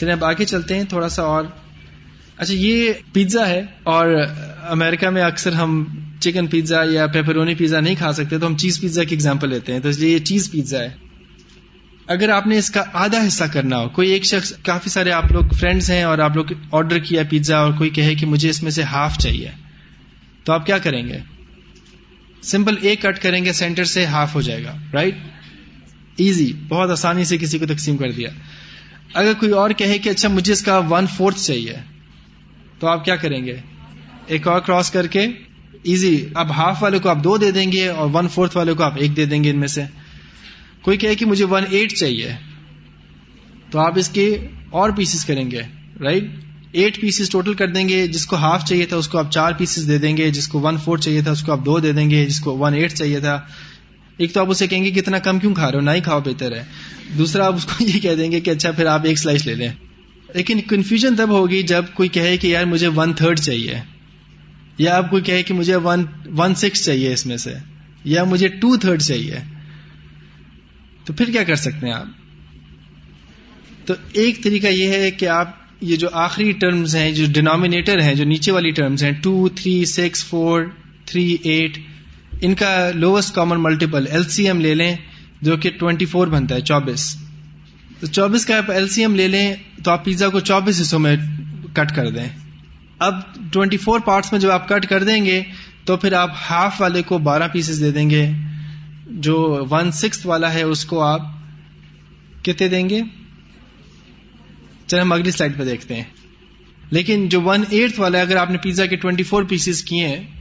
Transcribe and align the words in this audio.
چلیں 0.00 0.12
اب 0.12 0.24
آگے 0.24 0.44
چلتے 0.44 0.76
ہیں، 0.76 0.84
تھوڑا 0.84 1.08
سا 1.08 1.22
اور۔ 1.22 1.44
اچھا 2.36 2.54
یہ 2.54 2.92
پیزا 3.12 3.48
ہے 3.48 3.62
اور 3.82 4.24
امریکہ 4.68 5.10
میں 5.10 5.22
اکثر 5.22 5.52
ہم 5.52 5.84
چکن 6.20 6.46
پیزا 6.46 6.82
یا 6.90 7.06
پیپرونی 7.06 7.54
پیزا 7.54 7.80
نہیں 7.80 7.94
کھا 7.94 8.12
سکتے، 8.12 8.38
تو 8.38 8.46
ہم 8.46 8.56
چیز 8.56 8.80
پیزا 8.80 9.04
کی 9.04 9.14
اگزامپل 9.14 9.48
لیتے 9.50 9.72
ہیں۔ 9.72 9.80
تو 9.80 9.88
اس 9.88 9.98
لیے 9.98 10.14
یہ 10.14 10.18
چیز 10.18 10.50
پیزا 10.50 10.78
ہے۔ 10.78 10.88
اگر 12.06 12.28
آپ 12.28 12.46
نے 12.46 12.58
اس 12.58 12.70
کا 12.70 12.82
آدھا 12.92 13.26
حصہ 13.26 13.44
کرنا 13.52 13.78
ہو، 13.78 13.88
کوئی 13.88 14.10
ایک 14.10 14.24
شخص، 14.24 14.52
کافی 14.62 14.90
سارے 14.90 15.10
آپ 15.10 15.32
لوگ 15.32 15.42
فرینڈس 15.52 15.90
ہیں 15.90 16.02
اور 16.02 16.18
آپ 16.18 16.36
لوگ 16.36 16.44
آرڈر 16.72 16.98
کیا 16.98 17.22
پیزا 17.30 17.58
اور 17.58 17.72
کوئی 17.72 17.90
کہے 17.90 18.14
کہ 18.14 18.26
مجھے 18.26 18.50
اس 18.50 18.62
میں 18.62 18.70
سے 18.70 18.82
ہاف 18.82 19.18
چاہیے، 19.18 19.50
تو 20.44 20.52
آپ 20.52 20.66
کیا 20.66 20.78
کریں 20.78 21.08
گے؟ 21.08 21.18
سمپل 22.42 22.74
ایک 22.80 23.02
کٹ 23.02 23.22
کریں 23.22 23.44
گے 23.44 23.52
سینٹر 23.52 23.84
سے 23.84 24.06
ہاف 24.06 24.34
ہو 24.34 24.40
جائے 24.40 24.64
گا 24.64 24.76
رائٹ 24.92 25.14
ایزی 26.16 26.52
بہت 26.68 26.90
آسانی 26.90 27.24
سے 27.24 27.38
کسی 27.38 27.58
کو 27.58 27.66
تقسیم 27.66 27.96
کر 27.96 28.12
دیا۔ 28.12 28.28
اگر 29.14 29.32
کوئی 29.32 29.52
اور 29.52 29.70
کہے 29.70 29.98
کہ 29.98 30.08
اچھا 30.08 30.28
مجھے 30.28 30.52
اس 30.52 30.62
کا 30.62 30.78
ون 30.78 31.06
فورتھ 31.06 31.40
چاہیے، 31.40 31.74
تو 32.78 32.86
آپ 32.86 33.04
کیا 33.04 33.16
کریں 33.16 33.44
گے؟ 33.44 33.56
ایک 34.26 34.48
اور 34.48 34.60
کراس 34.60 34.90
کر 34.90 35.06
کے 35.06 35.26
ایزی 35.82 36.26
اب 36.34 36.50
ہاف 36.50 36.82
والے 36.82 36.98
کو 36.98 37.08
آپ 37.08 37.24
دو 37.24 37.36
دے 37.36 37.50
دیں 37.50 37.72
گے 37.72 37.88
اور 37.88 38.08
ون 38.12 38.28
فورتھ 38.28 38.56
والے 38.56 38.72
کو 38.72 38.82
آپ 38.82 38.94
ایک 38.96 39.16
دے 39.16 39.24
دیں 39.24 39.44
گے 39.44 39.50
ان 39.50 39.58
میں 39.58 39.68
سے۔ 39.68 39.82
کوئی 40.82 40.98
کہے 40.98 41.14
کہ 41.14 41.26
مجھے 41.26 41.44
ون 41.44 41.64
ایٹ 41.70 41.94
چاہیے، 41.94 42.34
تو 43.70 43.78
آپ 43.78 43.98
اس 43.98 44.08
کے 44.08 44.26
اور 44.70 44.90
پیسز 44.90 45.24
کریں 45.24 45.50
گے 45.50 45.62
رائٹ 46.00 46.24
ایٹ 46.72 47.00
پیسز 47.00 47.30
ٹوٹل 47.30 47.54
کر 47.54 47.68
دیں 47.68 47.88
گے، 47.88 48.06
جس 48.06 48.26
کو 48.26 48.36
ہاف 48.36 48.64
چاہیے 48.64 48.86
تھا 48.86 48.96
اس 48.96 49.08
کو 49.08 49.18
آپ 49.18 49.30
چار 49.30 49.52
پیسز 49.52 49.88
دے 49.88 49.98
دیں 49.98 50.16
گے، 50.16 50.30
جس 50.30 50.48
کو 50.48 50.60
ون 50.60 50.76
فور 50.76 50.98
چاہیے 50.98 51.22
تھا 51.22 51.30
اس 51.30 51.42
کو 51.42 51.52
آپ 51.52 51.64
دو 51.66 51.78
دے 51.78 51.92
دیں 51.92 52.10
گے، 52.10 52.24
جس 52.26 52.40
کو 52.40 52.58
ون 52.58 52.74
ایٹ 52.74 52.94
چاہیے 52.94 53.20
تھا۔ 53.20 53.40
ایک 54.20 54.32
تو 54.32 54.40
آپ 54.40 54.50
اسے 54.50 54.66
کہیں 54.66 54.84
گے 54.84 54.90
کہ 54.90 54.98
اتنا 54.98 55.18
کم 55.18 55.38
کیوں 55.38 55.54
کھا 55.54 55.72
رہے 55.72 55.78
ہو؟ 55.78 55.84
نہ 55.84 55.90
ہی 55.90 56.00
کھاؤ 56.00 56.20
بہتر 56.20 56.52
ہے۔ 56.52 56.62
دوسرا، 57.18 57.46
آپ 57.46 57.54
اس 57.54 57.64
کو 57.64 57.84
یہ 57.84 58.00
کہہ 58.00 58.14
دیں 58.14 58.32
گے 58.32 58.40
کہ 58.40 58.50
اچھا 58.50 58.70
پھر 58.70 58.86
آپ 58.86 59.00
ایک 59.04 59.18
سلائس 59.18 59.46
لے 59.46 59.54
لیں۔ 59.54 59.68
لیکن 60.34 60.60
کنفیوژن 60.60 61.16
تب 61.16 61.28
ہوگی 61.28 61.62
جب 61.62 61.84
کوئی 61.94 62.08
کہے 62.08 62.36
کہ 62.36 62.46
یار 62.46 62.64
مجھے 62.64 62.86
ون 62.86 63.12
تھرڈ 63.12 63.40
چاہیے۔ 63.40 63.74
یا 64.78 64.96
آپ 64.96 65.10
کوئی 65.10 65.22
کہے 65.22 65.42
کہ 65.42 65.54
مجھے 65.54 65.76
ون 65.76 66.04
ون 66.36 66.54
سکس 66.54 66.84
چاہیے 66.84 67.12
اس 67.12 67.26
میں 67.26 67.36
سے۔ 67.36 67.54
یا 68.04 68.24
مجھے 68.24 68.48
ٹو 68.48 68.76
تھرڈ 68.76 69.02
چاہیے۔ 69.02 69.34
تو 71.04 71.12
پھر 71.12 71.26
کیا 71.32 71.44
کر 71.44 71.54
سکتے 71.54 71.86
ہیں 71.86 71.94
آپ؟ 71.94 72.06
تو 73.86 73.94
ایک 74.12 74.42
طریقہ 74.44 74.66
یہ 74.66 74.88
ہے 74.88 75.10
کہ 75.10 75.26
آپ 75.28 75.50
یہ 75.80 75.96
جو 75.96 76.08
آخری 76.12 76.52
ٹرمز 76.52 76.96
ہیں، 76.96 77.12
جو 77.12 77.24
ڈینامینیٹر 77.32 78.00
ہیں، 78.00 78.14
جو 78.14 78.24
نیچے 78.24 78.52
والی 78.52 78.70
ٹرمز 78.70 79.04
ہیں 79.04 79.12
two 79.12 79.48
three 79.48 79.84
six 79.84 80.24
four 80.24 80.62
three 81.04 81.36
eight 81.42 81.78
ان 82.40 82.54
کا 82.54 82.90
lowest 82.94 83.34
common 83.34 83.62
multiple 83.62 84.06
L 84.10 84.22
C 84.24 84.46
M 84.46 84.60
لے 84.60 84.74
لیں 84.74 84.94
جو 85.42 85.56
کہ 85.56 85.70
ٹوینٹی 85.78 86.06
فور 86.06 86.26
بنتا 86.26 86.54
ہے، 86.54 86.60
چوبیس. 86.60 87.14
تو 88.00 88.06
چوبیس 88.06 88.46
کا 88.46 88.56
آپ 88.58 88.70
ایل 88.70 88.88
سی 88.88 89.00
ایم 89.00 89.14
لے 89.14 89.28
لیں 89.28 89.54
تو 89.84 89.90
آپ 89.90 90.04
پیزا 90.04 90.28
کو 90.28 90.40
چوبیس 90.40 90.80
حصوں 90.80 90.98
میں 90.98 91.16
کٹ 91.72 91.94
کر 91.96 92.10
دیں. 92.10 92.28
اب 92.98 93.20
ٹوینٹی 93.52 93.76
فور 93.76 94.00
پارٹس 94.00 94.32
میں 94.32 94.40
جب 94.40 94.50
آپ 94.50 94.68
کٹ 94.68 94.86
کر 94.86 95.04
دیں 95.04 95.24
گے 95.24 95.42
تو 95.84 95.96
پھر 95.96 96.12
آپ 96.12 96.30
ہاف 96.50 96.80
والے 96.80 97.02
کو 97.02 97.18
بارہ 97.18 97.48
پیسز 97.52 97.80
دے 97.80 97.90
دیں 97.90 98.10
گے. 98.10 98.30
جو 99.06 99.66
ون 99.70 99.90
سکس 99.92 100.26
والا 100.26 100.54
ہے 100.54 100.62
اس 100.62 100.84
کو 100.84 101.00
آپ 101.02 101.20
کتنے 102.44 102.68
دیں 102.68 102.88
گے؟ 102.88 103.00
چلے 104.86 105.00
ہم 105.00 105.12
اگلی 105.12 105.30
سلائڈ 105.30 105.58
پہ 105.58 105.64
دیکھتے 105.64 105.94
ہیں. 105.94 106.04
لیکن 106.90 107.28
جو 107.28 107.40
ون 107.40 107.64
ایٹ 107.70 107.98
والا 107.98 108.18
ہے، 108.18 108.22
اگر 108.22 108.36
آپ 108.36 108.50
نے 108.50 108.58
پیزا 108.58 108.86
کے 108.86 108.96
ٹوینٹی 108.96 109.22
فور 109.22 109.42
پیسز 109.42 109.82
کیے 109.82 110.06
ہیں 110.08 110.39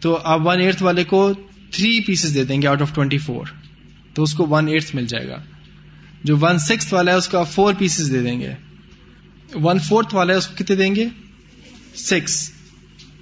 تو 0.00 0.18
آپ 0.24 0.40
ون 0.44 0.60
ایٹ 0.60 0.82
والے 0.82 1.04
کو 1.04 1.32
تھری 1.70 2.00
پیسز 2.00 2.34
دے 2.34 2.44
دیں 2.44 2.60
گے 2.62 2.66
آؤٹ 2.66 2.82
آف 2.82 2.94
ٹوینٹی 2.94 3.18
فور 3.18 3.46
تو 4.14 4.22
اس 4.22 4.34
کو 4.34 4.46
ون 4.46 4.68
ایٹ 4.68 4.94
مل 4.94 5.06
جائے 5.06 5.28
گا. 5.28 5.38
جو 6.24 6.36
ون 6.40 6.58
سکس 6.58 6.92
والا 6.92 7.12
ہے، 7.12 7.16
اس 7.16 7.28
کو 7.28 7.38
آپ 7.38 7.50
فور 7.50 7.74
پیسز 7.78 8.10
دے 8.12 8.22
دیں 8.22 8.40
گے. 8.40 8.52
ون 9.54 9.78
فورتھ 9.78 10.14
والا 10.14 10.32
ہے، 10.32 10.38
اس 10.38 10.46
کو 10.46 10.54
کتنے 10.54 10.76
دیں 10.76 10.94
گے؟ 10.94 11.06
سکس 11.96 12.50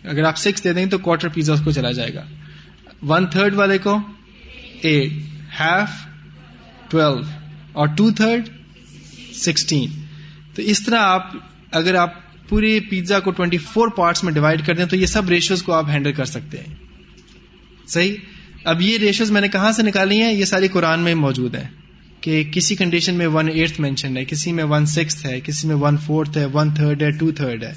اگر 0.04 0.24
آپ 0.24 0.38
سکس 0.38 0.64
دے 0.64 0.72
دیں 0.72 0.84
گے 0.84 0.90
تو 0.90 0.98
کوارٹر 0.98 1.28
پیزا 1.28 1.52
اس 1.52 1.60
کو 1.64 1.70
چلا 1.70 1.90
جائے 1.90 2.14
گا. 2.14 2.24
ون 3.02 3.26
تھرڈ 3.26 3.54
والے 3.54 3.78
کو 3.78 3.98
ایٹ 4.82 5.12
ہاف 5.60 5.90
ٹویلو 6.90 7.20
اور 7.72 7.88
ٹو 7.88 8.10
تھرڈ 8.10 8.48
سکسٹین 9.34 9.90
تو 10.54 10.62
اس 10.62 10.82
طرح 10.82 11.00
آپ، 11.00 11.36
اگر 11.70 11.94
آپ 11.94 12.14
پورے 12.48 12.80
پیزا 12.80 13.20
کو 13.20 13.30
ٹوینٹی 13.30 13.58
فور 13.58 13.88
پارٹس 13.88 14.24
میں 14.24 14.32
ڈیوائڈ 14.32 14.66
کر 14.66 14.74
دیں 14.74 14.84
تو 14.84 14.96
یہ 14.96 15.06
سب 15.06 15.28
ریشوز 15.28 15.62
کو 15.62 15.72
آپ 15.72 15.90
ہینڈل 15.90 16.12
کر 16.12 16.24
سکتے 16.24 16.58
ہیں۔ 16.58 16.74
صحیح؟ 17.88 18.14
اب 18.64 18.82
یہ 18.82 18.98
ریشوز 18.98 19.30
میں 19.30 19.40
نے 19.40 19.48
کہاں 19.48 19.72
سے 19.72 19.82
نکالی 19.82 20.22
ہیں؟ 20.22 20.32
یہ 20.32 20.44
ساری 20.44 20.68
قرآن 20.68 21.00
میں 21.00 21.14
موجود 21.14 21.54
ہیں 21.54 21.68
کہ 22.20 22.44
کسی 22.44 22.76
کنڈیشن 22.76 23.14
میں 23.14 23.26
ون 23.26 23.48
ایٹ 23.48 23.80
مینشن 23.80 24.16
ہے، 24.16 24.24
کسی 24.24 24.52
میں 24.52 24.64
ون 24.64 24.86
سکس 24.86 25.26
ہے، 25.26 25.40
کسی 25.40 25.68
میں 25.68 25.76
ون 25.76 25.96
فورتھ 25.96 26.38
ہے 26.38 26.44
ون 26.44 26.74
تھرڈ 26.74 27.02
ہے 27.02 27.10
ٹو 27.10 27.30
تھرڈ 27.30 27.64
ہے۔ 27.64 27.72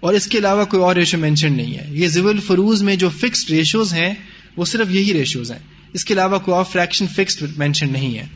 اور 0.00 0.14
اس 0.14 0.26
کے 0.26 0.38
علاوہ 0.38 0.64
کوئی 0.64 0.82
اور 0.82 0.96
ریشو 0.96 1.18
مینشن 1.18 1.52
نہیں 1.52 1.78
ہے۔ 1.78 1.86
یہ 1.90 2.08
زیول 2.08 2.34
الفروز 2.34 2.82
میں 2.82 2.96
جو 2.96 3.08
فکسڈ 3.08 3.50
ریشوز 3.50 3.94
ہیں، 3.94 4.14
وہ 4.56 4.64
صرف 4.64 4.90
یہی 4.90 5.12
ریشوز 5.12 5.52
ہیں۔ 5.52 5.58
اس 5.92 6.04
کے 6.04 6.14
علاوہ 6.14 6.38
کوئی 6.38 6.54
اور 6.56 6.64
فریکشن 6.64 7.06
فکسڈ 7.06 7.58
مینشن 7.58 7.92
نہیں 7.92 8.18
ہے۔ 8.18 8.26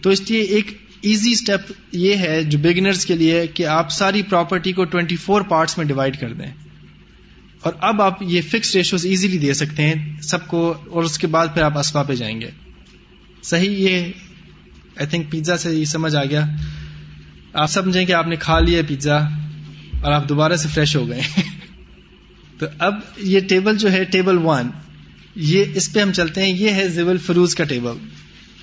تو 0.00 0.10
اس 0.10 0.30
لیے 0.30 0.40
ایک 0.40 0.87
ایزی 1.02 1.30
اسٹیپ 1.32 1.72
یہ 1.92 2.16
ہے 2.16 2.44
جو 2.44 2.58
بگنرز 2.58 3.06
کے 3.06 3.14
لیے 3.14 3.46
کہ 3.46 3.66
آپ 3.66 3.90
ساری 3.90 4.22
پراپرٹی 4.22 4.72
کو 4.72 4.84
ٹوینٹی 4.84 5.16
فور 5.16 5.42
پارٹس 5.42 5.78
میں 5.78 5.86
ڈیوائڈ 5.86 6.20
کر 6.20 6.32
دیں۔ 6.32 6.52
اور 7.60 7.72
اب 7.80 8.02
آپ 8.02 8.22
یہ 8.22 8.40
فکس 8.50 8.76
ریشوز 8.76 9.06
ایزیلی 9.06 9.38
دے 9.38 9.54
سکتے 9.54 9.82
ہیں، 9.82 10.22
سب 10.22 10.46
کو، 10.46 10.74
اور 10.90 11.04
اس 11.04 11.18
کے 11.18 11.26
بعد 11.26 11.46
پھر 11.54 11.62
آپ 11.62 11.78
اسپا 11.78 12.02
پہ 12.02 12.14
جائیں 12.14 12.40
گے۔ 12.40 12.50
صحیح 13.42 13.70
یہ 13.70 13.98
آئی 14.96 15.06
تھنک 15.06 15.30
پیزا 15.30 15.56
سے 15.56 15.74
یہ 15.74 15.84
سمجھ 15.84 16.16
آ 16.16 16.24
گیا۔ 16.24 16.44
آپ 17.52 17.70
سمجھیں 17.70 18.04
کہ 18.04 18.12
آپ 18.12 18.26
نے 18.26 18.36
کھا 18.36 18.60
لیا 18.60 18.82
پیزا 18.88 19.16
اور 20.00 20.12
آپ 20.12 20.28
دوبارہ 20.28 20.56
سے 20.56 20.68
فریش 20.68 20.96
ہو 20.96 21.08
گئے۔ 21.08 21.20
تو 22.58 22.66
اب 22.78 22.94
یہ 23.16 23.40
ٹیبل 23.40 23.78
جو 23.78 23.92
ہے 23.92 24.04
ٹیبل 24.04 24.38
ون 24.38 24.70
یہ 25.34 25.64
اس 25.74 25.92
پہ 25.92 26.00
ہم 26.00 26.12
چلتے 26.12 26.42
ہیں۔ 26.42 26.52
یہ 26.52 26.70
ہے 26.70 26.88
زیول 26.88 27.18
فروز 27.18 27.54
کا 27.54 27.64
ٹیبل 27.64 28.08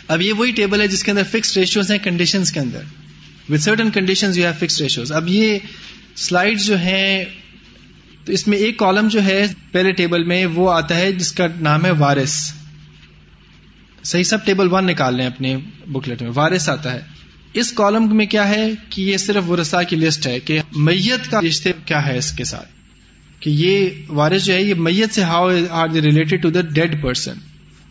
اب 0.07 0.21
یہ 0.21 0.33
وہی 0.33 0.51
ٹیبل 0.51 0.81
ہے 0.81 0.87
جس 0.87 1.03
کے 1.03 1.11
اندر 1.11 1.23
فکس 1.31 1.55
ریشیوز 1.57 1.91
ہیں 1.91 1.97
کنڈیشن 1.99 2.43
کے 2.53 2.59
اندر. 2.59 2.81
With 3.49 3.61
certain 3.61 3.89
condition 3.89 4.31
you 4.35 4.43
have 4.43 4.53
fix 4.59 4.81
ratios 4.81 5.11
اب 5.11 5.27
یہ 5.27 5.57
سلائڈ 6.15 6.59
جو 6.61 6.77
ہیں، 6.77 7.25
تو 8.25 8.31
اس 8.33 8.47
میں 8.47 8.57
ایک 8.57 8.77
کالم 8.77 9.07
جو 9.07 9.23
ہے 9.23 9.45
پہلے 9.71 9.91
ٹیبل 9.91 10.23
میں، 10.23 10.45
وہ 10.45 10.71
آتا 10.71 10.97
ہے 10.97 11.11
جس 11.11 11.31
کا 11.31 11.47
نام 11.59 11.85
ہے 11.85 11.91
وارس 11.91 12.35
صحیح 14.03 14.23
سب 14.23 14.45
ٹیبل 14.45 14.67
ون 14.71 14.85
نکال 14.87 15.15
لیں 15.15 15.25
اپنے 15.25 15.55
بکلیٹ 15.87 16.21
میں. 16.21 16.31
وارس 16.35 16.69
آتا 16.69 16.93
ہے. 16.93 17.01
اس 17.53 17.71
کالم 17.71 18.15
میں 18.17 18.25
کیا 18.25 18.47
ہے 18.47 18.65
کہ 18.89 19.01
یہ 19.01 19.17
صرف 19.17 19.49
ورسا 19.49 19.83
کی 19.83 19.95
لسٹ 19.95 20.27
ہے 20.27 20.39
کہ 20.39 20.59
میت 20.75 21.29
کا 21.31 21.41
رشتے 21.41 21.71
کیا 21.85 22.05
ہے 22.05 22.17
اس 22.17 22.31
کے 22.31 22.43
ساتھ. 22.43 22.69
کہ 23.39 23.49
یہ 23.49 23.89
وارث 24.09 24.45
جو 24.45 24.53
ہے، 24.53 24.61
یہ 24.61 24.73
میت 24.73 25.13
سے 25.13 25.23
how 25.23 25.49
are 25.69 25.89
related 25.89 26.41
to 26.41 26.49
the 26.49 26.61
dead 26.61 27.01
person 27.01 27.39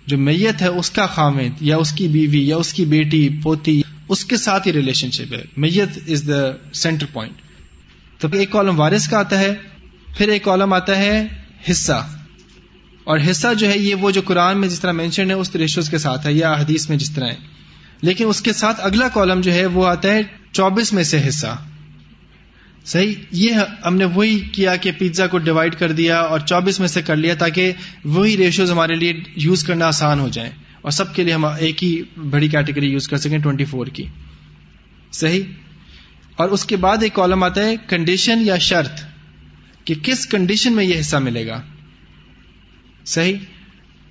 جو 0.07 0.19
میت 0.19 0.63
ہے، 0.63 0.67
اس 0.67 0.91
کا 0.91 1.07
خامد، 1.07 1.63
یا 1.63 1.77
اس 1.77 1.93
کی 1.93 2.09
بیوی، 2.09 2.49
یا 2.49 2.57
اس 2.57 2.73
کی 2.73 2.85
بیٹی، 2.85 3.29
پوتی، 3.43 3.83
اس 4.09 4.25
کے 4.25 4.37
ساتھ 4.37 4.69
ہی 4.69 4.73
ریلیشن 4.73 5.11
شپ 5.11 5.35
ہے۔ 5.35 5.43
میت 5.57 5.99
از 6.09 6.29
دا 6.29 6.73
سینٹر 6.75 7.07
پوائنٹ 7.13 7.35
تو 8.21 8.29
ایک 8.33 8.51
کالم 8.51 8.81
وارث 8.81 9.09
کا 9.09 9.19
آتا 9.19 9.39
ہے، 9.39 9.55
پھر 10.17 10.29
ایک 10.29 10.45
کالم 10.45 10.73
آتا 10.73 10.99
ہے 10.99 11.27
حصہ۔ 11.71 12.09
اور 13.05 13.19
حصہ 13.31 13.55
جو 13.59 13.69
ہے، 13.69 13.79
یہ 13.79 13.95
وہ 13.95 14.11
جو 14.11 14.21
قرآن 14.25 14.61
میں 14.61 14.69
جس 14.69 14.81
طرح 14.81 14.93
مینشن 14.93 15.31
ہے، 15.31 15.35
اس 15.35 15.57
ریشوز 15.57 15.91
کے 15.91 15.99
ساتھ 15.99 16.27
ہے، 16.27 16.33
یا 16.33 16.53
حدیث 16.53 16.89
میں 16.89 16.97
جس 16.97 17.11
طرح 17.11 17.29
ہے۔ 17.29 17.37
لیکن 18.03 18.25
اس 18.29 18.41
کے 18.41 18.53
ساتھ 18.53 18.81
اگلا 18.83 19.09
کالم 19.09 19.41
جو 19.41 19.53
ہے، 19.53 19.67
وہ 19.67 19.87
آتا 19.87 20.09
ہے 20.09 20.21
چوبیس 20.53 20.93
میں 20.93 21.05
سے 21.05 21.29
حصہ۔ 21.29 21.65
صحیح؟ 22.84 23.15
یہ 23.31 23.53
ہم 23.87 23.97
نے 23.97 24.05
وہی 24.05 24.41
کیا 24.41 24.77
کہ 24.77 24.93
پیزا 24.99 25.27
کو 25.27 25.39
ڈیوائڈ 25.39 25.75
کر 25.75 25.93
دیا 25.93 26.19
اور 26.19 26.41
چوبیس 26.41 26.81
میں 26.81 26.89
سے 26.89 27.03
کر 27.03 27.17
لیا 27.17 27.34
تاکہ 27.34 27.72
وہی 28.05 28.37
ریشوز 28.37 28.71
ہمارے 28.71 28.95
لیے 28.95 29.12
یوز 29.37 29.65
کرنا 29.65 29.87
آسان 29.87 30.21
ہو 30.21 30.28
جائے 30.28 30.50
اور 30.81 30.91
سب 30.91 31.15
کے 31.15 31.25
لیے 31.25 31.34
ہم 31.34 31.44
ایک 31.44 31.84
ہی 31.84 32.03
بڑی 32.31 32.49
کیٹیگری 32.49 32.87
یوز 32.87 33.09
کر 33.09 33.17
سکیں 33.17 33.39
ٹوینٹی 33.39 33.65
فور 33.65 33.87
کی۔ 33.87 34.05
صحیح؟ 35.12 35.43
اور 36.37 36.49
اس 36.49 36.64
کے 36.64 36.76
بعد 36.76 36.97
ایک 37.03 37.14
کالم 37.14 37.43
آتا 37.43 37.61
ہے 37.61 37.76
کنڈیشن 37.88 38.43
یا 38.44 38.59
شرط 38.59 39.00
کہ 39.85 39.94
کس 40.03 40.26
کنڈیشن 40.26 40.73
میں 40.73 40.85
یہ 40.85 41.00
حصہ 41.00 41.17
ملے 41.17 41.47
گا؟ 41.47 41.62
صحیح؟ 43.05 43.35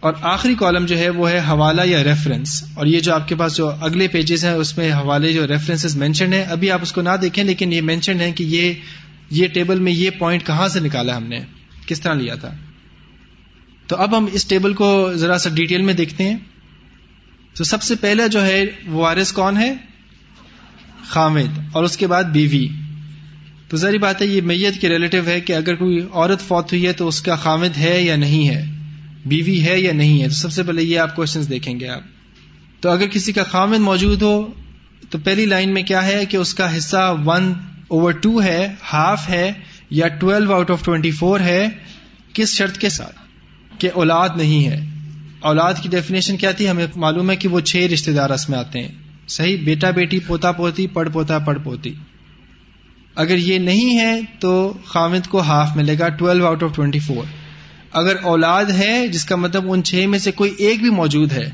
اور 0.04 0.14
آخری 0.22 0.56
کالم 0.56 0.86
جو 0.86 0.98
ہے 0.98 1.10
وہ 1.10 1.30
ہے 1.30 1.38
حوالہ 1.38 1.82
یا 1.86 2.04
ریفرنس 2.04 2.64
اور 2.74 2.86
یہ 2.86 3.00
جو 3.00 3.14
آپ 3.14 3.28
کے 3.28 3.36
پاس 3.36 3.56
جو 3.56 3.70
اگلے 3.70 4.08
پیجز 4.08 4.46
ہیں، 4.46 4.52
اس 4.52 4.78
میں 4.78 4.92
حوالے 4.92 5.34
جو 5.34 5.48
ریفرنس 5.48 5.96
مینشنڈ 5.96 6.34
ہیں، 6.34 6.44
ابھی 6.44 6.72
آپ 6.72 6.80
اس 6.82 6.92
کو 6.92 7.02
نہ 7.02 7.10
دیکھیں، 7.22 7.44
لیکن 7.44 7.74
یہ 7.74 7.82
مینشنڈ 7.82 8.22
ہے 8.22 8.32
کہ 8.32 8.44
یہ 8.44 8.74
یہ 9.30 9.48
ٹیبل 9.48 9.80
میں 9.80 9.92
یہ 9.92 10.10
پوائنٹ 10.10 10.46
کہاں 10.46 10.68
سے 10.68 10.80
نکالا 10.80 11.18
ہم 11.18 11.24
نے؟ 11.24 11.40
کس 11.86 12.02
طرح 12.02 12.14
لیا 12.14 12.36
تھا؟ 12.36 12.54
تو 13.88 13.96
اب 13.96 14.18
ہم 14.18 14.26
اس 14.34 14.46
ٹیبل 14.46 14.74
کو 14.74 15.12
ذرا 15.14 15.38
سا 15.38 15.50
ڈیٹیل 15.50 15.82
میں 15.82 15.94
دیکھتے 15.94 16.24
ہیں۔ 16.24 16.38
تو 17.58 17.64
سب 17.64 17.82
سے 17.82 17.96
پہلے 17.96 18.28
جو 18.28 18.46
ہے 18.46 18.64
وارث 18.88 19.32
کون 19.32 19.58
ہے؟ 19.58 19.74
خامد، 21.08 21.60
اور 21.72 21.84
اس 21.84 21.98
کے 21.98 22.08
بعد 22.08 22.24
بیوی۔ 22.24 22.68
تو 23.70 23.78
ذری 23.78 23.98
بات 23.98 24.22
ہے، 24.22 24.28
یہ 24.28 24.42
میت 24.42 24.82
کے 24.82 24.90
ریلیٹو 24.90 25.18
ہے 25.28 25.42
کہ 25.42 25.54
اگر 25.54 25.76
کوئی 25.76 26.00
عورت 26.14 26.42
فوت 26.42 26.74
ہوئی 26.74 26.88
ہے 26.88 26.94
تو 26.94 27.08
اس 27.08 27.22
کا 27.22 27.36
خامد 27.36 27.78
ہے 27.78 28.02
یا 28.02 28.16
نہیں 28.16 28.50
ہے۔ 28.50 28.73
بیوی 29.26 29.66
ہے 29.66 29.80
یا 29.80 29.94
نہیں 29.94 30.22
ہے؟ 30.22 30.28
تو 30.28 30.34
سب 30.34 30.52
سے 30.52 30.64
پہلے 30.64 30.84
یہ 30.84 31.00
آپ 31.00 31.16
کوشچن 31.16 31.42
دیکھیں 31.50 31.80
گے 31.80 31.88
آپ۔ 31.88 32.02
تو 32.80 32.90
اگر 32.90 33.08
کسی 33.08 33.32
کا 33.32 33.44
خامد 33.44 33.78
موجود 33.78 34.22
ہو، 34.22 34.48
تو 35.10 35.18
پہلی 35.18 35.46
لائن 35.46 35.74
میں 35.74 35.84
کیا 35.84 36.06
ہے 36.06 36.26
کہ 36.26 36.38
اس 36.38 36.54
کا 36.54 36.78
حصہ 36.78 37.16
ون 37.26 37.54
اوور 37.88 38.12
ٹو 38.12 38.44
ہے 38.44 38.68
ہاف 38.94 39.30
ہے، 39.30 39.52
یا 39.90 40.08
twelve 40.08 40.54
out 40.54 40.72
of 40.72 40.86
twenty 40.86 41.12
four 41.12 41.40
ہے، 41.40 41.68
کس 42.34 42.50
شرط 42.50 42.78
کے 42.78 42.90
ساتھ؟ 42.90 43.16
کہ 43.78 43.90
اولاد 43.94 44.30
نہیں 44.36 44.66
ہے۔ 44.68 44.86
اولاد 45.40 45.74
کی 45.82 45.90
ڈیفینیشن 45.90 46.38
کیا 46.38 46.52
تھی؟ 46.52 46.70
ہمیں 46.70 46.88
معلوم 46.96 47.32
ہے 47.32 47.36
کہ 47.36 47.48
وہ 47.48 47.60
چھ 47.60 47.76
رشتے 47.94 48.12
دار 48.12 48.30
اس 48.30 48.50
میں 48.50 48.60
آتے 48.60 48.80
ہیں۔ 48.80 48.88
صحیح؟ 49.28 49.58
بیٹا 49.64 49.92
بیٹی، 49.92 50.20
پوتا 50.20 50.52
پوتی 50.52 50.88
پڑ 50.88 51.10
پوتا 51.10 51.40
پڑ 51.40 51.58
پوتی۔ 51.58 51.94
اگر 53.16 53.38
یہ 53.38 53.60
نہیں 53.60 54.00
ہے، 54.00 54.22
تو 54.40 54.74
خامد 54.86 55.28
کو 55.28 55.42
ہاف 55.42 55.76
ملے 55.76 56.00
گا 56.00 56.10
twelve 56.10 56.46
out 56.46 56.64
of 56.64 56.76
twenty 56.76 57.00
four 57.00 57.43
اگر 57.94 58.16
اولاد 58.22 58.66
ہے 58.66 59.08
جس 59.08 59.26
کا 59.26 59.36
مطلب 59.36 59.72
ان 59.72 59.84
چھ 59.84 60.06
میں 60.10 60.20
سے 60.20 60.32
کوئی 60.32 60.52
ایک 60.58 60.82
بھی 60.82 60.90
موجود 60.90 61.32
ہے، 61.32 61.52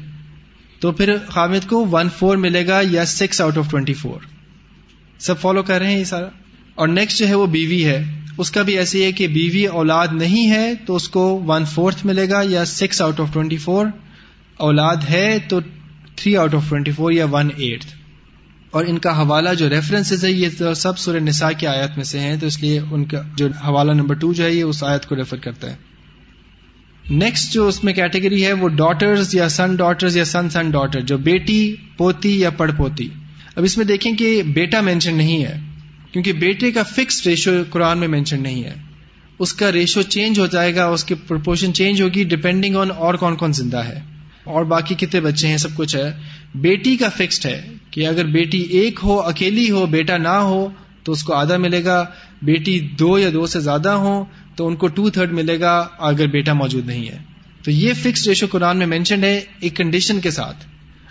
تو 0.80 0.92
پھر 0.92 1.14
خامد 1.28 1.68
کو 1.68 1.88
ون 1.92 2.08
فور 2.18 2.38
ملے 2.38 2.68
گا 2.68 2.82
یا 2.90 3.06
six 3.06 3.42
out 3.42 3.58
of 3.58 3.72
twenty 3.72 3.94
four. 3.94 4.20
Sub 5.20 5.40
follow 5.40 5.64
کر 5.64 5.80
رہے 5.80 5.92
ہیں 5.92 6.00
یہ 6.00 6.04
سارا۔ 6.04 6.28
اور 6.76 6.88
نیکسٹ 6.88 7.18
جو 7.18 7.28
ہے 7.28 7.36
وہ 7.36 7.46
بیوی 7.46 7.86
ہے۔ 7.86 8.04
اس 8.38 8.52
کا 8.52 8.62
بھی 8.62 8.78
ایسے 8.78 9.06
ہے 9.06 9.12
کہ 9.12 9.28
بیوی 9.28 9.66
اولاد 9.66 10.08
نہیں 10.12 10.52
ہے، 10.52 10.74
تو 10.76 10.96
اس 10.96 11.10
کو 11.10 11.44
ون 11.48 11.66
فورتھ 11.66 12.06
ملے 12.06 12.30
گا 12.30 12.42
یا 12.44 12.66
six 12.66 13.02
out 13.02 13.20
of 13.20 13.34
twenty 13.34 13.58
four. 13.58 13.86
اولاد 14.58 14.96
ہے 15.10 15.38
تو 15.48 15.60
three 16.16 16.38
out 16.38 16.56
of 16.56 16.70
twenty 16.70 16.92
four 16.92 17.12
یا 17.12 17.26
ون 17.26 17.50
ایٹ 17.58 17.86
اور 18.72 18.86
ان 18.86 18.98
کا 19.00 19.22
حوالہ 19.22 19.50
جو 19.54 19.70
ریفرنس 19.70 20.24
ہے، 20.24 20.32
یہ 20.32 20.50
سب 20.76 20.98
سورہ 20.98 21.18
نساء 21.18 21.52
کی 21.58 21.68
آیت 21.68 21.92
میں 21.96 22.04
سے 22.04 22.20
ہیں، 22.20 22.38
تو 22.38 22.48
اس 22.48 22.62
لیے 22.62 22.80
ان 22.92 23.06
کا 23.06 23.22
جو 23.36 23.48
حوالہ 23.48 23.92
نمبر 23.92 24.16
ٹو 24.16 24.34
جو 24.34 24.44
ہے، 24.44 24.54
یہ 24.54 24.64
اس 24.64 24.84
آیت 24.84 25.06
کو 25.06 25.16
ریفر 25.16 25.38
کرتا 25.38 25.72
ہے۔ 25.72 25.89
نیکسٹ 27.10 27.54
جو 27.54 27.68
اس 27.68 27.84
میں 27.84 27.94
کیٹیگری 27.94 28.46
ہے 28.46 28.54
وہ 28.54 28.68
ڈاٹرز 28.68 29.36
یا 29.36 29.50
سن 29.50 29.76
ڈاٹرز 29.76 30.18
یا 30.18 30.26
سن 30.26 30.50
سن 30.50 30.70
ڈاٹر 30.72 31.02
جو 31.02 31.18
بیٹی، 31.18 31.76
پوتی 31.98 32.40
یا 32.40 32.50
پڑ 32.50 32.72
پوتی. 32.72 33.08
اب 33.56 33.64
اس 33.64 33.78
میں 33.78 33.86
دیکھیں 33.86 34.14
کہ 34.14 34.42
بیٹا 34.44 34.82
مینشن 34.82 35.16
نہیں 35.16 35.44
ہے، 35.44 35.60
کیونکہ 36.12 36.34
بیٹے 36.34 36.72
کا 36.72 36.84
فکس 36.84 37.28
ریشو 37.28 37.52
قرآن 37.70 37.98
میں 37.98 38.08
مینشن 38.08 38.44
نہیں 38.44 38.64
ہے. 38.64 38.74
اس 39.40 39.54
کا 39.54 39.72
ریشو 39.72 40.02
چینج 40.02 40.40
ہو 40.40 40.46
جائے 40.46 40.76
گا، 40.76 40.86
اس 40.86 41.04
کی 41.04 41.16
پرپورشن 41.28 41.74
چینج 41.74 42.02
ہوگی 42.02 42.24
ڈپینڈنگ 42.24 42.76
آن 42.76 42.92
اور 42.92 43.14
کون 43.14 43.36
کون 43.36 43.54
زندہ 43.54 43.78
ہے. 43.78 44.00
اور 44.44 44.64
باقی 44.64 44.96
کتنے 44.96 45.20
بچے 45.22 45.48
ہیں 45.48 45.58
سب 45.58 45.76
کچھ 45.76 45.96
ہے. 45.96 46.12
بیٹی 46.56 46.98
کا 46.98 47.10
فکسڈ 47.10 47.46
ہے 47.46 47.62
کہ 47.92 48.08
اگر 48.08 48.26
بیٹی 48.26 48.60
ایک 48.60 49.00
ہو، 49.04 49.20
اکیلی 49.20 49.70
ہو، 49.72 49.86
بیٹا 49.86 50.18
نہ 50.18 50.28
ہو، 50.28 50.68
تو 51.04 51.12
اس 51.12 51.24
کو 51.24 51.34
آدھا 51.34 51.58
ملے 51.58 51.84
گا. 51.84 52.06
بیٹی 52.42 52.80
دو 53.00 53.18
یا 53.20 53.30
دو 53.34 53.46
سے 53.46 53.60
زیادہ 53.60 53.90
ہو 53.90 54.24
تو 54.60 54.68
ان 54.68 54.76
کو 54.76 54.88
ٹو 54.88 55.10
تھرڈ 55.10 55.32
ملے 55.32 55.60
گا 55.60 55.88
اگر 56.00 56.28
بیٹا 56.28 56.54
موجود 56.54 56.86
نہیں 56.86 57.08
ہے۔ 57.08 57.18
تو 57.64 57.72
یہ 57.72 57.94
فکس 57.94 58.28
ریشو 58.28 58.48
قرآن 58.52 58.78
میں 58.78 58.88
مینشنڈ 58.88 59.24
ہے 59.24 59.42
ایک 59.60 59.76
کنڈیشن 59.76 60.20
کے 60.20 60.32
ساتھ۔ 60.32 60.66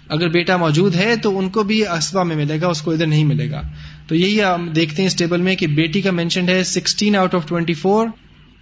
اگر 0.09 0.29
بیٹا 0.29 0.57
موجود 0.57 0.95
ہے 0.95 1.17
تو 1.17 1.39
ان 1.39 1.49
کو 1.49 1.63
بھی 1.63 1.87
اسبا 1.87 2.23
میں 2.23 2.37
ملے 2.37 2.61
گا، 2.61 2.67
اس 2.69 2.83
کو 2.83 2.91
ادھر 2.91 3.07
نہیں 3.07 3.25
ملے 3.25 3.51
گا۔ 3.51 3.63
تو 4.07 4.15
یہی 4.15 4.45
ہم 4.45 4.69
دیکھتے 4.69 5.03
ہیں 5.03 5.07
اس 5.07 5.17
ٹیبل 5.17 5.41
میں 5.41 5.57
کہ 5.57 5.67
بیٹی 5.67 6.01
کا 6.01 6.11
مینشنڈ 6.11 6.51
ہے 6.51 6.65
sixteen 6.65 7.17
out 7.17 7.35
of 7.35 7.49
twenty 7.49 7.75
four 7.75 8.07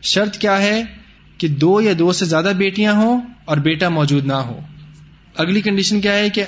شرط 0.02 0.36
کیا 0.36 0.62
ہے 0.62 0.82
کہ 1.38 1.48
دو 1.48 1.80
یا 1.80 1.92
دو 1.98 2.12
سے 2.12 2.24
زیادہ 2.24 2.52
بیٹیاں 2.56 2.92
ہوں 2.92 3.20
اور 3.44 3.56
بیٹا 3.56 3.88
موجود 3.88 4.26
نہ 4.26 4.32
ہو۔ 4.32 4.60
اگلی 5.36 5.60
کنڈیشن 5.60 6.00
کیا 6.00 6.12
ہے 6.12 6.30
کہ 6.30 6.44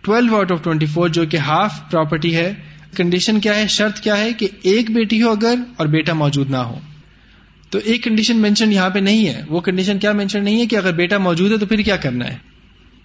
twelve 0.00 0.36
out 0.36 0.52
of 0.52 0.62
twenty 0.62 0.86
four 0.86 1.08
جو 1.08 1.24
کہ 1.24 1.36
ہاف 1.36 1.90
پراپرٹی 1.90 2.36
ہے۔ 2.36 2.54
کنڈیشن 2.96 3.40
کیا 3.40 3.56
ہے؟ 3.56 3.66
شرط 3.68 4.00
کیا 4.00 4.16
ہے 4.16 4.32
کہ 4.32 4.48
ایک 4.62 4.90
بیٹی 4.90 5.22
ہو 5.22 5.30
اگر 5.30 5.54
اور 5.76 5.86
بیٹا 5.86 6.12
موجود 6.12 6.50
نہ 6.50 6.56
ہو۔ 6.56 6.78
تو 7.70 7.78
ایک 7.84 8.04
کنڈیشن 8.04 8.36
مینشن 8.36 8.72
یہاں 8.72 8.90
پہ 8.90 8.98
نہیں 8.98 9.26
ہے۔ 9.26 9.42
وہ 9.48 9.60
کنڈیشن 9.60 9.98
کیا 9.98 10.12
مینشن 10.12 10.44
نہیں 10.44 10.60
ہے 10.60 10.66
کہ 10.66 10.76
اگر 10.76 10.92
بیٹا 10.92 11.18
موجود 11.18 11.52
ہے 11.52 11.58
تو 11.58 11.66
پھر 11.66 11.78
کیا 11.78 11.96
کرنا 11.96 12.28
ہے؟ 12.28 12.36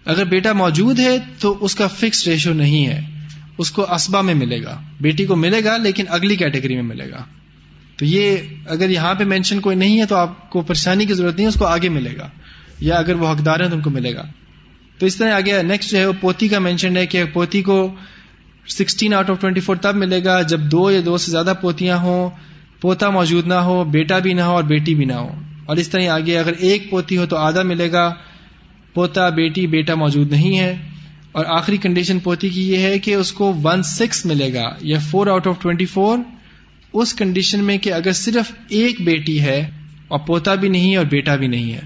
اگر 0.05 0.25
بیٹا 0.25 0.53
موجود 0.53 0.99
ہے 0.99 1.17
تو 1.39 1.57
اس 1.61 1.75
کا 1.75 1.87
فکس 1.87 2.27
ریشو 2.27 2.53
نہیں 2.53 2.87
ہے۔ 2.87 3.01
اس 3.57 3.71
کو 3.71 3.93
اسبا 3.93 4.21
میں 4.21 4.33
ملے 4.33 4.63
گا۔ 4.63 4.81
بیٹی 5.01 5.25
کو 5.25 5.35
ملے 5.35 5.63
گا 5.63 5.77
لیکن 5.77 6.03
اگلی 6.09 6.35
کیٹیگری 6.35 6.75
میں 6.75 6.83
ملے 6.83 7.09
گا۔ 7.09 7.23
تو 7.97 8.05
یہ 8.05 8.37
اگر 8.65 8.89
یہاں 8.89 9.13
پہ 9.13 9.23
مینشن 9.23 9.59
کوئی 9.59 9.75
نہیں 9.75 9.99
ہے 9.99 10.05
تو 10.05 10.15
آپ 10.15 10.49
کو 10.49 10.61
پریشانی 10.61 11.05
کی 11.05 11.13
ضرورت 11.13 11.35
نہیں 11.35 11.43
ہے، 11.43 11.49
اس 11.49 11.55
کو 11.55 11.65
آگے 11.65 11.89
ملے 11.89 12.17
گا۔ 12.17 12.29
یا 12.79 12.95
اگر 12.95 13.15
وہ 13.15 13.27
حقدار 13.27 13.59
ہے 13.59 13.69
تو 13.69 13.75
ان 13.75 13.81
کو 13.81 13.89
ملے 13.89 14.15
گا۔ 14.15 14.23
تو 14.97 15.05
اس 15.05 15.15
طرح 15.15 15.33
آگے 15.33 15.63
نیکسٹ 15.63 15.91
جو 15.91 15.97
ہے 15.97 16.05
وہ 16.05 16.13
پوتی 16.21 16.47
کا 16.47 16.59
مینشن 16.59 16.97
ہے 16.97 17.05
کہ 17.05 17.23
پوتی 17.23 17.61
کو 17.61 17.95
sixteen 18.67 19.13
out 19.13 19.29
of 19.29 19.41
twenty 19.41 19.59
four 19.59 19.75
تب 19.75 19.95
ملے 19.95 20.23
گا 20.23 20.41
جب 20.41 20.59
دو 20.59 20.91
یا 20.91 21.01
دو 21.05 21.17
سے 21.17 21.31
زیادہ 21.31 21.53
پوتیاں 21.61 21.97
ہوں۔ 21.97 22.29
پوتا 22.81 23.09
موجود 23.09 23.47
نہ 23.47 23.53
ہو، 23.53 23.83
بیٹا 23.83 24.19
بھی 24.19 24.33
نہ 24.33 24.41
ہو 24.41 24.51
اور 24.51 24.63
بیٹی 24.63 24.95
بھی 24.95 25.05
نہ 25.05 25.13
ہو۔ 25.13 25.29
اور 25.65 25.77
اس 25.77 25.89
طرح 25.89 26.09
آگے 26.09 26.37
اگر 26.37 26.53
ایک 26.59 26.89
پوتی 26.89 27.17
ہو 27.17 27.25
تو 27.25 27.37
آدھا 27.37 27.61
ملے 27.61 27.91
گا، 27.91 28.13
پوتا، 28.93 29.29
بیٹی، 29.29 29.67
بیٹا 29.67 29.95
موجود 29.95 30.31
نہیں 30.31 30.59
ہے۔ 30.59 30.77
اور 31.31 31.45
آخری 31.47 31.77
کنڈیشن 31.77 32.19
پوتی 32.19 32.49
کی 32.49 32.71
یہ 32.71 32.77
ہے 32.77 32.99
کہ 32.99 33.13
اس 33.13 33.31
کو 33.31 33.53
ون 33.63 33.83
سکس 33.83 34.25
ملے 34.25 34.53
گا، 34.53 34.63
یا 34.81 34.97
four 34.99 35.27
out 35.27 35.47
of 35.47 35.61
twenty 35.61 35.85
four 35.85 36.17
us 36.93 37.13
condition 37.13 37.63
میں 37.63 37.77
کہ 37.77 37.93
اگر 37.93 38.11
صرف 38.11 38.51
ایک 38.67 39.01
بیٹی 39.01 39.41
ہے 39.41 39.69
اور 40.07 40.19
پوتا 40.19 40.55
بھی 40.55 40.69
نہیں 40.69 40.95
اور 40.95 41.05
بیٹا 41.05 41.35
بھی 41.35 41.47
نہیں 41.47 41.73
ہے۔ 41.73 41.79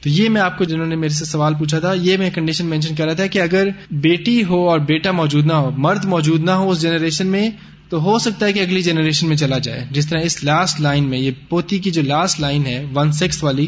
تو 0.00 0.08
یہ 0.08 0.28
میں 0.28 0.40
آپ 0.40 0.58
کو 0.58 0.64
جنہوں 0.64 0.86
نے 0.86 0.96
میرے 0.96 1.12
سے 1.12 1.24
سوال 1.24 1.54
پوچھا 1.54 1.78
تھا، 1.78 1.92
یہ 1.92 2.16
میں 2.16 2.30
کنڈیشن 2.30 2.66
مینشن 2.66 2.94
کر 2.94 3.04
رہا 3.04 3.14
تھا 3.14 3.26
کہ 3.26 3.38
اگر 3.38 3.68
بیٹی 3.90 4.44
ہو 4.44 4.70
اور 4.70 4.78
بیٹا 4.78 5.12
موجود 5.12 5.46
نہ 5.46 5.52
ہو، 5.52 5.70
مرد 5.70 6.04
موجود 6.04 6.40
نہ 6.40 6.50
ہو 6.50 6.70
اس 6.70 6.80
جنریشن 6.80 7.26
میں 7.26 7.50
تو 7.88 8.02
ہو 8.02 8.18
سکتا 8.18 8.46
ہے 8.46 8.52
کہ 8.52 8.60
اگلی 8.60 8.82
جنریشن 8.82 9.28
میں 9.28 9.36
چلا 9.36 9.58
جائے۔ 9.58 9.84
جس 9.90 10.06
طرح 10.06 10.20
اس 10.20 10.44
لاسٹ 10.44 10.80
لائن 10.80 11.04
میں 11.04 11.18
یہ 11.18 11.30
پوتی 11.48 11.78
کی 11.78 11.90
جو 11.90 12.02
لاسٹ 12.02 12.40
لائن 12.40 12.66
ہے 12.66 12.84
ون 12.94 13.12
سکس 13.12 13.44
والی، 13.44 13.66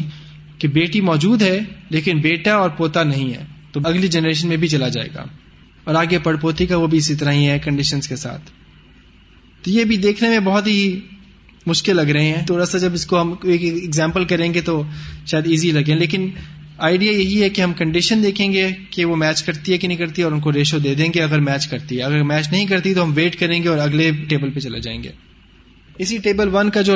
کہ 0.57 0.67
بیٹی 0.67 1.01
موجود 1.01 1.41
ہے، 1.41 1.59
لیکن 1.89 2.19
بیٹا 2.19 2.53
اور 2.53 2.69
پوتا 2.69 3.03
نہیں 3.03 3.33
ہے، 3.33 3.43
تو 3.71 3.79
اگلی 3.83 4.07
جنریشن 4.07 4.47
میں 4.47 4.57
بھی 4.57 4.67
چلا 4.67 4.87
جائے 4.87 5.09
گا۔ 5.15 5.23
اور 5.83 5.95
آگے 5.95 6.19
پڑ 6.19 6.35
پوتی 6.35 6.65
کا 6.65 6.77
وہ 6.77 6.87
بھی 6.87 6.97
اسی 6.97 7.15
طرح 7.15 7.31
ہی 7.31 7.47
ہے 7.47 7.59
کنڈیشن 7.59 7.99
کے 8.01 8.15
ساتھ۔ 8.15 8.41
تو 9.61 9.71
یہ 9.71 9.83
بھی 9.83 9.97
دیکھنے 9.97 10.29
میں 10.29 10.39
بہت 10.39 10.67
ہی 10.67 10.99
مشکل 11.65 11.95
لگ 11.95 12.01
رہے 12.01 12.25
ہیں۔ 12.25 12.45
تھوڑا 12.45 12.65
سا 12.65 12.77
جب 12.77 12.93
اس 12.93 13.05
کو 13.05 13.21
ہم 13.21 13.33
ایک 13.43 13.63
ایگزامپل 13.63 14.25
کریں 14.25 14.53
گے 14.53 14.61
تو 14.61 14.83
شاید 15.25 15.47
ایزی 15.47 15.71
لگے، 15.71 15.95
لیکن 15.95 16.29
آئیڈیا 16.81 17.11
یہی 17.11 17.41
ہے 17.41 17.49
کہ 17.49 17.61
ہم 17.61 17.73
کنڈیشن 17.73 18.23
دیکھیں 18.23 18.53
گے 18.53 18.69
کہ 18.89 19.05
وہ 19.05 19.15
میچ 19.15 19.43
کرتی 19.43 19.73
ہے 19.73 19.77
کہ 19.77 19.87
نہیں 19.87 19.97
کرتی 19.97 20.21
اور 20.21 20.31
ان 20.31 20.39
کو 20.39 20.51
ریشو 20.51 20.79
دے 20.79 20.95
دیں 20.95 21.09
گے 21.15 21.21
اگر 21.21 21.39
میچ 21.39 21.67
کرتی 21.67 21.97
ہے۔ 21.97 22.03
اگر 22.03 22.23
میچ 22.23 22.51
نہیں 22.51 22.65
کرتی 22.65 22.93
تو 22.93 23.03
ہم 23.03 23.11
ویٹ 23.15 23.39
کریں 23.39 23.63
گے 23.63 23.67
اور 23.67 23.77
اگلے 23.77 24.11
ٹیبل 24.11 24.49
پہ 24.49 24.59
چلے 24.59 24.79
جائیں 24.79 25.03
گے۔ 25.03 25.09
اسی 25.97 26.17
ٹیبل 26.17 26.49
ون 26.55 26.69
کا 26.69 26.81
جو 26.81 26.93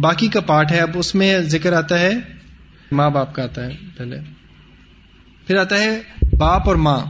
باقی 0.00 0.28
کا 0.28 0.40
پارٹ 0.40 0.72
ہے، 0.72 0.78
اب 0.78 0.90
اس 0.94 1.14
میں 1.14 1.38
ذکر 1.38 1.72
آتا 1.72 2.00
ہے، 2.00 2.12
ماں 2.92 3.10
باپ 3.10 3.34
کا 3.34 3.42
آتا 3.42 3.66
ہے۔ 3.66 3.72
پہلے۔ 3.96 4.16
پھر 5.46 5.56
آتا 5.56 5.78
ہے 5.78 6.00
باپ 6.38 6.68
اور 6.68 6.76
ماں۔ 6.76 7.00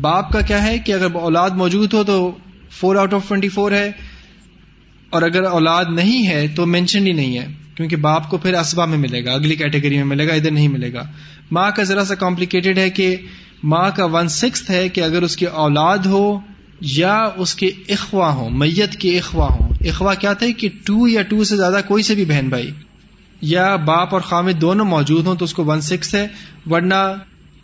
باپ 0.00 0.32
کا 0.32 0.40
کیا 0.40 0.66
ہے 0.66 0.78
کہ 0.78 0.92
اگر 0.92 1.06
اولاد 1.14 1.50
موجود 1.50 1.94
ہو 1.94 2.04
تو 2.04 2.36
four 2.70 2.96
out 2.96 3.14
of 3.14 3.28
twenty 3.28 3.48
four 3.48 3.72
ہے 3.72 3.92
اور 5.10 5.22
اگر 5.22 5.42
اولاد 5.42 5.84
نہیں 5.94 6.26
ہے 6.26 6.48
تو 6.48 6.66
مینشن 6.66 7.06
ہی 7.06 7.12
نہیں 7.12 7.38
ہے۔ 7.38 7.61
کیونکہ 7.76 7.96
باپ 7.96 8.30
کو 8.30 8.38
پھر 8.38 8.54
اسبا 8.54 8.84
میں 8.84 8.98
ملے 8.98 9.24
گا، 9.24 9.32
اگلی 9.32 9.56
کیٹیگری 9.56 9.96
میں 9.96 10.04
ملے 10.04 10.28
گا، 10.28 10.34
ادھر 10.34 10.50
نہیں 10.50 10.68
ملے 10.68 10.92
گا۔ 10.92 11.02
ماں 11.50 11.70
کا 11.70 11.82
ذرا 11.82 12.04
سا 12.04 12.14
کمپلیکیٹڈ 12.14 12.78
ہے 12.78 12.90
کہ 12.90 13.16
ماں 13.62 13.90
کا 13.96 14.04
ون 14.04 14.28
سکس 14.28 14.70
ہے 14.70 14.88
کہ 14.88 15.00
اگر 15.00 15.22
اس 15.22 15.36
کی 15.36 15.46
اولاد 15.46 15.98
ہو 15.98 16.40
یا 16.80 17.18
اس 17.36 17.54
کے 17.54 17.66
اخوا 17.66 18.34
ہو 18.34 18.48
میت 18.48 18.96
کے 18.96 19.18
اخوا 19.18 19.46
ہو 19.46 19.68
اخوا 19.80 20.14
کیا 20.14 20.32
تھا 20.32 20.46
کہ 20.58 20.68
ٹو 20.84 21.08
یا 21.08 21.22
ٹو 21.22 21.44
سے 21.44 21.56
زیادہ 21.56 21.80
کوئی 21.88 22.02
سے 22.02 22.14
بھی 22.14 22.24
بہن 22.24 22.48
بھائی۔ 22.48 22.70
یا 23.40 23.76
باپ 23.76 24.14
اور 24.14 24.20
خامد 24.20 24.60
دونوں 24.60 24.84
موجود 24.84 25.26
ہوں 25.26 25.34
تو 25.34 25.44
اس 25.44 25.54
کو 25.54 25.64
ون 25.64 25.80
سکس 25.80 26.14
ہے، 26.14 26.26
ورنہ 26.70 27.14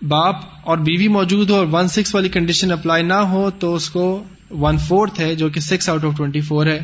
باپ 0.03 0.37
اور 0.65 0.79
بیوی 0.79 1.09
موجود 1.09 1.51
ہو 1.51 1.55
اور 1.55 1.67
ون 1.73 1.89
سکس 1.89 2.15
والی 2.15 2.29
کنڈیشن 2.29 2.73
اپلائی 2.73 3.03
نہ 3.03 3.15
ہو 3.15 3.51
تو 3.51 3.75
اس 3.75 3.91
کو 3.91 4.25
ون 4.51 4.79
فورتھ 4.79 5.21
ہے، 5.21 5.35
جو 5.35 5.49
کہ 5.49 5.61
six 5.61 5.89
out 5.89 6.05
of 6.05 6.17
twenty 6.17 6.41
four 6.41 6.67
ہے۔ 6.67 6.81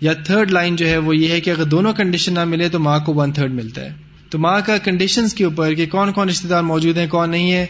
یا 0.00 0.12
تھرڈ 0.12 0.50
لائن 0.50 0.76
جو 0.76 0.88
ہے 0.88 0.98
وہ 0.98 1.16
یہ 1.16 1.28
ہے 1.28 1.40
کہ 1.40 1.50
اگر 1.50 1.64
دونوں 1.64 1.92
کنڈیشن 1.92 2.34
نہ 2.34 2.44
ملے 2.44 2.68
تو 2.68 2.78
ماں 2.78 3.00
کو 3.00 3.14
ون 3.14 3.32
تھرڈ 3.32 3.52
ملتا 3.52 3.82
ہے۔ 3.82 3.92
تو 4.30 4.38
ماں 4.38 4.60
کا 4.66 4.78
کنڈیشن 4.78 5.28
کے 5.28 5.44
اوپر 5.44 5.74
کہ 5.74 5.86
کون 5.86 6.12
کون 6.12 6.28
رشتے 6.28 6.48
دار 6.48 6.62
موجود 6.62 6.98
ہیں، 6.98 7.06
کون 7.06 7.30
نہیں 7.30 7.52
ہے، 7.52 7.66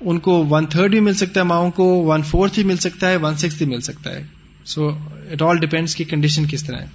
ان 0.00 0.18
کو 0.18 0.46
ون 0.46 0.66
تھرڈ 0.66 0.90
بھی 0.90 1.00
مل 1.00 1.14
سکتا 1.14 1.40
ہے 1.40 1.44
ماؤں 1.44 1.70
کو 1.70 2.04
ون 2.04 2.22
فورتھ 2.22 2.54
بھی 2.54 2.64
مل 2.64 2.76
سکتا 2.76 3.10
ہے 3.10 3.16
ون 3.16 3.36
سکس 3.36 3.54
بھی 3.54 3.66
مل 3.66 3.80
سکتا 3.80 4.10
ہے۔ 4.10 4.26
سو 4.64 4.88
اٹ 5.30 5.42
آل 5.42 5.58
ڈیپینڈس 5.58 5.96
کی 5.96 6.04
کنڈیشن 6.04 6.44
کس 6.50 6.64
طرح 6.64 6.80
ہے۔ 6.80 6.86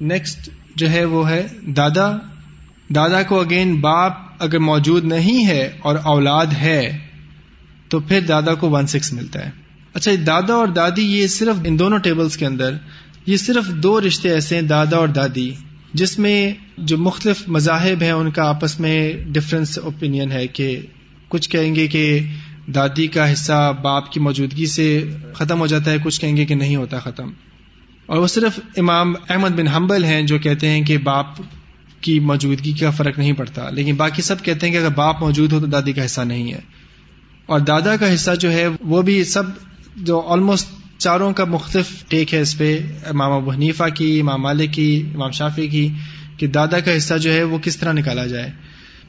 نیکسٹ 0.00 0.50
جو 0.76 0.90
ہے 0.90 1.04
وہ 1.04 1.30
ہے 1.30 1.46
دادا۔ 1.62 2.16
دادا 2.94 3.22
کو 3.22 3.40
اگین 3.40 3.80
باپ 3.80 4.12
اگر 4.38 4.58
موجود 4.58 5.04
نہیں 5.04 5.46
ہے 5.46 5.70
اور 5.78 5.96
اولاد 6.02 6.46
ہے، 6.46 6.98
تو 7.88 8.00
پھر 8.00 8.20
دادا 8.20 8.54
کو 8.54 8.70
ون 8.70 8.86
سکس 8.86 9.12
ملتا 9.12 9.46
ہے۔ 9.46 9.50
اچھا 9.94 10.12
دادا 10.26 10.54
اور 10.54 10.68
دادی 10.68 11.02
یہ 11.02 11.26
صرف 11.26 11.56
ان 11.64 11.78
دونوں 11.78 11.98
ٹیبلز 11.98 12.36
کے 12.36 12.46
اندر 12.46 12.76
یہ 13.28 13.36
صرف 13.36 13.68
دو 13.68 14.00
رشتے 14.00 14.30
ایسے 14.30 14.54
ہیں، 14.54 14.62
دادا 14.62 14.96
اور 14.96 15.08
دادی، 15.08 15.50
جس 15.94 16.18
میں 16.18 16.54
جو 16.78 16.98
مختلف 16.98 17.48
مذاہب 17.48 18.02
ہیں، 18.02 18.10
ان 18.10 18.30
کا 18.30 18.48
آپس 18.48 18.80
میں 18.80 19.12
ڈفرینس 19.24 19.78
اوپینین 19.78 20.32
ہے 20.32 20.46
کہ 20.46 20.80
کچھ 21.28 21.50
کہیں 21.50 21.74
گے 21.74 21.86
کہ 21.86 22.20
دادی 22.74 23.06
کا 23.06 23.32
حصہ 23.32 23.72
باپ 23.82 24.12
کی 24.12 24.20
موجودگی 24.20 24.66
سے 24.66 25.10
ختم 25.34 25.60
ہو 25.60 25.66
جاتا 25.66 25.90
ہے، 25.90 25.96
کچھ 26.04 26.20
کہیں 26.20 26.36
گے 26.36 26.44
کہ 26.44 26.54
نہیں 26.54 26.76
ہوتا 26.76 26.98
ختم۔ 26.98 27.30
اور 28.06 28.18
وہ 28.18 28.26
صرف 28.26 28.60
امام 28.76 29.14
احمد 29.28 29.48
بن 29.48 29.68
حنبل 29.68 30.04
ہیں 30.04 30.22
جو 30.22 30.38
کہتے 30.38 30.68
ہیں 30.68 30.82
کہ 30.82 30.98
باپ 30.98 31.26
کی 32.00 32.20
موجودگی 32.20 32.72
کا 32.72 32.90
فرق 32.90 33.18
نہیں 33.18 33.32
پڑتا۔ 33.32 33.70
لیکن 33.70 33.94
باقی 33.94 34.22
سب 34.22 34.42
کہتے 34.42 34.66
ہیں 34.66 34.72
کہ 34.72 34.78
اگر 34.78 34.88
باپ 34.88 35.20
موجود 35.20 35.52
ہو 35.52 35.60
تو 35.60 35.66
دادی 35.66 35.92
کا 35.92 36.04
حصہ 36.04 36.20
نہیں 36.20 36.52
ہے۔ 36.52 36.60
اور 37.46 37.60
دادا 37.60 37.96
کا 37.96 38.14
حصہ 38.14 38.30
جو 38.40 38.52
ہے، 38.52 38.68
وہ 38.80 39.02
بھی 39.02 39.24
سب 39.24 39.42
جو 39.96 40.20
آلموسٹ 40.20 40.77
چاروں 40.98 41.32
کا 41.32 41.44
مختلف 41.44 42.04
ٹیک 42.08 42.34
ہے 42.34 42.40
اس 42.40 42.58
پہ، 42.58 42.78
امام 43.06 43.32
ابو 43.32 43.52
حنیفہ 43.52 43.84
کی، 43.94 44.20
امام 44.20 44.42
مالک 44.42 44.72
کی، 44.72 45.02
امام 45.14 45.30
شافی 45.30 45.68
کی، 45.68 45.88
کہ 46.36 46.46
دادا 46.46 46.80
کا 46.80 46.96
حصہ 46.96 47.14
جو 47.14 47.32
ہے 47.32 47.42
وہ 47.42 47.58
کس 47.58 47.76
طرح 47.76 47.92
نکالا 47.92 48.26
جائے۔ 48.26 48.50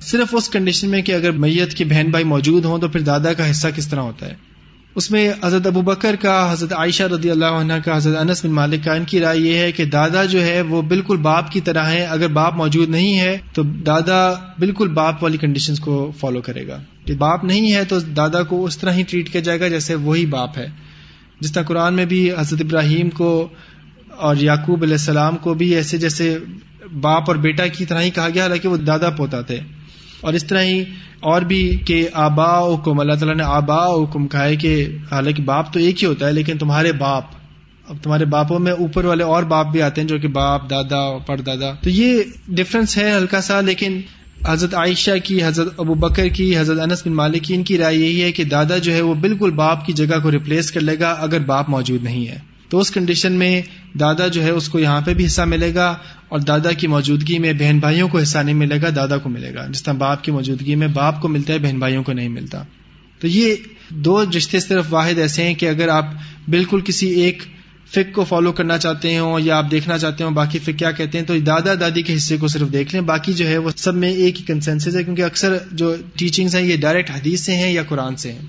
صرف 0.02 0.28
اس 0.32 0.50
کنڈیشن 0.50 0.90
میں 0.90 1.02
کہ 1.02 1.12
اگر 1.12 1.32
میت 1.32 1.74
کی 1.74 1.86
بہن 1.86 2.08
بھائی 2.12 2.24
موجود 2.24 2.66
ہوں 2.66 2.78
تو 2.78 2.88
پھر 2.88 3.00
دادا 3.00 3.34
کا 3.34 3.52
حصہ 3.52 3.68
کس 3.76 3.88
طرح 3.88 4.00
ہوتا 4.00 4.26
ہے۔ 4.26 4.34
اس 4.96 5.12
میں 5.12 5.34
حضرت 5.44 5.68
ابو 5.68 5.82
بکر 5.82 6.16
کا، 6.16 6.52
حضرت 6.52 6.74
عائشہ 6.74 7.04
رضی 7.04 7.32
اللہ 7.32 7.46
عنہ 7.46 7.74
کا، 7.86 7.98
حضرت 7.98 8.18
انس 8.18 8.46
بن 8.46 8.52
مالک 8.52 8.84
کا 8.84 8.94
ان 8.94 9.04
کی 9.04 9.20
رائے 9.20 9.40
یہ 9.40 9.58
ہے 9.58 9.72
کہ 9.72 9.86
دادا 9.86 10.26
جو 10.26 10.44
ہے 10.44 10.62
وہ 10.62 10.82
بالکل 10.82 11.18
باپ 11.18 11.52
کی 11.52 11.62
طرح 11.62 11.86
ہے۔ 11.86 12.06
اگر 12.06 12.28
باپ 12.28 12.56
موجود 12.56 12.90
نہیں 12.90 13.20
ہے 13.20 13.38
تو 13.54 13.64
دادا 13.64 14.34
بالکل 14.60 14.88
باپ 14.88 15.24
والی 15.24 15.38
کنڈیشن 15.38 15.76
کو 15.76 16.12
فالو 16.20 16.42
کرے 16.42 16.68
گا۔ 16.68 16.82
کہ 17.06 17.14
باپ 17.14 17.44
نہیں 17.44 17.74
ہے 17.74 17.84
تو 17.84 18.00
دادا 18.00 18.44
کو 18.44 18.66
اس 18.66 18.78
طرح 18.78 18.94
ہی 18.94 19.04
ٹریٹ 19.10 19.32
کیا 19.32 19.42
جائے 19.42 19.60
گا 19.60 19.68
جیسے 19.68 19.96
وہی 19.96 20.26
باپ 20.26 20.58
ہے۔ 20.58 20.89
جس 21.40 21.52
طرح 21.52 21.64
قرآن 21.64 21.94
میں 21.94 22.06
بھی 22.06 22.32
حضرت 22.32 22.62
ابراہیم 22.62 23.10
کو 23.10 23.48
اور 24.18 24.36
یعقوب 24.36 24.84
علیہ 24.84 24.94
السلام 24.94 25.38
کو 25.38 25.54
بھی 25.54 25.76
ایسے 25.76 25.98
جیسے 25.98 26.38
باپ 27.02 27.24
اور 27.28 27.36
بیٹا 27.36 27.68
کی 27.68 27.86
طرح 27.86 28.02
ہی 28.02 28.10
کہا 28.10 28.30
گیا، 28.34 28.44
حالانکہ 28.44 28.68
وہ 28.68 28.78
دادا 28.78 29.10
پوتا 29.10 29.42
تھے۔ 29.42 29.60
اور 30.22 30.34
اس 30.34 30.44
طرح 30.44 30.62
ہی 30.62 30.84
اور 31.20 31.42
بھی 31.42 31.78
کہ 31.86 32.10
آبا 32.14 32.74
حکم 32.74 33.00
اللہ 33.00 33.14
تعالیٰ 33.14 33.36
نے 33.36 33.44
آبا 33.44 33.86
حکم 33.86 34.28
کہا 34.28 34.44
ہے 34.44 34.56
کہ 34.56 34.98
حالانکہ 35.12 35.44
باپ 35.44 35.74
تو 35.74 35.80
ایک 35.80 36.04
ہی 36.04 36.08
ہوتا 36.08 36.28
ہے، 36.28 36.34
لیکن 36.34 36.58
تمہارے 36.58 36.92
باپ، 36.92 37.24
اب 37.88 37.98
تمہارے 38.04 38.26
باپوں 38.26 38.60
میں 38.60 38.72
اوپر 38.72 39.06
والے 39.06 39.24
اور 39.24 39.44
باپ 39.44 39.68
بھی 39.68 39.82
آتے 39.82 40.02
ہیں 40.02 40.08
جو 40.08 40.18
کہ 40.18 40.28
باپ، 40.28 40.70
دادا 40.70 41.18
پڑ 41.18 41.42
دادا 41.42 41.72
تو 41.82 41.90
یہ 41.90 42.24
ڈفرنس 42.48 42.98
ہے 42.98 43.18
ہلکا 43.18 43.42
سا، 43.42 43.62
لیکن 43.62 44.02
حضرت 44.48 44.76
عائشہ 44.76 45.12
کی، 45.24 45.44
حضرت 45.44 45.74
ابو 45.78 45.94
بکر 45.94 46.28
کی، 46.28 46.58
حضرت 46.58 46.80
انس 46.80 47.08
بن 47.08 47.14
مالک 47.14 47.44
کی، 47.44 47.56
ان 47.56 47.64
کی 47.64 47.78
رائے 47.78 47.98
یہی 47.98 48.24
ہے 48.24 48.32
کہ 48.32 48.44
دادا 48.44 48.78
جو 48.78 48.94
ہے 48.94 49.02
وہ 49.02 49.14
بالکل 49.14 49.52
باپ 49.52 49.86
کی 49.86 49.94
جگہ 49.94 50.20
کو 50.24 50.32
ریپلیس 50.32 50.72
کر 50.72 50.82
لے 50.82 51.00
گا 51.00 51.12
اگر 51.12 51.40
باپ 51.40 51.70
موجود 51.70 52.04
نہیں 52.04 52.28
ہے۔ 52.28 52.38
تو 52.70 52.80
اس 52.80 52.92
کنڈیشن 52.92 53.32
میں 53.32 53.62
دادا 54.00 54.28
جو 54.28 54.44
ہے 54.44 54.50
اس 54.50 54.70
کو 54.70 54.80
یہاں 54.80 55.02
پہ 55.02 55.14
بھی 55.14 55.26
حصہ 55.26 55.42
ملے 55.42 55.76
گا 55.76 55.98
اور 56.30 56.40
دادا 56.40 56.72
کی 56.72 56.88
موجودگی 56.88 57.40
میں 57.40 57.54
بہن 57.54 57.80
بھائیوں 57.80 58.08
کو 58.08 58.20
حصہ 58.20 58.38
نہیں 58.38 58.56
ملے 58.56 58.82
گا، 58.82 58.88
دادا 58.96 59.18
کو 59.18 59.30
ملے 59.30 59.54
گا۔ 59.54 59.68
جس 59.74 59.84
طرح 59.84 59.94
باپ 59.94 60.24
کی 60.24 60.32
موجودگی 60.32 60.76
میں 60.76 60.88
باپ 60.88 61.22
کو 61.22 61.28
ملتا 61.28 61.54
ہے، 61.54 61.60
بہن 61.60 61.80
بھائیوں 61.80 62.04
کو 62.04 62.14
نہیں 62.14 62.30
ملتا۔ 62.30 62.64
تو 63.20 63.28
یہ 63.28 63.56
دو 63.90 64.24
رشتے 64.38 64.60
صرف 64.60 64.86
واحد 64.90 65.20
ایسے 65.20 65.44
ہیں 65.44 65.54
کہ 65.54 65.70
اگر 65.70 65.88
آپ 65.88 66.06
بالکل 66.48 66.82
کسی 66.82 67.08
ایک 67.08 67.44
فک 67.92 68.14
کو 68.14 68.24
فالو 68.24 68.52
کرنا 68.52 68.78
چاہتے 68.78 69.18
ہوں 69.18 69.40
یا 69.40 69.58
آپ 69.58 69.72
دیکھنا 69.72 69.98
چاہتے 69.98 70.24
ہوں 70.24 70.32
باقی 70.32 70.60
فک 70.60 70.80
کیا 70.80 70.92
کہتے 70.92 71.18
ہیں، 71.18 71.26
تو 71.26 71.40
دادا 71.40 71.74
دادی 71.80 72.02
کے 72.02 72.16
حصے 72.16 72.38
کو 72.38 72.48
صرف 72.48 72.74
دیکھ 72.74 72.96
لیں، 72.96 73.02
باقی 73.02 73.34
جو 73.34 73.48
ہے 73.48 73.58
وہ 73.58 73.72
سب 73.76 73.96
میں 73.96 74.12
ایک 74.12 74.40
ہی 74.40 74.46
کنسنس 74.46 74.96
ہے، 74.96 75.04
کیونکہ 75.04 75.22
اکثر 75.22 75.58
جو 75.72 75.96
ٹیچنگز 76.16 76.56
ہیں 76.56 76.64
یہ 76.64 76.78
ڈائریکٹ 76.78 77.12
حدیث 77.12 77.42
سے 77.42 77.56
ہیں 77.56 77.72
یا 77.72 77.84
قرآن 77.84 78.16
سے 78.16 78.32
ہیں۔ 78.32 78.42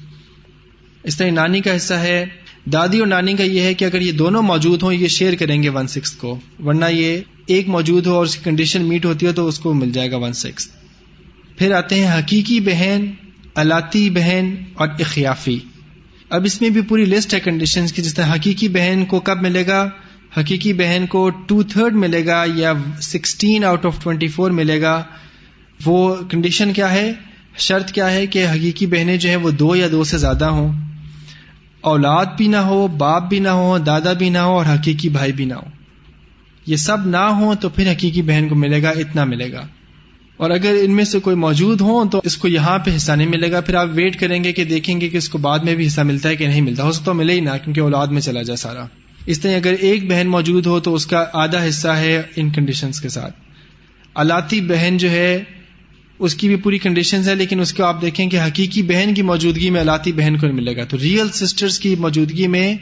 اس 1.02 1.16
طرح 1.16 1.30
نانی 1.30 1.61
کا 1.61 1.76
حصہ 1.76 1.94
ہے۔ 1.94 2.26
دادی 2.73 2.99
اور 2.99 3.06
نانی 3.06 3.35
کا 3.35 3.44
یہ 3.44 3.61
ہے 3.61 3.75
کہ 3.75 3.85
اگر 3.85 4.00
یہ 4.00 4.12
دونوں 4.12 4.42
موجود 4.42 4.82
ہوں، 4.82 4.92
یہ 4.92 5.09
شیئر 5.09 5.35
کریں 5.35 5.62
گے 5.62 5.68
ون 5.68 5.87
سکس 5.87 6.11
کو، 6.11 6.40
ورنہ 6.64 6.85
یہ 6.90 7.20
ایک 7.47 7.68
موجود 7.68 8.06
ہو 8.06 8.14
اور 8.14 8.25
اس 8.25 8.37
کی 8.37 8.40
کنڈیشن 8.44 8.82
میٹ 8.82 9.04
ہوتی 9.04 9.26
ہے 9.26 9.32
تو 9.32 9.49
اس 9.49 9.59
کو 9.59 9.75
مل 9.75 9.90
جائے 9.92 10.11
گا 10.11 10.16
ون 10.16 10.32
سکس 10.32 10.68
پھر 11.56 11.73
آتے 11.73 11.94
ہیں 11.94 12.18
حقیقی 12.18 12.61
بہن، 12.61 13.06
الاتی 13.54 14.11
بہن 14.11 14.54
اور 14.75 14.88
اخیافی۔ 14.88 15.59
اب 16.30 16.44
اس 16.44 16.60
میں 16.60 16.70
بھی 16.70 16.80
پوری 16.80 17.04
لسٹ 17.04 17.34
ہے 17.34 17.40
کنڈیشن 17.40 17.87
کی، 17.87 18.02
جس 18.02 18.14
طرح 18.14 18.34
حقیقی 18.34 18.68
بہن 18.68 19.04
کو 19.04 19.20
کب 19.20 19.42
ملے 19.42 19.66
گا؟ 19.66 19.88
حقیقی 20.37 20.72
بہن 20.72 21.06
کو 21.06 21.30
ٹو 21.30 21.62
تھرڈ 21.62 21.94
ملے 21.94 22.26
گا 22.26 22.44
یا 22.54 22.72
sixteen 23.00 23.64
out 23.64 23.87
of 23.87 24.02
twenty 24.02 24.28
four 24.28 24.50
ملے 24.50 24.80
گا؟ 24.80 25.02
وہ 25.84 26.16
کنڈیشن 26.30 26.72
کیا 26.72 26.92
ہے؟ 26.92 27.12
شرط 27.58 27.92
کیا 27.92 28.10
ہے 28.10 28.26
کہ 28.26 28.46
حقیقی 28.46 28.87
بہنیں 28.87 29.16
جو 29.16 29.28
ہے 29.28 29.37
وہ 29.37 29.50
دو 29.50 29.76
یا 29.76 29.88
دو 29.90 30.04
سے 30.04 30.18
زیادہ 30.18 30.44
ہوں۔ 30.44 30.72
اولاد 31.80 32.26
بھی 32.37 32.49
نہ 32.49 32.56
ہو، 32.56 32.88
باپ 32.88 33.28
بھی 33.28 33.38
نہ 33.38 33.49
ہو، 33.49 33.78
دادا 33.78 34.12
بھی 34.12 34.28
نہ 34.28 34.38
ہو 34.38 34.58
اور 34.58 34.66
حقیقی 34.66 35.08
بھائی 35.08 35.32
بھی 35.32 35.44
نہ 35.44 35.54
ہو۔ 35.54 35.68
یہ 36.66 36.76
سب 36.76 37.06
نہ 37.06 37.16
ہو 37.16 37.54
تو 37.60 37.68
پھر 37.68 37.92
حقیقی 37.92 38.22
بہن 38.22 38.49
کو 38.49 38.54
ملے 38.54 38.82
گا، 38.82 38.90
اتنا 38.90 39.25
ملے 39.25 39.52
گا۔ 39.52 39.66
اور 40.40 40.50
اگر 40.50 40.75
ان 40.82 40.97
میں 40.97 41.04
سے 41.04 41.18
کوئی 41.18 41.37
موجود 41.37 41.80
ہو 41.80 42.09
تو 42.09 42.20
اس 42.25 42.37
کو 42.37 42.49
یہاں 42.49 42.78
پہ 42.78 42.97
حصہ 42.97 43.12
نہیں 43.12 43.26
ملے 43.26 43.50
گا۔ 43.50 43.61
پھر 43.61 43.75
آپ 43.75 43.88
ویٹ 43.92 44.20
کریں 44.20 44.44
گے 44.44 44.52
کہ 44.52 44.64
دیکھیں 44.64 45.00
گے 45.00 45.09
کہ 45.09 45.16
اس 45.16 45.28
کو 45.28 45.38
بعد 45.38 45.59
میں 45.59 45.75
بھی 45.75 45.87
حصہ 45.87 46.00
ملتا 46.00 46.28
ہے 46.28 46.37
کہ 46.37 46.47
نہیں 46.47 46.61
ملتا۔ 46.61 46.82
ہو 46.82 46.92
سکتا 46.92 47.12
ملے 47.12 47.32
ہی 47.32 47.40
نہ، 47.40 47.50
کیونکہ 47.64 47.80
اولاد 47.80 48.06
میں 48.06 48.20
چلا 48.20 48.42
جائے 48.42 48.56
سارا۔ 48.56 48.87
اس 49.26 49.40
طرح 49.40 49.56
اگر 49.56 49.75
ایک 49.80 50.11
بہن 50.11 50.28
موجود 50.28 50.66
ہو 50.66 50.80
تو 50.80 50.94
اس 50.94 51.06
کا 51.06 51.25
آدھا 51.32 51.68
حصہ 51.68 51.88
ہے 51.88 52.23
ان 52.37 52.50
کنڈیشنز 52.50 53.00
کے 53.00 53.09
ساتھ۔ 53.09 53.37
الاتی 54.14 54.61
بہن 54.61 54.97
جو 54.97 55.11
ہے، 55.11 55.42
اس 56.18 56.35
کی 56.35 56.49
بھی 56.49 56.56
پوری 56.56 56.78
کنڈیشن 56.78 57.20
ہے 57.26 57.35
لیکن 57.35 57.61
اس 57.61 57.75
کو 57.75 57.85
آپ 57.85 58.02
دیکھیں 58.02 58.30
کہ 58.30 58.40
حقیقی 58.40 58.82
بہن 58.82 59.14
کی 59.14 59.23
موجودگی 59.23 59.70
میں 59.70 59.80
الاتی 59.80 60.12
بہن 60.12 60.37
کو 60.37 60.47
نہیں 60.47 60.56
ملے 60.56 60.76
گا۔ 60.76 60.85
تو 60.85 60.99
ریئل 60.99 61.28
سسٹرز 61.28 61.78
کی 61.78 61.94
موجودگی 61.94 62.47
میں 62.47 62.76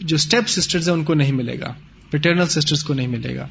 جو 0.00 0.16
اسٹیپ 0.16 0.48
سسٹرز 0.48 0.88
ہیں، 0.88 0.96
ان 0.96 1.04
کو 1.04 1.14
نہیں 1.14 1.32
ملے 1.32 1.60
گا۔ 1.60 1.74
پیٹرنل 2.10 2.46
سسٹرز 2.46 2.84
کو 2.84 2.94
نہیں 2.94 3.08
ملے 3.08 3.36
گا۔ 3.36 3.48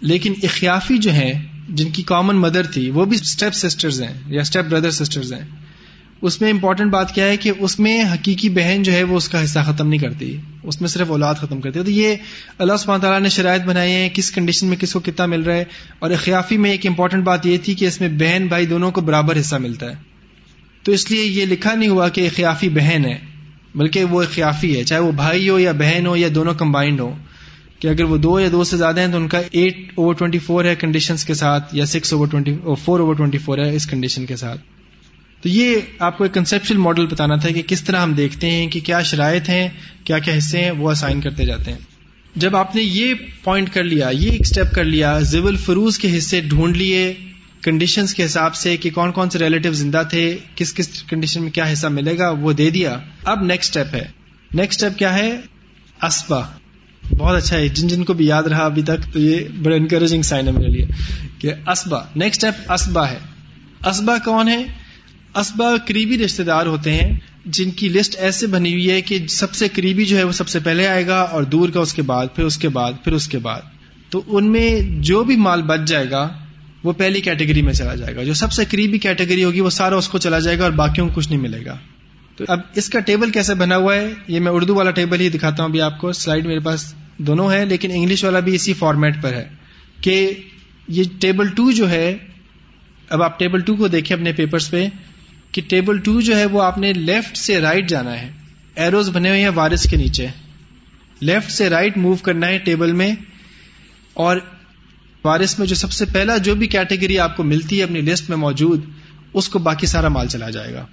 لیکن 0.00 0.32
اخیافی 0.42 0.98
جو 0.98 1.12
ہیں 1.12 1.53
جن 1.68 1.90
کی 1.90 2.02
کامن 2.02 2.36
مدر 2.36 2.66
تھی، 2.66 2.90
وہ 2.90 3.04
بھی 3.04 3.16
اسٹیپ 3.20 3.54
سسٹرز 3.54 4.02
ہیں 4.02 4.14
یا 4.26 4.40
اسٹیپ 4.40 4.64
بردر 4.64 4.90
سسٹرز 4.90 5.32
ہیں۔ 5.32 5.42
اس 6.22 6.40
میں 6.40 6.50
امپورٹنٹ 6.50 6.92
بات 6.92 7.14
کیا 7.14 7.24
ہے 7.24 7.36
کہ 7.36 7.52
اس 7.58 7.80
میں 7.80 8.02
حقیقی 8.02 8.48
بہن 8.48 8.82
جو 8.82 8.92
ہے 8.92 9.02
وہ 9.02 9.16
اس 9.16 9.28
کا 9.28 9.44
حصہ 9.44 9.58
ختم 9.66 9.88
نہیں 9.88 10.00
کرتی، 10.00 10.36
اس 10.62 10.80
میں 10.80 10.88
صرف 10.88 11.10
اولاد 11.10 11.34
ختم 11.34 11.60
کرتی۔ 11.60 11.78
ہے 11.78 11.84
تو 11.84 11.90
یہ 11.90 12.14
اللہ 12.58 12.72
سبحانہ 12.78 13.02
تعالیٰ 13.02 13.20
نے 13.20 13.28
شرائط 13.28 13.62
بنائی 13.62 13.92
ہے 13.92 14.08
کس 14.14 14.30
کنڈیشن 14.30 14.66
میں 14.66 14.76
کس 14.76 14.92
کو 14.92 15.00
کتنا 15.00 15.26
مل 15.26 15.42
رہا 15.42 15.56
ہے۔ 15.56 15.64
اور 15.98 16.10
اخیافی 16.10 16.56
میں 16.56 16.70
ایک 16.70 16.86
امپورٹنٹ 16.86 17.24
بات 17.24 17.46
یہ 17.46 17.58
تھی 17.64 17.74
کہ 17.74 17.84
اس 17.84 18.00
میں 18.00 18.08
بہن 18.08 18.46
بھائی 18.46 18.66
دونوں 18.66 18.90
کو 18.90 19.00
برابر 19.00 19.40
حصہ 19.40 19.56
ملتا 19.56 19.90
ہے۔ 19.90 19.94
تو 20.82 20.92
اس 20.92 21.10
لیے 21.10 21.24
یہ 21.24 21.44
لکھا 21.44 21.74
نہیں 21.74 21.88
ہوا 21.88 22.08
کہ 22.08 22.20
اخیافی 22.20 22.68
بہن 22.68 23.04
ہے، 23.04 23.18
بلکہ 23.74 24.04
وہ 24.04 24.22
اخیافی 24.22 24.78
ہے، 24.78 24.84
چاہے 24.84 25.00
وہ 25.00 25.12
بھائی 25.12 25.48
ہو 25.48 25.58
یا 25.58 25.72
بہن 25.72 26.06
ہو 26.06 26.16
یا 26.16 26.28
دونوں 26.34 26.54
کمبائنڈ 26.54 27.00
ہو 27.00 27.16
کہ 27.80 27.88
اگر 27.88 28.04
وہ 28.04 28.16
دو 28.16 28.38
یا 28.40 28.48
دو 28.52 28.64
سے 28.64 28.76
زیادہ 28.76 29.00
ہیں 29.00 29.08
تو 29.08 29.16
ان 29.16 29.28
کا 29.28 29.38
ایٹ 29.50 29.92
اوور 29.94 30.14
ٹوینٹی 30.14 30.38
فور 30.38 30.64
ہے 30.64 30.74
کنڈیشن 30.74 31.16
کے 31.26 31.34
ساتھ 31.34 31.74
یا 31.74 31.86
six 31.86 32.12
over 32.12 32.26
twenty 32.26 32.54
four 32.84 33.00
over 33.00 33.14
twenty 33.14 33.38
four 33.38 33.58
ہے 33.58 33.74
اس 33.76 33.86
کنڈیشن 33.86 34.26
کے 34.26 34.36
ساتھ. 34.36 34.60
تو 35.42 35.48
یہ 35.48 35.76
آپ 35.98 36.18
کو 36.18 36.24
ایک 36.24 36.34
کنسپشل 36.34 36.76
ماڈل 36.76 37.06
بتانا 37.06 37.36
تھا 37.36 37.50
کہ 37.50 37.62
کس 37.66 37.82
طرح 37.84 38.02
ہم 38.02 38.12
دیکھتے 38.12 38.50
ہیں 38.50 38.66
کہ 38.66 38.80
کیا 38.80 39.02
شرائط 39.02 39.48
ہیں، 39.48 39.68
کیا 40.04 40.18
کیا 40.18 40.36
حصے 40.38 40.62
ہیں، 40.64 40.70
وہ 40.70 40.90
اسائن 40.90 41.20
کرتے 41.20 41.44
جاتے 41.44 41.70
ہیں. 41.70 41.78
جب 42.36 42.56
آپ 42.56 42.74
نے 42.76 42.82
یہ 42.82 43.14
پوائنٹ 43.44 43.70
کر 43.70 43.84
لیا، 43.84 44.08
یہ 44.08 44.30
ایک 44.30 44.40
اسٹیپ 44.40 44.72
کر 44.74 44.84
لیا 44.84 45.18
زیول 45.20 45.56
فروز 45.56 45.98
کے 45.98 46.16
حصے 46.18 46.40
ڈھونڈ 46.40 46.76
لیے 46.76 47.12
کنڈیشنز 47.62 48.14
کے 48.14 48.24
حساب 48.24 48.54
سے 48.54 48.76
کہ 48.76 48.90
کون 48.90 49.12
کون 49.12 49.30
سے 49.30 49.38
ریلیٹو 49.38 49.72
زندہ 49.72 50.02
تھے، 50.10 50.26
کس 50.54 50.74
کس 50.74 51.02
کنڈیشن 51.02 51.42
میں 51.42 51.50
کیا 51.50 51.72
حصہ 51.72 51.86
ملے 51.86 52.18
گا، 52.18 52.30
وہ 52.30 52.52
دے 52.52 52.70
دیا. 52.70 52.98
اب 53.24 53.42
نیکسٹ 53.42 53.76
اسٹیپ 53.76 53.94
ہے. 53.94 54.06
نیکسٹ 54.50 54.82
اسٹیپ 54.82 54.98
کیا 54.98 55.14
ہے؟ 55.14 55.30
اسبا 56.02 56.40
بہت 57.10 57.36
اچھا 57.36 57.56
ہے۔ 57.56 57.68
جن 57.68 57.88
جن 57.88 58.04
کو 58.04 58.12
بھی 58.12 58.26
یاد 58.26 58.42
رہا 58.42 58.64
ابھی 58.64 58.82
تک، 58.82 59.12
تو 59.12 59.18
یہ 59.18 59.38
بڑا 59.62 59.76
انکریجنگ 59.76 60.22
سائن 60.22 60.46
ہے 60.46 60.52
میرے 60.52 60.68
لیے 60.68 60.86
کہ 61.38 61.52
اسبا 61.70 61.98
نیکسٹ 62.16 62.44
اسٹیپ 62.44 62.72
اسبا 62.72 63.10
ہے۔ 63.10 63.18
اسبا 63.86 64.18
کون 64.24 64.48
ہے؟ 64.48 64.64
اسبا 65.34 65.70
قریبی 65.86 66.24
رشتے 66.24 66.42
دار 66.42 66.66
ہوتے 66.66 66.92
ہیں 66.94 67.18
جن 67.46 67.70
کی 67.70 67.88
لسٹ 67.88 68.16
ایسے 68.18 68.46
بنی 68.46 68.72
ہوئی 68.72 68.90
ہے 68.90 69.00
کہ 69.00 69.26
سب 69.28 69.54
سے 69.54 69.68
قریبی 69.68 70.04
جو 70.04 70.16
ہے 70.16 70.22
وہ 70.22 70.32
سب 70.32 70.48
سے 70.48 70.58
پہلے 70.58 70.86
آئے 70.86 71.06
گا 71.06 71.20
اور 71.20 71.42
دور 71.42 71.68
کا 71.68 71.80
اس 71.80 71.94
کے 71.94 72.02
بعد، 72.02 72.26
پھر 72.36 72.44
اس 72.44 72.56
کے 72.56 72.68
بعد، 72.68 72.92
پھر 73.04 73.12
اس 73.12 73.28
کے 73.28 73.38
بعد۔ 73.38 73.60
تو 74.10 74.22
ان 74.26 74.52
میں 74.52 74.80
جو 75.02 75.24
بھی 75.24 75.36
مال 75.36 75.62
بچ 75.62 75.80
جائے 75.86 76.10
گا، 76.10 76.28
وہ 76.84 76.92
پہلی 76.92 77.20
کیٹیگری 77.20 77.62
میں 77.62 77.72
چلا 77.72 77.94
جائے 77.94 78.16
گا۔ 78.16 78.22
جو 78.22 78.34
سب 78.34 78.52
سے 78.52 78.64
قریبی 78.70 78.98
کیٹیگری 78.98 79.44
ہوگی، 79.44 79.60
وہ 79.60 79.70
سارا 79.70 79.96
اس 79.96 80.08
کو 80.08 80.18
چلا 80.18 80.38
جائے 80.38 80.58
گا 80.58 80.62
اور 80.62 80.72
باقیوں 80.72 81.08
کو 81.08 81.14
کچھ 81.14 81.28
نہیں 81.28 81.40
ملے 81.40 81.64
گا۔ 81.66 81.76
تو 82.36 82.44
اب 82.48 82.60
اس 82.74 82.88
کا 82.88 83.00
ٹیبل 83.00 83.30
کیسے 83.30 83.54
بنا 83.54 83.76
ہوا 83.76 83.94
ہے؟ 83.94 84.12
یہ 84.28 84.40
میں 84.40 84.52
اردو 84.52 84.74
والا 84.74 84.90
ٹیبل 84.90 85.20
ہی 85.20 85.28
دکھاتا 85.28 85.62
ہوں 85.62 85.70
ابھی 85.70 85.80
آپ 85.80 85.98
کو۔ 85.98 86.12
سلائڈ 86.12 86.46
میرے 86.46 86.60
پاس 86.60 86.94
دونوں 87.18 87.52
ہے 87.52 87.64
لیکن 87.64 87.90
انگلش 87.90 88.24
والا 88.24 88.40
بھی 88.40 88.54
اسی 88.54 88.72
فارمیٹ 88.72 89.22
پر 89.22 89.32
ہے 89.32 89.48
کہ 90.00 90.32
یہ 90.88 91.04
ٹیبل 91.20 91.48
ٹو 91.48 91.70
جو 91.70 91.90
ہے، 91.90 92.16
اب 93.08 93.22
آپ 93.22 93.38
ٹیبل 93.38 93.60
ٹو 93.60 93.76
کو 93.76 93.88
دیکھیں 93.88 94.16
اپنے 94.16 94.32
پیپرز 94.32 94.70
پہ 94.70 94.88
کہ 95.52 95.62
ٹیبل 95.68 95.98
ٹو 95.98 96.20
جو 96.20 96.36
ہے 96.36 96.44
وہ 96.44 96.62
آپ 96.62 96.78
نے 96.78 96.92
لیفٹ 96.92 97.36
سے 97.36 97.60
رائٹ 97.60 97.74
right 97.74 97.88
جانا 97.88 98.22
ہے۔ 98.22 98.30
ایروز 98.74 99.10
بنے 99.10 99.28
ہوئے 99.28 99.40
ہیں 99.40 99.48
وارس 99.48 99.90
کے 99.90 99.96
نیچے۔ 99.96 100.26
لیفٹ 101.20 101.50
سے 101.50 101.68
رائٹ 101.68 101.92
right 101.92 102.02
موو 102.02 102.14
کرنا 102.14 102.46
ہے 102.48 102.58
ٹیبل 102.58 102.92
میں 102.92 103.14
اور 104.14 104.36
وارس 105.24 105.58
میں 105.58 105.66
جو 105.66 105.74
سب 105.74 105.92
سے 105.92 106.04
پہلا 106.12 106.36
جو 106.36 106.54
بھی 106.54 106.66
کیٹیگری 106.66 107.18
آپ 107.18 107.36
کو 107.36 107.42
ملتی 107.42 107.78
ہے 107.78 107.82
اپنی 107.82 108.00
لسٹ 108.00 108.28
میں 108.28 108.36
موجود، 108.36 108.80
اس 109.32 109.48
کو 109.48 109.58
باقی 109.58 109.86
سارا 109.86 110.08
مال 110.08 110.28
چلا 110.28 110.50
جائے 110.50 110.72
گا۔ 110.72 110.86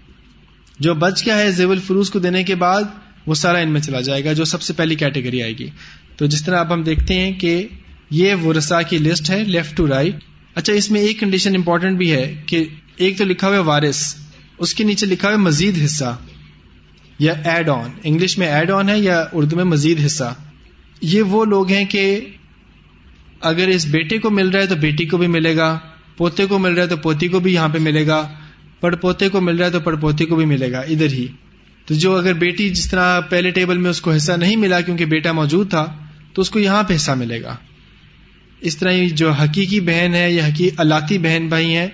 جو 0.80 0.94
بچ 0.94 1.25
گیا 1.25 1.38
ہے 1.38 1.51
زیول 1.51 1.80
فروز 1.80 2.10
کو 2.10 2.20
دینے 2.20 2.44
کے 2.44 2.56
بعد، 2.56 2.84
وہ 3.28 3.36
سارا 3.36 3.58
ان 3.58 3.70
میں 3.70 3.82
چلا 3.82 4.01
جائے 4.01 4.25
گا، 4.25 4.34
جو 4.34 4.46
سب 4.46 4.62
سے 4.62 4.74
پہلی 4.74 4.96
کیٹیگری 4.96 5.44
آئے 5.44 5.58
گی۔ 5.58 5.68
تو 6.18 6.25
جس 6.25 6.44
طرح 6.44 6.60
اب 6.60 6.74
ہم 6.74 6.84
دیکھتے 6.84 7.13
ہیں 7.13 7.32
کہ 7.32 7.68
یہ 8.10 8.36
ورسا 8.46 8.82
کی 8.82 8.98
لسٹ 8.98 9.30
ہے 9.30 9.44
لیفٹ 9.44 9.78
ٹو 9.78 9.88
رائٹ 9.88 10.16
اچھا 10.56 10.74
اس 10.74 10.92
میں 10.92 11.01
ایک 11.01 11.20
کنڈیشن 11.20 11.56
امپورٹنٹ 11.56 11.98
بھی 11.98 12.12
ہے 12.12 12.42
کہ 12.46 12.66
ایک 12.96 13.18
تو 13.18 13.24
لکھا 13.24 13.48
ہوا 13.48 13.60
وارث، 13.60 14.16
اس 14.58 14.74
کے 14.74 14.84
نیچے 14.84 15.06
لکھا 15.06 15.30
ہے 15.30 15.36
مزید 15.36 15.84
حصہ 15.86 16.18
یا 17.20 17.34
ایڈ 17.46 17.70
آن 17.70 17.90
انگلش 18.04 18.38
میں 18.38 18.48
ایڈ 18.48 18.72
آن 18.72 18.90
ہے 18.90 19.00
یا 19.00 19.25
اردو 19.34 19.56
میں 19.56 19.63
مزید 19.63 20.06
حصہ۔ 20.06 20.34
یہ 21.01 21.22
وہ 21.22 21.46
لوگ 21.46 21.72
ہیں 21.72 21.86
کہ 21.86 22.20
اگر 23.42 23.68
اس 23.68 23.86
بیٹے 23.86 24.18
کو 24.18 24.30
مل 24.30 24.50
رہا 24.50 24.62
ہے 24.62 24.66
تو 24.66 24.75
بیٹی 24.75 25.06
کو 25.06 25.18
بھی 25.18 25.28
ملے 25.28 25.56
گا، 25.56 25.80
پوتے 26.18 26.46
کو 26.46 26.60
مل 26.60 26.74
رہا 26.74 26.84
ہے 26.84 26.88
تو 26.88 26.98
پوتی 26.98 27.28
کو 27.28 27.40
بھی 27.40 27.54
یہاں 27.54 27.70
پہ 27.70 27.78
ملے 27.80 28.08
گا۔ 28.08 28.28
پڑ 28.82 28.96
پوتے 28.96 29.30
کو 29.30 29.42
مل 29.42 29.58
رہا 29.58 29.66
ہے 29.66 29.72
تو 29.72 29.80
پڑ 29.80 29.96
پوتی 29.96 30.26
کو 30.26 30.36
بھی 30.36 30.46
ملے 30.46 30.72
گا، 30.72 30.80
ادھر 30.80 31.14
ہی۔ 31.14 31.28
تو 31.86 31.94
جو 31.94 32.16
اگر 32.16 32.34
بیٹی 32.34 32.70
جس 32.70 32.90
طرح 32.90 33.20
پہلے 33.20 33.52
ٹیبل 33.52 33.78
میں 33.78 33.90
اس 33.90 34.02
کو 34.02 34.12
حصہ 34.12 34.32
نہیں 34.32 34.56
ملا 34.56 34.82
کیونکہ 34.82 35.06
بیٹا 35.06 35.32
موجود 35.32 35.70
تھا، 35.70 35.86
تو 36.34 36.42
اس 36.42 36.50
کو 36.50 36.60
یہاں 36.60 36.84
پہ 36.84 36.96
حصہ 36.96 37.12
ملے 37.12 37.42
گا۔ 37.42 37.56
اس 38.62 38.78
طرح 38.78 38.92
جو 39.14 39.32
حقیقی 39.32 39.80
بہن 39.80 40.16
ہے، 40.16 40.32
یا 40.32 40.48
حقیقی 40.48 41.18
بہن 41.18 41.48
بھائی 41.48 41.76
ہیں، 41.76 41.88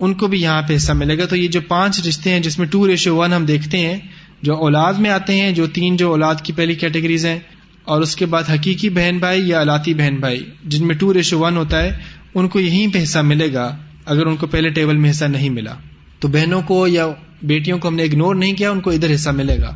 ان 0.00 0.14
کو 0.14 0.26
بھی 0.26 0.40
یہاں 0.40 0.62
پہ 0.62 0.76
حصہ 0.76 0.92
ملے 0.92 1.18
گا۔ 1.18 1.24
تو 1.24 1.36
یہ 1.36 1.48
جو 1.48 1.60
پانچ 1.60 2.06
رشتے 2.06 2.30
ہیں، 2.30 2.40
جس 2.40 2.58
میں 2.58 2.66
ٹو 2.66 2.86
ریشو 2.86 3.16
ون 3.16 3.32
ہم 3.32 3.46
دیکھتے 3.46 3.78
ہیں، 3.78 3.98
جو 4.42 4.54
اولاد 4.54 4.92
میں 4.92 5.10
آتے 5.10 5.40
ہیں، 5.40 5.52
جو 5.52 5.66
تین 5.66 5.96
جو 5.96 6.10
اولاد 6.10 6.34
کی 6.42 6.52
پہلی 6.52 6.74
کیٹیگریز 6.74 7.26
ہیں، 7.26 7.38
اور 7.84 8.00
اس 8.00 8.16
کے 8.16 8.26
بعد 8.26 8.42
حقیقی 8.50 8.88
بہن 8.88 9.18
بھائی 9.18 9.48
یا 9.48 9.60
الاتی 9.60 9.94
بہن 9.94 10.16
بھائی، 10.16 10.44
جن 10.64 10.86
میں 10.86 10.94
ٹو 10.94 11.14
ریشو 11.14 11.38
ون 11.38 11.56
ہوتا 11.56 11.82
ہے، 11.82 11.98
ان 12.34 12.48
کو 12.48 12.60
یہیں 12.60 12.86
پہ 12.92 13.02
حصہ 13.02 13.18
ملے 13.18 13.52
گا، 13.52 13.76
اگر 14.04 14.26
ان 14.26 14.36
کو 14.36 14.46
پہلے 14.46 14.68
ٹیبل 14.68 14.96
میں 14.96 15.10
حصہ 15.10 15.24
نہیں 15.24 15.50
ملا۔ 15.50 15.74
تو 16.20 16.28
بہنوں 16.28 16.62
کو 16.62 16.86
یا 16.88 17.06
بیٹیوں 17.42 17.78
کو 17.78 17.88
ہم 17.88 17.94
نے 17.94 18.02
اگنور 18.02 18.34
نہیں 18.34 18.52
کیا، 18.52 18.70
ان 18.70 18.80
کو 18.80 18.90
ادھر 18.90 19.14
حصہ 19.14 19.30
ملے 19.30 19.58
گا۔ 19.58 19.74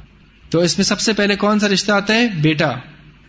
تو 0.51 0.61
اس 0.61 0.79
میں 0.79 0.85
سب 0.85 1.01
سے 1.01 1.13
پہلے 1.13 1.37
کون 1.37 1.59
سا 1.59 1.69
رشتہ 1.69 1.93
آتا 1.93 2.15
ہے؟ 2.15 2.29
بیٹا 2.43 2.73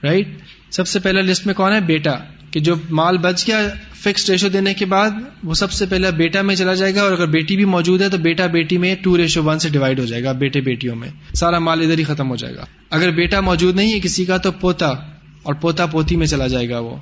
رائٹ 0.03 0.27
سب 0.69 0.87
سے 0.87 0.99
پہلا 0.99 1.21
لسٹ 1.21 1.45
میں 1.45 1.53
کون 1.53 1.73
ہے؟ 1.73 1.79
بیٹا، 1.79 2.15
کہ 2.51 2.59
جو 2.59 2.75
مال 2.89 3.17
بچ 3.17 3.47
گیا 3.47 3.67
فکس 3.93 4.29
ریشو 4.29 4.49
دینے 4.49 4.73
کے 4.73 4.85
بعد، 4.85 5.09
وہ 5.43 5.53
سب 5.53 5.71
سے 5.71 5.85
پہلے 5.85 6.11
بیٹا 6.11 6.41
میں 6.41 6.55
چلا 6.55 6.73
جائے 6.73 6.95
گا، 6.95 7.01
اور 7.01 7.11
اگر 7.11 7.25
بیٹی 7.25 7.55
بھی 7.55 7.65
موجود 7.65 8.01
ہے 8.01 8.09
تو 8.09 8.17
بیٹا 8.17 8.45
بیٹی 8.45 8.77
میں 8.77 8.95
ٹو 9.01 9.17
ریشو 9.17 9.43
ون 9.43 9.59
سے 9.59 9.69
ڈیوائڈ 9.69 9.99
ہو 9.99 10.05
جائے 10.05 10.23
گا، 10.23 10.31
بیٹے 10.31 10.61
بیٹیوں 10.61 10.95
میں۔ 10.95 11.09
سارا 11.35 11.59
مال 11.59 11.81
ادھر 11.81 11.97
ہی 11.97 12.03
ختم 12.03 12.29
ہو 12.29 12.35
جائے 12.35 12.55
گا۔ 12.55 12.65
اگر 12.89 13.11
بیٹا 13.11 13.41
موجود 13.41 13.75
نہیں 13.75 13.93
ہے 13.93 13.99
کسی 13.99 14.25
کا 14.25 14.37
تو 14.37 14.51
پوتا، 14.51 14.93
اور 15.43 15.53
پوتا 15.53 15.85
پوتی 15.85 16.15
میں 16.15 16.27
چلا 16.27 16.47
جائے 16.47 16.69
گا 16.69 16.79
وہ۔ 16.79 16.95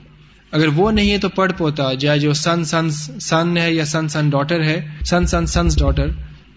اگر 0.54 0.68
وہ 0.68 0.92
نہیں 0.92 1.12
ہے 1.12 1.18
تو 1.18 1.30
پڑ 1.30 1.52
پوتا 1.58 1.90
یا 2.02 2.18
جو 2.18 2.34
سن 2.34 2.64
سن 2.66 2.90
سن 3.20 3.58
ہے 3.58 3.74
یا 3.74 3.86
سن 3.86 4.08
سن 4.08 4.30
ڈاٹر 4.30 4.64
ہے، 4.64 4.88
سن 5.06 5.26
سن 5.26 5.46
سنس 5.46 5.80
ڈاٹر، 5.80 6.08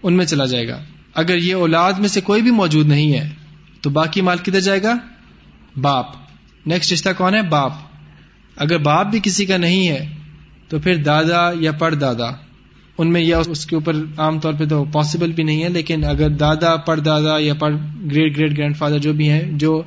ان 0.03 0.13
میں 0.13 0.25
چلا 0.25 0.45
جائے 0.45 0.67
گا۔ 0.67 0.83
اگر 1.15 1.37
یہ 1.37 1.55
اولاد 1.55 1.93
میں 1.93 2.07
سے 2.07 2.21
کوئی 2.21 2.41
بھی 2.41 2.51
موجود 2.51 2.87
نہیں 2.87 3.13
ہے، 3.13 3.29
تو 3.81 3.89
باقی 3.89 4.21
مال 4.21 4.37
کدھر 4.37 4.59
جائے 4.59 4.83
گا؟ 4.83 4.97
باپ۔ 5.81 6.05
نیکسٹ 6.65 6.93
رشتہ 6.93 7.09
کون 7.17 7.35
ہے؟ 7.35 7.41
باپ۔ 7.41 7.71
اگر 8.55 8.77
باپ 8.77 9.07
بھی 9.07 9.19
کسی 9.23 9.45
کا 9.45 9.57
نہیں 9.57 9.87
ہے، 9.87 10.09
تو 10.67 10.79
پھر 10.79 10.95
دادا 10.95 11.51
یا 11.59 11.71
پڑ 11.71 11.93
دادا۔ 11.93 12.27
ان 12.97 13.13
میں 13.13 13.21
یا 13.21 13.41
اس 13.47 13.65
کے 13.65 13.75
اوپر 13.75 13.95
عام 14.17 14.39
طور 14.39 14.53
پہ 14.53 14.65
تو 14.65 14.85
پاسبل 14.85 15.31
بھی 15.31 15.43
نہیں 15.43 15.63
ہے، 15.63 15.69
لیکن 15.69 16.03
اگر 16.03 16.29
دادا 16.29 16.75
پڑ 16.75 16.99
دادا 16.99 17.37
یا 17.39 17.53
پڑ 17.53 17.73
گریٹ 18.11 18.37
گریٹ 18.37 18.57
گرینڈ 18.57 18.77
فادر 18.77 18.97
جو 18.97 19.13
بھی 19.13 19.29
ہیں، 19.29 19.51
جو 19.51 19.83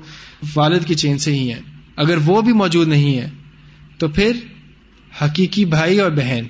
والد 0.57 0.85
کی 0.85 0.95
چین 0.95 1.19
سے 1.19 1.35
ہی 1.35 1.53
ہیں۔ 1.53 1.61
اگر 1.97 2.19
وہ 2.25 2.41
بھی 2.41 2.53
موجود 2.53 2.89
نہیں 2.89 3.19
ہے 3.19 3.29
تو 4.01 4.09
پھر 4.09 4.33
حقیقی 5.23 5.65
بھائی 5.65 6.01
اور 6.01 6.11
بہن، 6.11 6.45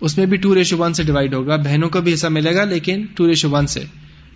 اس 0.00 0.18
میں 0.18 0.26
بھی 0.26 0.36
ٹو 0.36 0.54
ریشو 0.54 0.78
ون 0.78 0.94
سے 0.94 1.02
ڈیوائڈ 1.02 1.34
ہوگا۔ 1.34 1.56
بہنوں 1.56 1.88
کو 1.88 2.00
بھی 2.00 2.14
حصہ 2.14 2.26
ملے 2.26 2.54
گا، 2.54 2.64
لیکن 2.64 3.06
ٹو 3.14 3.28
ریشو 3.28 3.50
ون 3.50 3.66
سے 3.66 3.80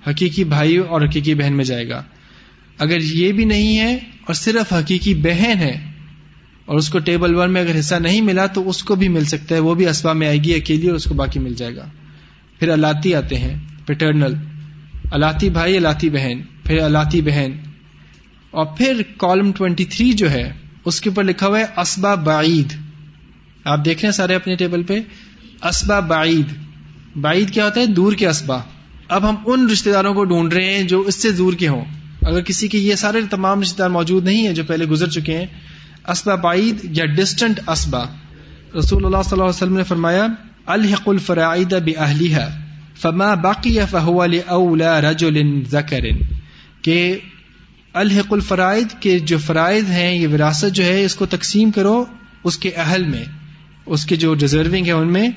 حقیقی 0.06 0.44
بھائی 0.44 0.76
اور 0.76 1.02
حقیقی 1.02 1.34
بہن 1.34 1.52
میں 1.52 1.64
جائے 1.64 1.88
گا۔ 1.88 2.02
اگر 2.78 3.00
یہ 3.00 3.32
بھی 3.32 3.44
نہیں 3.44 3.78
ہے 3.78 3.94
اور 3.94 4.34
صرف 4.34 4.72
حقیقی 4.72 5.14
بہن 5.14 5.54
ہے 5.58 5.90
اور 6.64 6.76
اس 6.76 6.88
کو 6.88 6.98
ٹیبل 6.98 7.34
ون 7.34 7.52
میں 7.52 7.60
اگر 7.60 7.78
حصہ 7.78 7.94
نہیں 7.94 8.20
ملا 8.20 8.46
تو 8.46 8.68
اس 8.68 8.84
کو 8.84 8.94
بھی 8.94 9.08
مل 9.08 9.24
سکتا 9.24 9.54
ہے، 9.54 9.60
وہ 9.60 9.74
بھی 9.74 9.86
اسباب 9.86 10.16
میں 10.16 10.28
آئے 10.28 10.38
گی 10.38 10.54
اکیلی 10.54 10.86
اور 10.86 10.96
اس 10.96 11.04
کو 11.04 11.14
باقی 11.14 11.40
مل 11.40 11.54
جائے 11.54 11.76
گا۔ 11.76 11.86
پھر 12.58 12.68
الاتی 12.68 13.14
آتے 13.14 13.38
ہیں 13.38 13.54
پیٹرنل 13.86 14.34
الاتی 15.12 15.50
بھائی، 15.50 15.76
الاتی 15.76 16.10
بہن۔ 16.10 16.42
پھر 16.64 16.78
الاتی 16.78 17.20
بہن۔ 17.20 17.50
اور 18.50 18.66
پھر 18.66 19.02
کالم 19.16 19.52
ٹوینٹی 19.52 19.84
تھری 19.84 20.12
جو 20.12 20.30
ہے 20.30 20.52
اس 20.84 21.00
کے 21.00 21.08
اوپر 21.08 21.24
لکھا 21.24 21.46
ہوا 21.46 21.58
ہے 21.58 21.80
اسبا 21.80 22.14
بعید۔ 22.14 22.72
آپ 23.64 23.84
دیکھ 23.84 24.00
رہے 24.00 24.06
ہیں 24.06 24.16
سارے 24.16 24.34
اپنے 24.34 24.56
ٹیبل 24.56 24.82
پہ۔ 24.82 25.00
اسبا 25.62 26.00
بعید۔ 26.00 26.46
بعید 27.16 27.50
کیا 27.50 27.64
ہوتا 27.64 27.80
ہے؟ 27.80 27.86
دور 27.86 28.12
کے 28.12 28.28
اسبا 28.28 28.58
اب 29.08 29.28
ہم 29.28 29.34
ان 29.46 29.70
رشتے 29.70 29.92
داروں 29.92 30.14
کو 30.14 30.24
ڈھونڈ 30.24 30.52
رہے 30.52 30.74
ہیں 30.74 30.82
جو 30.82 31.00
اس 31.00 31.22
سے 31.22 31.30
دور 31.30 31.52
کے 31.52 31.68
ہوں۔ 31.68 31.84
اگر 32.22 32.40
کسی 32.40 32.68
کے 32.68 32.78
یہ 32.78 32.94
سارے 32.94 33.20
تمام 33.30 33.60
رشتے 33.60 33.78
دار 33.78 33.90
موجود 33.90 34.24
نہیں 34.24 34.46
ہیں 34.46 34.54
جو 34.54 34.64
پہلے 34.64 34.84
گزر 34.84 35.08
چکے 35.08 35.38
ہیں 35.38 35.46
اسبا 36.08 36.34
بعید 36.34 36.98
یا 36.98 37.04
ڈسٹنٹ 37.04 37.60
اسبا 37.68 38.04
رسول 38.78 39.04
اللہ 39.04 39.22
صلی 39.22 39.32
اللہ 39.32 39.44
علیہ 39.44 39.56
وسلم 39.56 39.76
نے 39.76 39.84
فرمایا، 39.84 40.26
الحق 40.66 41.08
الفرائد 41.08 41.72
باہلیہ 41.72 42.36
فما 43.00 43.34
باقی 43.34 43.78
فهو 43.90 44.26
لاولا 44.26 45.00
رجل 45.00 45.64
ذکر 45.70 46.04
کہ 46.82 47.18
الحق 47.92 48.32
الفرائد 48.32 48.86
کے 49.00 49.18
جو 49.18 49.38
فرائد 49.38 49.90
ہیں، 49.90 50.14
یہ 50.14 50.28
وراثت 50.28 50.74
جو 50.74 50.84
ہے، 50.84 51.04
اس 51.04 51.14
کو 51.14 51.26
تقسیم 51.26 51.70
کرو 51.70 52.04
اس 52.44 52.58
کے 52.58 52.70
اہل 52.70 53.04
میں، 53.04 53.24
اس 53.86 54.06
کے 54.06 54.16
جو 54.16 54.34
ڈیزرونگ 54.34 54.86
ہے 54.86 54.92
ان 54.92 55.12
میں، 55.12 55.28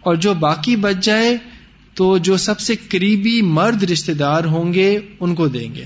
اور 0.00 0.14
جو 0.14 0.34
باقی 0.34 0.76
بچ 0.76 1.04
جائے 1.04 1.36
تو 1.94 2.18
جو 2.18 2.36
سب 2.36 2.60
سے 2.60 2.74
قریبی 2.88 3.42
مرد 3.42 3.82
رشتے 3.82 4.14
دار 4.14 4.44
ہوں 4.44 4.74
گے، 4.74 4.98
ان 5.20 5.34
کو 5.34 5.48
دیں 5.48 5.74
گے۔ 5.74 5.84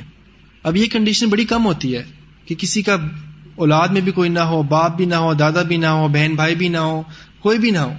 اب 0.62 0.76
یہ 0.76 0.86
کنڈیشن 0.92 1.28
بڑی 1.28 1.44
کم 1.44 1.64
ہوتی 1.64 1.94
ہے 1.94 2.02
کہ 2.46 2.54
کسی 2.54 2.82
کا 2.82 2.96
اولاد 3.54 3.88
میں 3.88 4.00
بھی 4.00 4.12
کوئی 4.12 4.30
نہ 4.30 4.38
ہو، 4.38 4.62
باپ 4.62 4.96
بھی 4.96 5.04
نہ 5.04 5.14
ہو، 5.14 5.34
دادا 5.34 5.62
بھی 5.62 5.76
نہ 5.76 5.86
ہو، 5.86 6.08
بہن 6.08 6.34
بھائی 6.34 6.54
بھی 6.54 6.68
نہ 6.68 6.78
ہو، 6.78 7.02
کوئی 7.40 7.58
بھی 7.58 7.70
نہ 7.70 7.78
ہو۔ 7.78 7.92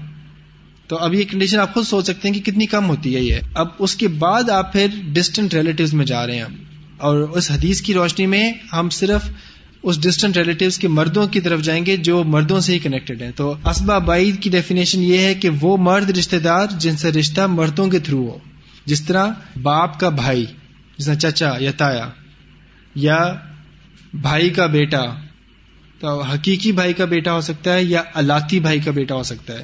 تو 0.87 0.97
اب 0.97 1.13
یہ 1.13 1.23
کنڈیشن 1.31 1.59
آپ 1.59 1.73
خود 1.73 1.85
سوچ 1.85 2.05
سکتے 2.05 2.27
ہیں 2.27 2.39
کہ 2.39 2.51
کتنی 2.51 2.65
کم 2.65 2.89
ہوتی 2.89 3.15
ہے 3.15 3.21
یہ۔ 3.21 3.35
اب 3.53 3.67
اس 3.79 3.95
کے 3.95 4.07
بعد 4.07 4.49
آپ 4.49 4.73
پھر 4.73 4.87
ڈسٹنٹ 5.13 5.53
ریلیٹو 5.53 5.83
میں 5.93 6.05
جا 6.05 6.27
رہے 6.27 6.35
ہیں۔ 6.35 6.70
اور 7.01 7.19
اس 7.19 7.51
حدیث 7.51 7.81
کی 7.81 7.93
روشنی 7.93 8.25
میں 8.25 8.53
ہم 8.73 8.89
صرف 8.89 9.29
اس 9.83 10.01
ڈسٹنٹ 10.01 10.37
ریلیٹوز 10.37 10.77
کے 10.77 10.87
مردوں 10.87 11.27
کی 11.27 11.41
طرف 11.41 11.61
جائیں 11.61 11.85
گے 11.85 11.97
جو 11.97 12.23
مردوں 12.23 12.59
سے 12.59 12.73
ہی 12.73 12.79
کنیکٹڈ 12.79 13.21
ہیں۔ 13.21 13.31
تو 13.35 13.55
اسبا 13.65 13.97
بعید 13.97 14.39
کی 14.39 14.49
ڈیفینیشن 14.49 15.03
یہ 15.03 15.17
ہے 15.17 15.33
کہ 15.33 15.49
وہ 15.61 15.77
مرد 15.77 16.09
رشتے 16.09 16.39
دار 16.39 16.67
جن 16.77 16.97
سے 16.97 17.11
رشتہ 17.11 17.41
مردوں 17.41 17.87
کے 17.87 17.99
تھرو 17.99 18.29
ہو۔ 18.29 18.37
جس 18.85 19.01
طرح 19.01 19.27
باپ 19.61 19.99
کا 19.99 20.09
بھائی، 20.09 20.45
جس 20.97 21.05
طرح 21.05 21.13
چچا 21.13 21.51
یا 21.59 21.71
تایا، 21.71 22.09
یا 22.95 23.35
بھائی 24.13 24.49
کا 24.49 24.65
بیٹا۔ 24.65 25.01
تو 25.99 26.21
حقیقی 26.21 26.71
بھائی 26.71 26.93
کا 26.93 27.05
بیٹا 27.05 27.33
ہو 27.33 27.41
سکتا 27.41 27.73
ہے 27.73 27.83
یا 27.83 28.03
الاتی 28.13 28.59
بھائی 28.59 28.79
کا 28.79 28.91
بیٹا 28.91 29.15
ہو 29.15 29.23
سکتا 29.23 29.53
ہے۔ 29.53 29.63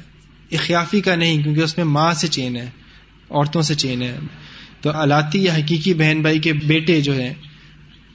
اخیافی 0.52 1.00
کا 1.00 1.14
نہیں، 1.14 1.42
کیونکہ 1.42 1.60
اس 1.60 1.76
میں 1.76 1.84
ماں 1.84 2.14
سے 2.14 2.28
چین 2.28 2.56
ہے، 2.56 2.70
عورتوں 3.30 3.62
سے 3.62 3.74
چین 3.74 4.02
ہے۔ 4.02 4.18
تو 4.80 4.90
الاتی 4.96 5.44
یا 5.44 5.54
حقیقی 5.54 5.94
بہن 5.94 6.22
بھائی 6.22 6.38
کے 6.38 6.52
بیٹے 6.52 7.00
جو 7.00 7.12
ہیں، 7.12 7.34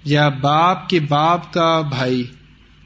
یا 0.06 0.30
باپ 0.30 0.90
کے 0.90 1.00
باپ 1.00 1.54
کا 1.54 1.82
بھائی، 1.82 2.24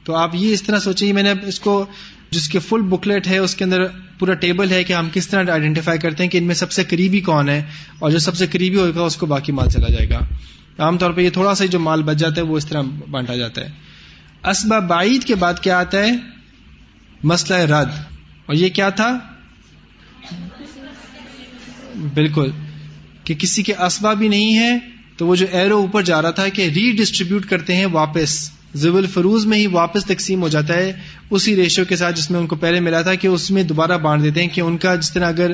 تو 0.04 0.14
آپ 0.14 0.34
یہ 0.34 0.52
اس 0.52 0.62
طرح 0.62 0.78
سوچیں 0.78 1.12
میں 1.12 1.22
نے 1.22 1.32
اس 1.46 1.60
کو 1.60 1.86
جس 2.30 2.48
کے 2.48 2.58
فل 2.58 2.82
بکلیٹ 2.82 3.26
ہے، 3.26 3.38
اس 3.38 3.54
کے 3.54 3.64
اندر 3.64 3.86
پورا 4.18 4.34
ٹیبل 4.34 4.70
ہے 4.70 4.84
کہ 4.84 4.92
ہم 4.92 5.08
کس 5.12 5.28
طرح 5.28 5.50
آئیڈینٹیفائی 5.50 5.98
کرتے 5.98 6.22
ہیں 6.22 6.30
کہ 6.30 6.38
ان 6.38 6.44
میں 6.44 6.54
سب 6.54 6.72
سے 6.72 6.84
قریبی 6.84 7.20
کون 7.20 7.48
ہے 7.48 7.62
اور 7.98 8.10
جو 8.10 8.18
سب 8.18 8.36
سے 8.36 8.46
قریبی 8.46 8.76
ہوگا، 8.76 9.00
اس 9.00 9.16
کو 9.16 9.26
باقی 9.26 9.52
مال 9.52 9.70
چلا 9.70 9.88
جائے 9.88 10.10
گا۔ 10.10 10.20
عام 10.78 10.98
طور 10.98 11.10
پہ 11.10 11.20
یہ 11.20 11.30
تھوڑا 11.30 11.54
سا 11.54 11.64
جو 11.64 11.78
مال 11.78 12.02
بچ 12.02 12.16
جاتا 12.16 12.34
ہے، 12.36 12.46
وہ 12.46 12.56
اس 12.56 12.66
طرح 12.66 12.82
بانٹا 13.10 13.36
جاتا 13.36 13.60
ہے۔ 13.60 13.70
اسبا 14.50 14.78
بعید 14.78 15.24
کے 15.24 15.34
بعد 15.34 15.54
کیا 15.62 15.78
آتا 15.78 15.98
ہے؟ 15.98 16.10
مسئلہ 17.22 17.58
رد۔ 17.58 17.88
اور 18.46 18.54
یہ 18.54 18.68
کیا 18.68 18.90
تھا؟ 18.90 19.18
بالکل۔ 22.14 22.50
کہ 23.28 23.34
کسی 23.34 23.62
کے 23.62 23.74
اسبا 23.74 24.12
بھی 24.12 24.28
نہیں 24.28 24.54
ہے، 24.56 24.78
تو 25.16 25.26
وہ 25.26 25.36
جو 25.36 25.46
ایرو 25.52 25.76
اوپر 25.76 26.02
جا 26.02 26.22
رہا 26.22 26.30
تھا 26.30 26.48
کہ 26.48 26.62
ری 26.62 26.92
ڈسٹریبیوٹ 26.92 27.46
کرتے 27.46 27.76
ہیں 27.76 27.86
واپس 27.86 28.50
زبل 28.74 29.06
فروز 29.06 29.46
میں 29.46 29.58
ہی 29.58 29.66
واپس 29.66 30.04
تقسیم 30.04 30.42
ہو 30.42 30.48
جاتا 30.48 30.74
ہے، 30.74 30.92
اسی 31.30 31.56
ریشو 31.56 31.84
کے 31.84 31.96
ساتھ 31.96 32.16
جس 32.16 32.30
میں 32.30 32.40
ان 32.40 32.46
کو 32.46 32.56
پہلے 32.56 32.80
ملا 32.80 33.02
تھا 33.02 33.14
کہ 33.14 33.26
اس 33.26 33.50
میں 33.50 33.62
دوبارہ 33.62 33.98
بانٹ 33.98 34.22
دیتے 34.22 34.42
ہیں 34.42 34.48
کہ 34.48 34.60
ان 34.60 34.78
کا 34.78 34.94
جس 34.94 35.12
طرح 35.12 35.28
اگر 35.28 35.50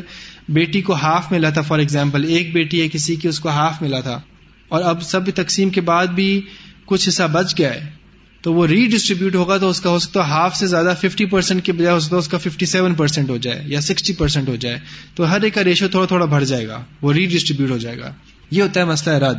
بیٹی 0.48 0.80
کو 0.80 0.92
ہاف 0.92 1.32
ملا 1.32 1.50
تھا 1.50 1.60
فار 1.60 1.78
ایگزامپل 1.78 2.24
ایک 2.24 2.52
بیٹی 2.52 2.82
ہے 2.82 2.88
کسی 2.88 3.16
کی 3.16 3.28
اس 3.28 3.40
کو 3.40 3.48
ہاف 3.48 3.82
ملا 3.82 4.00
تھا۔ 4.00 4.20
اور 4.68 4.82
اب 4.82 5.02
سب 5.02 5.20
تقسیم 5.34 5.70
کے 5.70 5.80
بعد 5.80 6.06
بھی 6.06 6.42
کچھ 6.84 7.08
حصہ 7.08 7.22
بچ 7.32 7.58
گیا 7.58 7.74
ہے۔ 7.74 7.90
تو 8.44 8.54
وہ 8.54 8.66
ری 8.66 8.86
ڈسٹریبیوٹ 8.86 9.34
ہوگا 9.34 9.58
تو 9.58 9.68
اس 9.68 9.80
کا 9.80 9.90
ہو 9.90 9.98
سکتا 9.98 10.20
ہے 10.20 10.30
ہاف 10.30 10.56
سے 10.56 10.66
زیادہ 10.66 10.94
ففٹی 11.00 11.24
پرسینٹ 11.24 11.64
کے 11.64 11.72
بجائے 11.72 11.94
ہو 11.94 12.00
سکتا 12.00 12.16
ہے 12.16 12.18
اس 12.18 12.28
کا 12.28 12.38
ففٹی 12.38 12.66
سیون 12.66 12.94
پرسینٹ 12.94 13.30
ہو 13.30 13.36
جائے 13.36 13.62
یا 13.66 13.80
سکسٹی 13.80 14.12
پرسینٹ 14.12 14.48
ہو 14.48 14.56
جائے 14.56 14.78
تو 15.14 15.32
ہر 15.32 15.42
ایک 15.42 15.54
کا 15.54 15.64
ریشو 15.64 15.88
تھوڑا 15.88 16.06
تھوڑا 16.06 16.26
بڑھ 16.26 16.44
جائے 16.44 16.68
گا، 16.68 16.84
وہ 17.02 17.12
ری 17.12 17.26
ڈسٹریبیوٹ 17.26 17.70
ہو 17.70 17.78
جائے 17.78 17.98
گا۔ 17.98 18.12
یہ 18.50 18.62
ہوتا 18.62 18.80
ہے 18.80 18.84
مسئلہ 18.84 19.14
رد۔ 19.14 19.38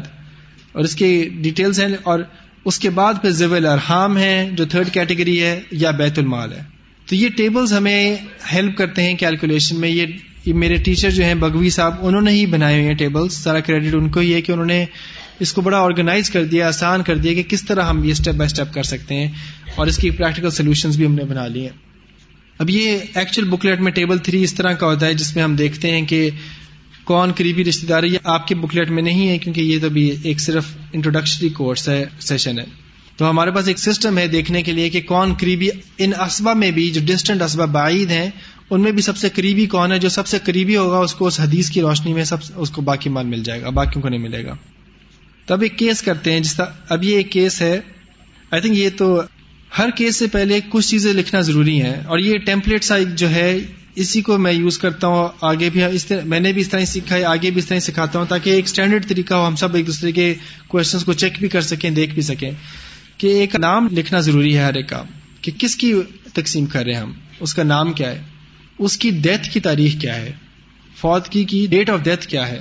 اور 0.71 0.83
اس 0.83 0.95
کی 0.95 1.29
ڈیٹیلس 1.41 1.79
ہیں 1.79 1.87
اور 2.03 2.19
اس 2.65 2.79
کے 2.79 2.89
بعد 2.89 3.13
پھر 3.21 3.31
زیول 3.31 3.65
ارحام 3.65 4.17
ہے 4.17 4.49
جو 4.53 4.65
تھرڈ 4.65 4.89
کیٹیگری 4.89 5.43
ہے 5.43 5.61
یا 5.71 5.91
بیت 5.91 6.19
المال 6.19 6.53
ہے۔ 6.53 6.61
تو 7.05 7.15
یہ 7.15 7.29
ٹیبلز 7.37 7.73
ہمیں 7.73 8.15
ہیلپ 8.53 8.77
کرتے 8.77 9.03
ہیں 9.03 9.13
کیلکولیشن 9.13 9.79
میں۔ 9.79 9.89
یہ 9.89 10.05
میرے 10.47 10.75
ٹیچر 10.75 11.09
جو 11.09 11.23
ہیں 11.23 11.35
بگوی 11.35 11.69
صاحب، 11.69 11.93
انہوں 12.01 12.21
نے 12.21 12.31
ہی 12.31 12.45
بنائے 12.45 12.75
ہوئے 12.75 12.87
ہیں 12.87 12.95
ٹیبلز 12.95 13.33
سارا 13.33 13.59
کریڈٹ 13.59 13.95
ان 13.95 14.09
کو 14.09 14.19
ہی 14.19 14.33
ہے 14.33 14.41
کہ 14.41 14.51
انہوں 14.51 14.65
نے 14.65 14.85
اس 15.39 15.53
کو 15.53 15.61
بڑا 15.61 15.77
آرگنائز 15.77 16.29
کر 16.29 16.43
دیا، 16.45 16.67
آسان 16.67 17.03
کر 17.03 17.17
دیا 17.17 17.33
کہ 17.33 17.43
کس 17.43 17.63
طرح 17.63 17.83
ہم 17.83 18.03
یہ 18.03 18.11
اسٹیپ 18.11 18.35
بائی 18.35 18.45
اسٹیپ 18.45 18.73
کر 18.73 18.83
سکتے 18.83 19.15
ہیں 19.15 19.31
اور 19.75 19.87
اس 19.87 19.97
کی 19.97 20.09
پریکٹیکل 20.09 20.49
سولوشن 20.49 20.89
بھی 20.89 21.05
ہم 21.05 21.15
نے 21.15 21.23
بنا 21.23 21.47
لی 21.47 21.61
ہیں۔ 21.61 21.85
اب 22.59 22.69
یہ 22.69 22.99
ایکچوئل 23.13 23.49
بکلیٹ 23.49 23.79
میں 23.79 23.91
ٹیبل 23.91 24.17
تھری 24.17 24.43
اس 24.43 24.53
طرح 24.53 24.71
کا 24.71 24.87
ہوتا 24.87 25.05
ہے 25.05 25.13
جس 25.13 25.35
میں 25.35 25.43
ہم 25.43 25.55
دیکھتے 25.55 25.91
ہیں 25.91 26.05
کہ 26.05 26.29
کون 27.03 27.31
قریبی 27.31 27.63
رشتے 27.63 27.87
داری 27.87 28.13
یہ 28.13 28.19
آپ 28.23 28.47
کے 28.47 28.55
بکلیٹ 28.55 28.89
میں 28.89 29.03
نہیں 29.03 29.29
ہے 29.29 29.37
کیونکہ 29.37 29.61
یہ 29.61 29.79
تو 29.81 29.89
بھی 29.89 30.15
ایک 30.23 30.39
صرف 30.39 30.65
انٹروڈکشنری 30.93 31.49
کورس 31.49 31.89
ہے 31.89 32.05
سیشن 32.19 32.59
ہے۔ 32.59 32.65
تو 33.17 33.29
ہمارے 33.29 33.51
پاس 33.51 33.67
ایک 33.67 33.79
سسٹم 33.79 34.17
ہے 34.17 34.27
دیکھنے 34.27 34.61
کے 34.61 34.71
لیے 34.71 34.89
کہ 34.89 35.01
کون 35.01 35.33
قریبی 35.33 35.69
ان 35.97 36.11
اسبا 36.19 36.53
میں 36.53 36.71
بھی 36.71 36.89
جو 36.89 37.01
ڈسٹنٹ 37.05 37.41
اسبا 37.41 37.65
بعید 37.65 38.11
ہیں، 38.11 38.29
ان 38.69 38.81
میں 38.81 38.91
بھی 38.91 39.01
سب 39.01 39.17
سے 39.17 39.29
قریبی 39.29 39.65
کون 39.65 39.91
ہے، 39.91 39.99
جو 39.99 40.09
سب 40.09 40.27
سے 40.27 40.37
قریبی 40.43 40.75
ہوگا 40.75 40.97
اس 40.97 41.13
کو 41.13 41.27
اس 41.27 41.39
حدیث 41.39 41.69
کی 41.69 41.81
روشنی 41.81 42.13
میں 42.13 42.23
سب 42.23 42.37
اس 42.55 42.69
کو 42.69 42.81
باقی 42.81 43.09
مال 43.09 43.25
مل 43.25 43.43
جائے 43.43 43.61
گا، 43.61 43.69
باقیوں 43.69 44.01
کو 44.01 44.09
نہیں 44.09 44.19
ملے 44.19 44.45
گا۔ 44.45 44.55
تو 45.45 45.53
اب 45.53 45.61
ایک 45.61 45.77
کیس 45.77 46.01
کرتے 46.01 46.31
ہیں 46.31 46.39
جس 46.39 46.55
طرح 46.55 46.65
اب 46.89 47.03
یہ 47.03 47.15
ایک 47.17 47.31
کیس 47.31 47.61
ہے۔ 47.61 47.79
آئی 48.51 48.61
تھنک 48.61 48.77
یہ 48.77 48.89
تو 48.97 49.21
ہر 49.77 49.89
کیس 49.95 50.15
سے 50.15 50.27
پہلے 50.27 50.59
کچھ 50.69 50.87
چیزیں 50.87 51.13
لکھنا 51.13 51.41
ضروری 51.41 51.81
ہے 51.81 52.01
اور 52.07 52.19
یہ 52.19 52.37
ٹیمپلیٹ 52.37 52.83
سا 52.83 52.97
جو 53.15 53.29
ہے، 53.29 53.57
اسی 53.95 54.21
کو 54.21 54.37
میں 54.37 54.51
یوز 54.51 54.77
کرتا 54.77 55.07
ہوں 55.07 55.27
آگے 55.41 55.69
بھی۔ 55.69 55.83
اس 55.83 56.05
طرح 56.05 56.21
میں 56.25 56.39
نے 56.39 56.51
بھی 56.51 56.61
اس 56.61 56.69
طرح 56.69 56.85
سیکھا 56.85 57.15
ہے، 57.15 57.23
آگے 57.23 57.51
بھی 57.51 57.59
اس 57.59 57.65
طرح 57.65 57.79
سکھاتا 57.79 58.19
ہوں 58.19 58.25
تاکہ 58.25 58.49
ایک 58.49 58.65
اسٹینڈرڈ 58.65 59.07
طریقہ 59.07 59.33
ہو، 59.33 59.47
ہم 59.47 59.55
سب 59.55 59.75
ایک 59.75 59.87
دوسرے 59.87 60.11
کے 60.11 60.33
کوشچنس 60.67 61.03
کو 61.03 61.13
چیک 61.13 61.39
بھی 61.39 61.47
کر 61.47 61.61
سکیں، 61.61 61.89
دیکھ 61.89 62.13
بھی 62.13 62.21
سکیں 62.21 62.51
کہ 63.17 63.27
ایک 63.39 63.55
نام 63.55 63.87
لکھنا 63.91 64.19
ضروری 64.19 64.55
ہے 64.57 64.63
ہر 64.63 64.73
ایک 64.73 64.89
کا، 64.89 65.03
کہ 65.41 65.51
کس 65.57 65.75
کی 65.75 65.93
تقسیم 66.33 66.65
کر 66.65 66.83
رہے 66.85 66.93
ہیں 66.93 67.01
ہم، 67.01 67.11
اس 67.39 67.53
کا 67.53 67.63
نام 67.63 67.93
کیا 67.93 68.09
ہے، 68.11 68.21
اس 68.79 68.97
کی 68.97 69.09
ڈیتھ 69.21 69.49
کی 69.49 69.59
تاریخ 69.59 69.99
کیا 70.01 70.15
ہے، 70.15 70.31
فوت 70.97 71.29
کی 71.29 71.65
ڈیٹ 71.69 71.89
آف 71.89 72.03
ڈیتھ 72.03 72.27
کیا 72.27 72.47
ہے۔ 72.47 72.59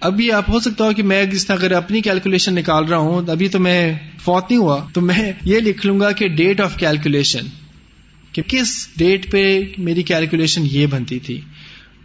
ابھی 0.00 0.32
آپ 0.32 0.50
ہو 0.50 0.60
سکتا 0.60 0.84
ہو 0.84 0.92
کہ 0.92 1.02
میں 1.02 1.24
جس 1.24 1.46
طرح 1.46 1.56
اگر 1.56 1.72
اپنی 1.72 2.00
کیلکولیشن 2.00 2.54
نکال 2.54 2.84
رہا 2.84 2.96
ہوں، 2.96 3.30
ابھی 3.30 3.48
تو 3.48 3.60
میں 3.60 3.94
فوت 4.24 4.50
نہیں 4.50 4.60
ہوا، 4.60 4.86
تو 4.92 5.00
میں 5.00 5.32
یہ 5.42 5.60
لکھ 5.60 5.86
لوں 5.86 6.00
گا 6.00 6.12
کہ 6.12 6.28
ڈیٹ 6.28 6.60
آف 6.60 6.76
کیلکولیشن 6.76 7.46
کہ 8.32 8.42
کس 8.46 8.88
ڈیٹ 8.96 9.30
پہ 9.30 9.60
میری 9.78 10.02
کیلکولیشن 10.02 10.62
یہ 10.70 10.86
بنتی 10.86 11.18
تھی۔ 11.18 11.40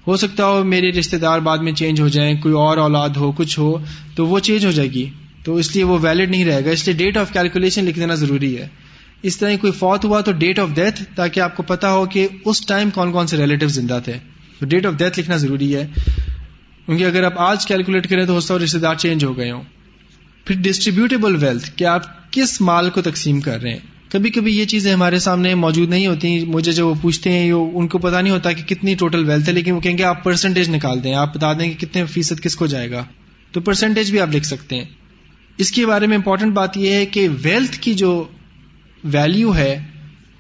ہو 0.08 0.17
سکتا 0.17 0.45
ہو 0.45 0.63
میرے 0.63 0.91
رشتے 0.91 1.17
دار 1.17 1.39
بعد 1.39 1.58
میں 1.58 1.71
چینج 1.71 2.01
ہو 2.01 2.08
جائیں، 2.08 2.41
کوئی 2.41 2.54
اور 2.54 2.77
اولاد 2.77 3.10
ہو، 3.10 3.32
کچھ 3.32 3.60
ہو، 3.60 3.77
تو 4.15 4.27
وہ 4.27 4.39
چینج 4.39 4.65
ہو 4.65 4.71
جائے 4.71 4.91
گی۔ 4.91 5.10
تو 5.43 5.56
اس 5.56 5.75
لیے 5.75 5.84
وہ 5.84 5.97
ویلڈ 6.01 6.30
نہیں 6.30 6.45
رہے 6.45 6.65
گا، 6.65 6.69
اس 6.69 6.88
لیے 6.88 6.95
ڈیٹ 6.95 7.17
آف 7.17 7.34
کیلکولیشن 7.34 7.86
لکھ 7.86 7.99
دینا 7.99 8.15
ضروری 8.15 8.58
ہے۔ 8.58 8.67
اس 9.23 9.38
طرح 9.38 9.51
کوئی 9.62 9.73
فوت 9.73 10.06
ہوا 10.06 10.21
تو 10.21 10.32
ڈیٹ 10.32 10.60
آف 10.60 10.69
ڈیتھ 10.73 11.04
تاکہ 11.15 11.39
آپ 11.39 11.58
کو 11.58 11.63
پتا 11.63 11.91
ہو 11.91 12.06
کہ 12.06 12.27
اس 12.45 12.65
ٹائم 12.65 12.89
کون 12.89 13.12
کون 13.12 13.27
سے 13.27 13.38
ریلیٹو 13.38 13.67
زندہ 13.67 13.99
تھے۔ 14.06 14.13
تو 14.60 14.65
ڈیٹ 14.65 14.86
آف 14.86 14.93
ڈیتھ 14.93 15.19
لکھنا 15.19 15.38
ضروری 15.38 15.75
ہے۔ 15.75 15.88
کیونکہ 16.85 17.03
اگر 17.03 17.23
آپ 17.23 17.33
آج 17.39 17.65
کیلکولیٹ 17.65 18.09
کریں 18.09 18.25
تو 18.25 18.33
ہو 18.33 18.39
سکتا 18.39 18.63
رشتے 18.63 18.79
دار 18.79 18.95
چینج 18.95 19.25
ہو 19.25 19.37
گئے 19.37 19.51
ہوں۔ 19.51 19.63
پھر 20.45 20.55
ڈسٹریبیوٹیبل 20.59 21.35
ویلتھ 21.35 21.71
کہ 21.75 21.85
آپ 21.85 22.31
کس 22.31 22.61
مال 22.61 22.89
کو 22.89 23.01
تقسیم 23.01 23.41
کر 23.41 23.61
رہے 23.61 23.71
ہیں؟ 23.71 24.11
کبھی 24.11 24.29
کبھی 24.29 24.57
یہ 24.57 24.65
چیزیں 24.65 24.93
ہمارے 24.93 25.19
سامنے 25.19 25.55
موجود 25.55 25.89
نہیں 25.89 26.07
ہوتی۔ 26.07 26.45
مجھے 26.45 26.71
جو 26.71 26.89
وہ 26.89 26.95
پوچھتے 27.01 27.31
ہیں 27.31 27.51
ان 27.51 27.87
کو 27.87 27.97
پتا 27.97 28.21
نہیں 28.21 28.33
ہوتا 28.33 28.51
کہ 28.51 28.63
کتنی 28.63 28.95
ٹوٹل 28.95 29.29
ویلتھ 29.29 29.49
ہے، 29.49 29.53
لیکن 29.53 29.71
وہ 29.71 29.79
کہیں 29.79 29.97
گے 29.97 30.03
آپ 30.03 30.23
پرسنٹیج 30.23 30.69
نکال 30.69 31.03
دیں۔ 31.03 31.13
آپ 31.13 31.37
بتا 31.37 31.53
دیں 31.53 31.73
کہ 31.73 31.85
کتنے 31.85 32.05
فیصد 32.05 32.41
کس 32.41 32.55
کو 32.55 32.65
جائے 32.65 32.91
گا۔ 32.91 33.03
تو 33.51 33.61
پرسنٹیج 33.61 34.11
بھی 34.11 34.19
آپ 34.19 34.35
لکھ 34.35 34.45
سکتے 34.45 34.75
ہیں۔ 34.75 34.85
اس 35.57 35.71
کے 35.71 35.85
بارے 35.85 36.07
میں 36.07 36.15
امپورٹنٹ 36.15 36.53
بات 36.53 36.77
یہ 36.77 36.91
ہے 36.91 37.05
کہ 37.05 37.27
ویلتھ 37.43 37.79
کی 37.79 37.93
جو 37.93 38.23
ویلو 39.03 39.55
ہے، 39.55 39.83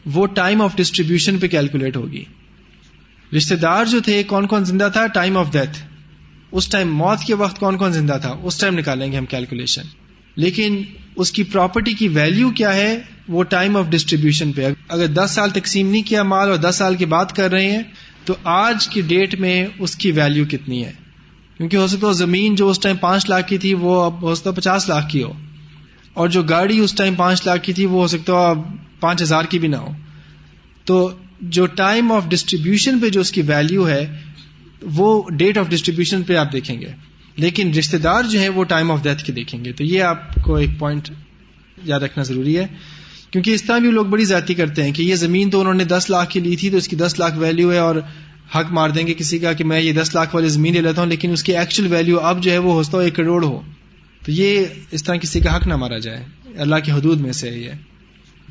وہ 0.05 0.27
ٹائم 0.27 0.61
آف 0.61 0.75
ڈسٹریبیوشن 0.75 1.39
پہ 1.39 1.47
کیلکولیٹ 1.47 1.97
ہوگی۔ 1.97 2.23
رشتے 3.37 3.55
دار 3.55 3.85
جو 3.85 3.99
تھے، 3.99 4.23
کون 4.23 4.47
کون 4.47 4.65
زندہ 4.65 4.89
تھا؟ 4.93 5.07
ٹائم 5.07 5.37
آف 5.37 5.51
ڈیتھ 5.51 5.90
اس 6.51 6.67
ٹائم 6.67 6.95
موت 6.95 7.23
کے 7.27 7.33
وقت 7.33 7.59
کون 7.59 7.77
کون 7.77 7.93
زندہ 7.93 8.17
تھا؟ 8.21 8.37
اس 8.43 8.57
ٹائم 8.57 8.79
نکالیں 8.79 9.11
گے 9.11 9.17
ہم 9.17 9.25
کیلکولیشن۔ 9.25 9.81
لیکن 10.35 10.83
اس 11.15 11.31
کی 11.31 11.43
پراپرٹی 11.43 11.93
کی 11.93 12.07
ویلو 12.07 12.49
کیا 12.49 12.73
ہے؟ 12.73 12.99
وہ 13.27 13.43
ٹائم 13.43 13.77
آف 13.77 13.85
ڈسٹریبیوشن 13.89 14.51
پہ۔ 14.51 14.67
اگر 14.87 15.07
دس 15.07 15.31
سال 15.31 15.49
تقسیم 15.49 15.89
نہیں 15.89 16.03
کیا 16.03 16.23
مال 16.23 16.49
اور 16.49 16.57
دس 16.57 16.75
سال 16.75 16.95
کی 16.95 17.05
بات 17.05 17.35
کر 17.35 17.51
رہے 17.51 17.71
ہیں، 17.71 17.81
تو 18.25 18.33
آج 18.43 18.87
کی 18.87 19.01
ڈیٹ 19.01 19.39
میں 19.39 19.67
اس 19.79 19.95
کی 19.95 20.11
ویلو 20.11 20.43
کتنی 20.51 20.85
ہے؟ 20.85 20.91
کیونکہ 21.57 21.77
ہو 21.77 21.87
سکتا 21.87 22.11
زمین 22.11 22.55
جو 22.55 22.69
اس 22.69 22.79
ٹائم 22.79 22.97
پانچ 22.97 23.29
لاکھ 23.29 23.47
کی 23.47 23.57
تھی، 23.57 23.73
وہ 23.73 24.03
اب 24.03 24.21
ہو 24.21 24.35
سکتا 24.35 24.51
پچاس 24.51 24.89
لاکھ 24.89 25.09
کی 25.09 25.23
ہو۔ 25.23 25.33
اور 26.13 26.27
جو 26.27 26.43
گاڑی 26.43 26.79
اس 26.79 26.93
ٹائم 26.93 27.15
پانچ 27.15 27.45
لاکھ 27.45 27.63
کی 27.63 27.73
تھی، 27.73 27.85
وہ 27.85 28.01
ہو 28.01 28.07
سکتا 28.07 28.33
اب 28.33 28.59
پانچ 28.99 29.21
ہزار 29.21 29.43
کی 29.43 29.59
بھی 29.59 29.67
نہ 29.67 29.75
ہو۔ 29.75 29.91
تو 30.85 31.11
جو 31.41 31.65
ٹائم 31.65 32.11
آف 32.11 32.25
ڈسٹریبیوشن 32.27 32.99
پہ 32.99 33.09
جو 33.09 33.21
اس 33.21 33.31
کی 33.31 33.41
ویلو 33.41 33.87
ہے 33.87 34.19
وہ 34.81 35.23
ڈیٹ 35.29 35.57
آف 35.57 35.69
ڈسٹریبیوشن 35.69 36.23
پہ 36.23 36.35
آپ 36.35 36.53
دیکھیں 36.53 36.81
گے۔ 36.81 36.87
لیکن 37.37 37.73
رشتے 37.73 37.97
دار 37.97 38.23
جو 38.23 38.41
ہے 38.41 38.49
وہ 38.49 38.63
ٹائم 38.63 38.91
آف 38.91 39.03
ڈیتھ 39.03 39.23
کے 39.23 39.33
دیکھیں 39.33 39.65
گے۔ 39.65 39.71
تو 39.71 39.83
یہ 39.83 40.03
آپ 40.03 40.35
کو 40.35 40.55
ایک 40.55 40.69
پوائنٹ 40.79 41.09
یاد 41.83 41.99
رکھنا 41.99 42.23
ضروری 42.23 42.57
ہے۔ 42.57 42.67
کیونکہ 43.31 43.51
اس 43.51 43.63
طرح 43.63 43.77
بھی 43.77 43.91
لوگ 43.91 44.05
بڑی 44.05 44.25
زیادتی 44.25 44.53
کرتے 44.53 44.83
ہیں 44.83 44.91
کہ 44.91 45.01
یہ 45.01 45.15
زمین 45.15 45.49
تو 45.49 45.59
انہوں 45.59 45.73
نے 45.73 45.83
دس 45.83 46.09
لاکھ 46.09 46.29
کی 46.29 46.39
لی 46.39 46.55
تھی 46.55 46.69
تو 46.69 46.77
اس 46.77 46.87
کی 46.87 46.95
دس 46.95 47.19
لاکھ 47.19 47.37
ویلو 47.37 47.71
ہے 47.71 47.77
اور 47.77 47.95
حق 48.55 48.71
مار 48.71 48.89
دیں 48.89 49.07
گے 49.07 49.13
کسی 49.13 49.39
کا 49.39 49.53
کہ 49.53 49.63
میں 49.63 49.81
یہ 49.81 49.93
دس 49.93 50.15
لاکھ 50.15 50.35
والی 50.35 50.49
زمین 50.49 50.73
لے 50.73 50.81
لیتا 50.81 51.01
ہوں، 51.01 51.09
لیکن 51.09 51.31
اس 51.31 51.43
کی 51.43 51.57
ایکچوئل 51.57 51.93
ویلو 51.93 52.19
اب 52.19 52.43
جو 52.43 52.51
ہے 52.51 52.57
وہ 52.57 52.83
ہو 52.83 52.99
ایک 52.99 53.15
کروڑ 53.15 53.43
ہو۔ 53.45 53.61
تو 54.25 54.31
یہ 54.31 54.65
اس 54.91 55.03
طرح 55.03 55.15
کسی 55.15 55.39
کا 55.39 55.55
حق 55.55 55.67
نہ 55.67 55.75
مارا 55.75 55.97
جائے۔ 55.97 56.25
اللہ 56.57 56.75
کی 56.75 56.91
حدود 56.91 57.21
میں 57.21 57.31
سے 57.31 57.49
یہ۔ 57.49 57.71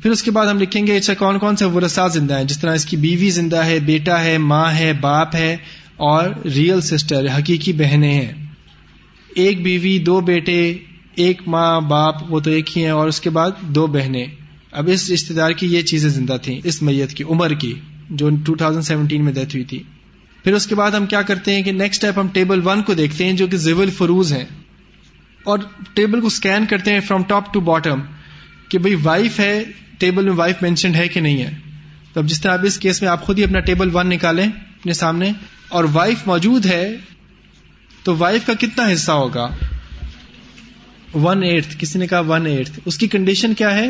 پھر 0.03 0.11
اس 0.11 0.23
کے 0.23 0.31
بعد 0.31 0.47
ہم 0.47 0.59
لکھیں 0.59 0.87
گے 0.87 0.97
اچھا 0.97 1.13
کون 1.13 1.39
کون 1.39 1.55
سے 1.55 1.65
ورثات 1.65 2.13
زندہ 2.13 2.37
ہیں؟ 2.37 2.43
جس 2.43 2.59
طرح 2.59 2.75
اس 2.75 2.85
کی 2.85 2.97
بیوی 2.97 3.29
زندہ 3.29 3.65
ہے، 3.65 3.79
بیٹا 3.79 4.23
ہے، 4.23 4.37
ماں 4.37 4.71
ہے، 4.71 4.93
باپ 4.93 5.35
ہے۔ 5.35 5.57
اور 6.01 6.29
ریئل 6.55 6.81
سسٹر 6.81 7.25
حقیقی 7.37 7.73
بہنیں 7.73 8.13
ہیں۔ 8.13 8.45
ایک 9.35 9.63
بیوی، 9.63 9.99
دو 9.99 10.21
بیٹے، 10.21 10.77
ایک 11.15 11.41
ماں، 11.47 11.81
باپ، 11.81 12.31
وہ 12.31 12.39
تو 12.39 12.49
ایک 12.49 12.77
ہی 12.77 12.83
ہیں 12.83 12.91
اور 12.91 13.07
اس 13.07 13.21
کے 13.21 13.29
بعد 13.29 13.51
دو 13.61 13.87
بہنیں۔ 13.87 14.25
اب 14.71 14.89
اس 14.93 15.11
رشتے 15.11 15.33
دار 15.33 15.51
کی 15.51 15.67
یہ 15.67 15.81
چیزیں 15.81 16.09
زندہ 16.09 16.37
تھیں، 16.41 16.61
اس 16.63 16.81
میت 16.81 17.13
کی، 17.13 17.23
عمر 17.23 17.53
کی، 17.53 17.73
جو 18.09 18.29
ٹو 18.45 18.55
تھاؤزینڈ 18.55 18.85
سیونٹین 18.85 19.25
میں 19.25 19.33
ڈیتھ 19.33 19.55
ہوئی 19.55 19.65
تھی۔ 19.65 19.83
پھر 20.43 20.53
اس 20.53 20.67
کے 20.67 20.75
بعد 20.75 20.91
ہم 20.91 21.05
کیا 21.05 21.21
کرتے 21.21 21.55
ہیں 21.55 21.61
کہ 21.61 21.71
نیکسٹ 21.71 22.05
ہم 22.17 22.27
ٹیبل 22.27 22.61
ون 22.63 22.81
کو 22.81 22.93
دیکھتے 22.93 23.25
ہیں 23.25 23.33
جو 23.33 23.47
کہ 23.47 23.57
زیول 23.57 23.89
فروز 23.89 24.33
ہیں۔ 24.33 24.45
اور 25.43 25.59
ٹیبل 25.93 26.21
کو 26.21 26.27
اسکین 26.27 26.65
کرتے 26.65 26.93
ہیں 26.93 26.99
فرام 26.99 27.23
ٹاپ 27.23 27.53
ٹو 27.53 27.59
باٹم 27.59 27.99
کہ 28.69 28.77
بھائی 28.79 28.95
وائف 29.03 29.39
ہے 29.39 29.63
ٹیبل 29.97 30.25
میں 30.25 30.33
وائف 30.33 30.55
مینشنڈ 30.61 30.95
ہے 30.95 31.07
کہ 31.07 31.19
نہیں 31.19 31.41
ہے۔ 31.41 31.51
تو 32.13 32.19
اب 32.19 32.27
جس 32.27 32.41
طرح 32.41 32.53
اب 32.53 32.65
اس 32.65 32.79
کیس 32.79 33.01
میں 33.01 33.09
آپ 33.09 33.23
خود 33.23 33.39
ہی 33.39 33.43
اپنا 33.43 33.59
ٹیبل 33.59 33.89
ون 33.93 34.09
نکالیں۔ 34.09 34.47
اپنے 34.81 34.93
سامنے 34.93 35.31
اور 35.69 35.83
وائف 35.93 36.27
موجود 36.27 36.65
ہے، 36.65 36.97
تو 38.03 38.15
وائف 38.17 38.45
کا 38.45 38.53
کتنا 38.59 38.93
حصہ 38.93 39.11
ہوگا؟ 39.11 39.47
ون 41.13 41.43
ایٹھ 41.43 41.77
کسی 41.79 41.99
نے 41.99 42.07
کہا 42.07 42.19
ون 42.19 42.45
ایٹھ 42.45 42.71
اس 42.85 42.97
کی 42.97 43.07
کنڈیشن 43.07 43.53
کیا 43.53 43.75
ہے؟ 43.75 43.89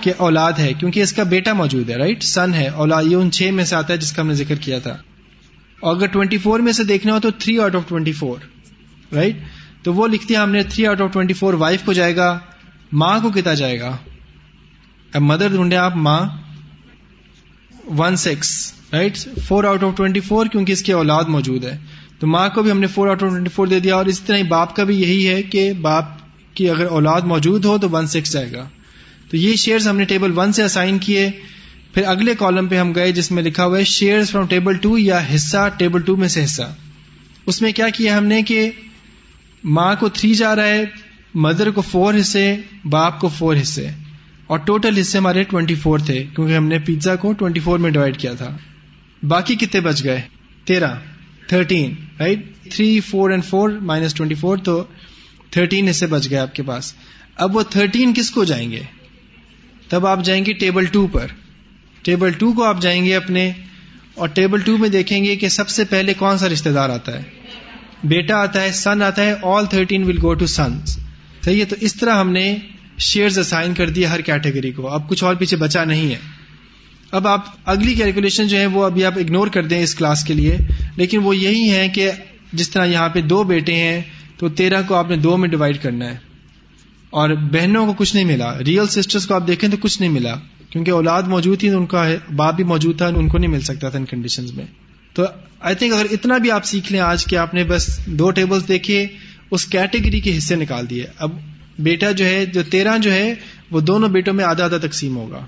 کہ 0.00 0.12
اولاد 0.16 0.52
ہے، 0.52 0.72
کیونکہ 0.72 1.02
اس 1.02 1.12
کا 1.12 1.22
بیٹا 1.22 1.52
موجود 1.52 1.90
ہے 1.90 1.96
رائٹ 1.96 2.22
سن 2.22 2.54
ہے. 2.54 2.68
اولاد، 2.68 3.04
یہ 3.04 3.16
ان 3.16 3.30
چھ 3.30 3.42
میں 3.42 3.64
سے 3.64 3.76
آتا 3.76 3.92
ہے 3.92 3.98
جس 3.98 4.12
کا 4.12 4.22
ہم 4.22 4.28
نے 4.28 4.34
ذکر 4.34 4.54
کیا 4.54 4.78
تھا۔ 4.78 4.96
اور 5.80 5.96
اگر 5.96 6.06
ٹوینٹی 6.06 6.38
فور 6.38 6.60
میں 6.60 6.72
سے 6.72 6.84
دیکھنا 6.84 7.14
ہو 7.14 7.20
تو 7.20 7.30
three 7.30 7.58
out 7.58 7.74
of 7.74 7.88
twenty 7.88 8.12
four 8.12 8.38
right 9.14 9.36
تو 9.82 9.94
وہ 9.94 10.08
لکھتی 10.08 10.34
ہے 10.34 10.38
ہم 10.38 10.50
نے 10.50 10.62
three 10.62 10.86
out 10.86 11.00
of 11.00 11.12
twenty 11.12 11.34
four 11.34 11.54
wife 11.54 11.82
کو 11.84 11.92
جائے 11.92 12.16
گا، 12.16 12.38
ماں 12.92 13.20
کو 13.20 13.30
کتنا 13.30 13.54
جائے 13.54 13.80
گا؟ 13.80 13.96
اب 15.14 15.22
مدر 15.22 15.48
ڈھونڈے 15.48 15.76
آپ، 15.76 15.96
ماں 15.96 16.24
one 17.98 18.16
six 18.16 18.72
right 18.92 19.16
four 19.44 19.64
out 19.64 19.84
of 19.84 19.96
twenty 19.96 20.20
four 20.20 20.46
کیونکہ 20.46 20.72
اس 20.72 20.82
کی 20.82 20.92
اولاد 20.92 21.24
موجود 21.24 21.64
ہے۔ 21.64 21.78
تو 22.18 22.26
ماں 22.26 22.48
کو 22.48 22.62
بھی 22.62 22.70
ہم 22.70 22.80
نے 22.80 22.86
four 22.86 23.08
out 23.08 23.22
of 23.22 23.30
twenty 23.30 23.50
four 23.50 23.66
دے 23.66 23.80
دیا 23.80 23.94
اور 23.94 24.06
اسی 24.06 24.22
طرح 24.26 24.38
باپ 24.48 24.76
کا 24.76 24.84
بھی 24.84 25.00
یہی 25.00 25.28
ہے 25.28 25.42
کہ 25.42 25.72
باپ 25.72 26.04
کی 26.54 26.70
اگر 26.70 26.84
اولاد 26.84 27.20
موجود 27.20 27.64
ہو 27.64 27.78
تو 27.78 27.90
ون 27.90 28.06
سکس 28.06 28.32
جائے 28.32 28.52
گا۔ 28.52 28.68
تو 29.30 29.36
یہ 29.36 29.56
شیئرز 29.56 29.88
ہم 29.88 29.96
نے 29.96 30.04
ٹیبل 30.04 30.38
ون 30.38 30.52
سے 30.52 30.62
اسائن 30.62 30.98
کیے۔ 30.98 31.30
پھر 31.94 32.02
اگلے 32.06 32.34
کالم 32.38 32.66
پہ 32.66 32.78
ہم 32.78 32.94
گئے 32.94 33.12
جس 33.12 33.30
میں 33.30 33.42
لکھا 33.42 33.64
ہوا 33.64 33.78
ہے 33.78 33.84
شیئر 33.84 34.24
فرام 34.24 34.46
ٹیبل 34.46 34.76
ٹو 34.76 34.98
یا 34.98 35.20
حصہ 35.34 35.68
ٹیبل 35.76 36.00
ٹو 36.00 36.16
میں 36.16 36.28
سے 36.28 36.44
حصہ۔ 36.44 36.74
اس 37.46 37.62
میں 37.62 37.72
کیا 37.72 37.88
کیا 37.88 38.18
ہم 38.18 38.24
نے 38.24 38.42
کہ 38.42 38.70
ماں 39.64 39.94
کو 40.00 40.08
تھری 40.08 40.34
جا 40.34 40.56
رہا 40.56 40.66
ہے 40.66 40.84
مدر 41.34 41.70
کو 41.70 41.80
فور 41.80 42.14
حصے، 42.20 42.56
باپ 42.84 43.20
کو 43.20 43.28
فور 43.28 43.56
حصے۔ 43.62 43.88
اور 44.48 44.58
ٹوٹل 44.58 44.98
حصے 44.98 45.18
ہمارے 45.18 45.42
ٹوینٹی 45.42 45.74
فور 45.74 45.98
تھے، 45.98 46.24
کیونکہ 46.34 46.56
ہم 46.56 46.66
نے 46.66 46.78
پیزا 46.78 47.16
کو 47.16 47.32
ٹوینٹی 47.32 47.60
فور 47.60 47.78
میں 47.78 47.90
ڈیوائڈ 47.90 48.16
کیا 48.16 48.32
تھا۔ 48.34 48.56
باقی 49.22 49.54
کتنے 49.54 49.80
بچ 49.80 50.04
گئے؟ 50.04 50.20
تیرہ، 50.64 50.94
thirteen 51.48 51.94
right 52.20 52.38
three, 52.70 53.00
four 53.00 53.30
and 53.30 53.44
four 53.44 53.70
minus 53.70 54.14
twenty 54.14 54.34
four, 54.34 54.58
تو 54.58 54.84
تھرٹین 55.50 55.88
حصے 55.88 56.06
بچ 56.06 56.30
گئے 56.30 56.38
آپ 56.38 56.54
کے 56.54 56.62
پاس۔ 56.62 56.94
اب 57.36 57.56
وہ 57.56 57.62
تھرٹین 57.62 58.14
کس 58.14 58.30
کو 58.30 58.44
جائیں 58.44 58.70
گے؟ 58.70 58.82
تب 59.88 60.06
آپ 60.06 60.24
جائیں 60.24 60.44
گے 60.46 60.52
ٹیبل 60.52 60.84
ٹو 60.84 61.06
پر۔ 61.06 61.26
ٹیبل 62.02 62.32
ٹو 62.32 62.52
کو 62.52 62.64
آپ 62.64 62.82
جائیں 62.82 63.04
گے 63.04 63.16
اپنے، 63.16 63.52
اور 64.14 64.28
ٹیبل 64.28 64.60
ٹو 64.60 64.76
میں 64.78 64.88
دیکھیں 64.88 65.24
گے 65.24 65.36
کہ 65.36 65.48
سب 65.48 65.68
سے 65.68 65.84
پہلے 65.84 66.14
کون 66.14 66.38
سا 66.38 66.48
رشتے 66.48 66.72
دار 66.72 66.90
آتا 66.90 67.12
ہے؟ 67.12 67.22
بیٹا 68.04 68.36
آتا 68.36 68.62
ہے، 68.62 68.72
سن 68.72 69.02
آتا 69.02 69.22
ہے 69.22 69.34
آل 69.42 69.66
تھرٹین 69.66 70.02
ول 70.02 70.18
گو 70.22 70.34
ٹو 70.34 70.46
سن 70.46 70.78
صحیح 71.44 71.60
ہے؟ 71.60 71.64
تو 71.64 71.76
اس 71.80 71.94
طرح 71.94 72.20
ہم 72.20 72.30
نے 72.30 72.56
شیئر 72.98 73.38
اسائن 73.38 73.74
کر 73.74 73.90
دیا 73.90 74.10
ہر 74.10 74.20
کیٹیگری 74.20 74.72
کو۔ 74.72 74.88
اب 74.88 75.08
کچھ 75.08 75.24
اور 75.24 75.34
پیچھے 75.34 75.56
بچا 75.56 75.84
نہیں 75.84 76.10
ہے۔ 76.10 76.18
اب 77.10 77.28
آپ 77.28 77.44
اگلی 77.64 77.94
کیلکولیشن 77.94 78.48
جو 78.48 78.58
ہے 78.58 78.66
وہ 78.66 78.84
ابھی 78.84 79.04
آپ 79.04 79.12
اگنور 79.16 79.46
کر 79.46 79.62
دیں 79.62 79.82
اس 79.82 79.94
کلاس 79.94 80.24
کے 80.24 80.34
لیے۔ 80.34 80.56
لیکن 80.96 81.18
وہ 81.18 81.36
یہی 81.36 81.70
ہے 81.70 81.88
کہ 81.88 82.10
جس 82.52 82.70
طرح 82.70 82.86
یہاں 82.86 83.08
پہ 83.08 83.20
دو 83.20 83.42
بیٹے 83.42 83.74
ہیں، 83.74 84.00
تو 84.36 84.48
تیرہ 84.48 84.82
کو 84.86 84.94
آپ 84.94 85.10
نے 85.10 85.16
دو 85.16 85.36
میں 85.36 85.48
ڈیوائڈ 85.48 85.82
کرنا 85.82 86.04
ہے۔ 86.04 86.16
اور 87.10 87.30
بہنوں 87.30 87.86
کو 87.86 87.92
کچھ 87.92 88.16
نہیں 88.16 88.24
ملا۔ 88.24 88.58
ریئل 88.58 88.86
سسٹرس 88.86 89.26
کو 89.26 89.34
آپ 89.34 89.46
دیکھیں 89.46 89.70
تو 89.70 89.76
کچھ 89.80 90.00
نہیں 90.00 90.10
ملا۔ 90.10 90.34
کیونکہ 90.70 90.90
اولاد 90.90 91.22
موجود 91.22 91.60
تھی 91.60 91.68
ان 91.68 91.86
کا 91.86 92.08
باپ 92.36 92.54
بھی 92.54 92.64
موجود 92.64 92.98
تھا، 92.98 93.06
ان 93.06 93.28
کو 93.28 93.38
نہیں 93.38 93.50
مل 93.50 93.60
سکتا 93.60 93.88
تھا 93.88 93.98
ان 93.98 94.04
کنڈیشن 94.04 94.46
میں۔ 94.54 94.64
تو 95.12 95.24
آئی 95.60 95.74
تھنک 95.74 95.92
اگر 95.92 96.06
اتنا 96.10 96.38
بھی 96.38 96.50
آپ 96.50 96.64
سیکھ 96.64 96.92
لیں 96.92 97.00
آج 97.00 97.24
کہ 97.24 97.36
آپ 97.36 97.54
نے 97.54 97.64
بس 97.64 98.06
دو 98.06 98.30
ٹیبل 98.30 98.58
دیکھے، 98.68 99.06
اس 99.50 99.66
کیٹیگری 99.66 100.20
کے 100.20 100.38
حصے 100.38 100.56
نکال 100.56 100.90
دیے۔ 100.90 101.04
اب 101.18 101.30
بیٹا 101.78 102.10
جو 102.10 102.24
ہے، 102.24 102.46
جو 102.46 102.62
تیرہ 102.62 102.98
جو 102.98 103.12
ہے، 103.12 103.34
وہ 103.70 103.80
دونوں 103.80 104.08
بیٹوں 104.08 104.34
میں 104.34 104.44
آدھا 104.44 104.64
آدھا 104.64 104.78
تقسیم 104.78 105.16
ہوگا۔ 105.16 105.46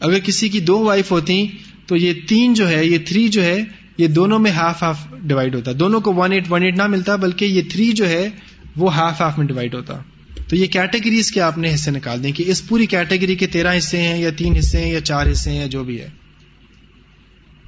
اگر 0.00 0.18
کسی 0.18 0.48
کی 0.48 0.60
دو 0.60 0.78
وائف 0.78 1.10
ہوتی، 1.10 1.46
تو 1.86 1.96
یہ 1.96 2.12
تین 2.28 2.54
جو 2.54 2.68
ہے، 2.68 2.86
یہ 2.86 2.98
تھری 2.98 3.28
جو 3.28 3.42
ہے، 3.42 3.64
یہ 3.98 4.06
دونوں 4.06 4.38
میں 4.38 4.50
ہاف 4.50 4.82
ہاف 4.82 5.06
ڈیوائڈ 5.22 5.54
ہوتا۔ 5.54 5.70
دونوں 5.80 6.00
کو 6.00 6.14
ون 6.14 6.32
ایٹ 6.32 6.44
ون 6.50 6.62
ایٹ 6.62 6.76
نہ 6.76 6.86
ملتا، 6.86 7.16
بلکہ 7.16 7.44
یہ 7.44 7.62
تھری 7.70 7.92
جو 7.92 8.08
ہے، 8.08 8.28
وہ 8.76 8.94
ہاف 8.94 9.20
ہاف 9.20 9.38
میں 9.38 9.46
ڈیوائڈ 9.46 9.74
ہوتا۔ 9.74 10.02
تو 10.48 10.56
یہ 10.56 10.66
کیٹیگریز 10.66 11.32
کے 11.32 11.40
آپ 11.40 11.58
نے 11.58 11.74
حصے 11.74 11.90
نکال 11.90 12.22
دیں 12.22 12.32
کہ 12.32 12.44
اس 12.46 12.68
پوری 12.68 12.86
کیٹیگری 12.86 13.36
کے 13.36 13.46
تیرہ 13.46 13.78
حصے 13.78 14.02
ہیں 14.02 14.18
یا 14.18 14.30
تین 14.30 14.56
حصے 14.58 14.80
ہیں 14.80 14.92
یا 14.92 15.00
چار 15.00 15.32
حصے 15.32 15.50
ہیں 15.50 15.60
یا 15.60 15.66
جو 15.66 15.84
بھی 15.84 16.00
ہے۔ 16.00 16.08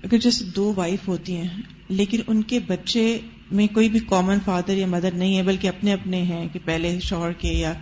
اگر 0.03 0.19
جیسے 0.19 0.45
دو 0.45 0.73
وائف 0.77 1.09
ہوتی 1.09 1.37
ہیں، 1.37 1.49
لیکن 1.89 2.21
ان 2.27 2.43
کے 2.43 2.59
بچے 2.67 3.19
میں 3.51 3.67
کوئی 3.67 3.89
بھی 3.89 4.01
کامن 4.09 4.39
فادر 4.45 4.77
یا 4.77 4.87
مدر 4.87 5.11
نہیں 5.15 5.37
ہے 5.37 5.43
بلکہ 5.43 5.69
اپنے 5.69 5.93
اپنے 5.93 6.23
ہیں 6.23 6.49
کہ 6.53 6.59
پہلے 6.65 7.01
شوہر 7.01 7.33
کے 7.33 7.49
یا 7.49 7.73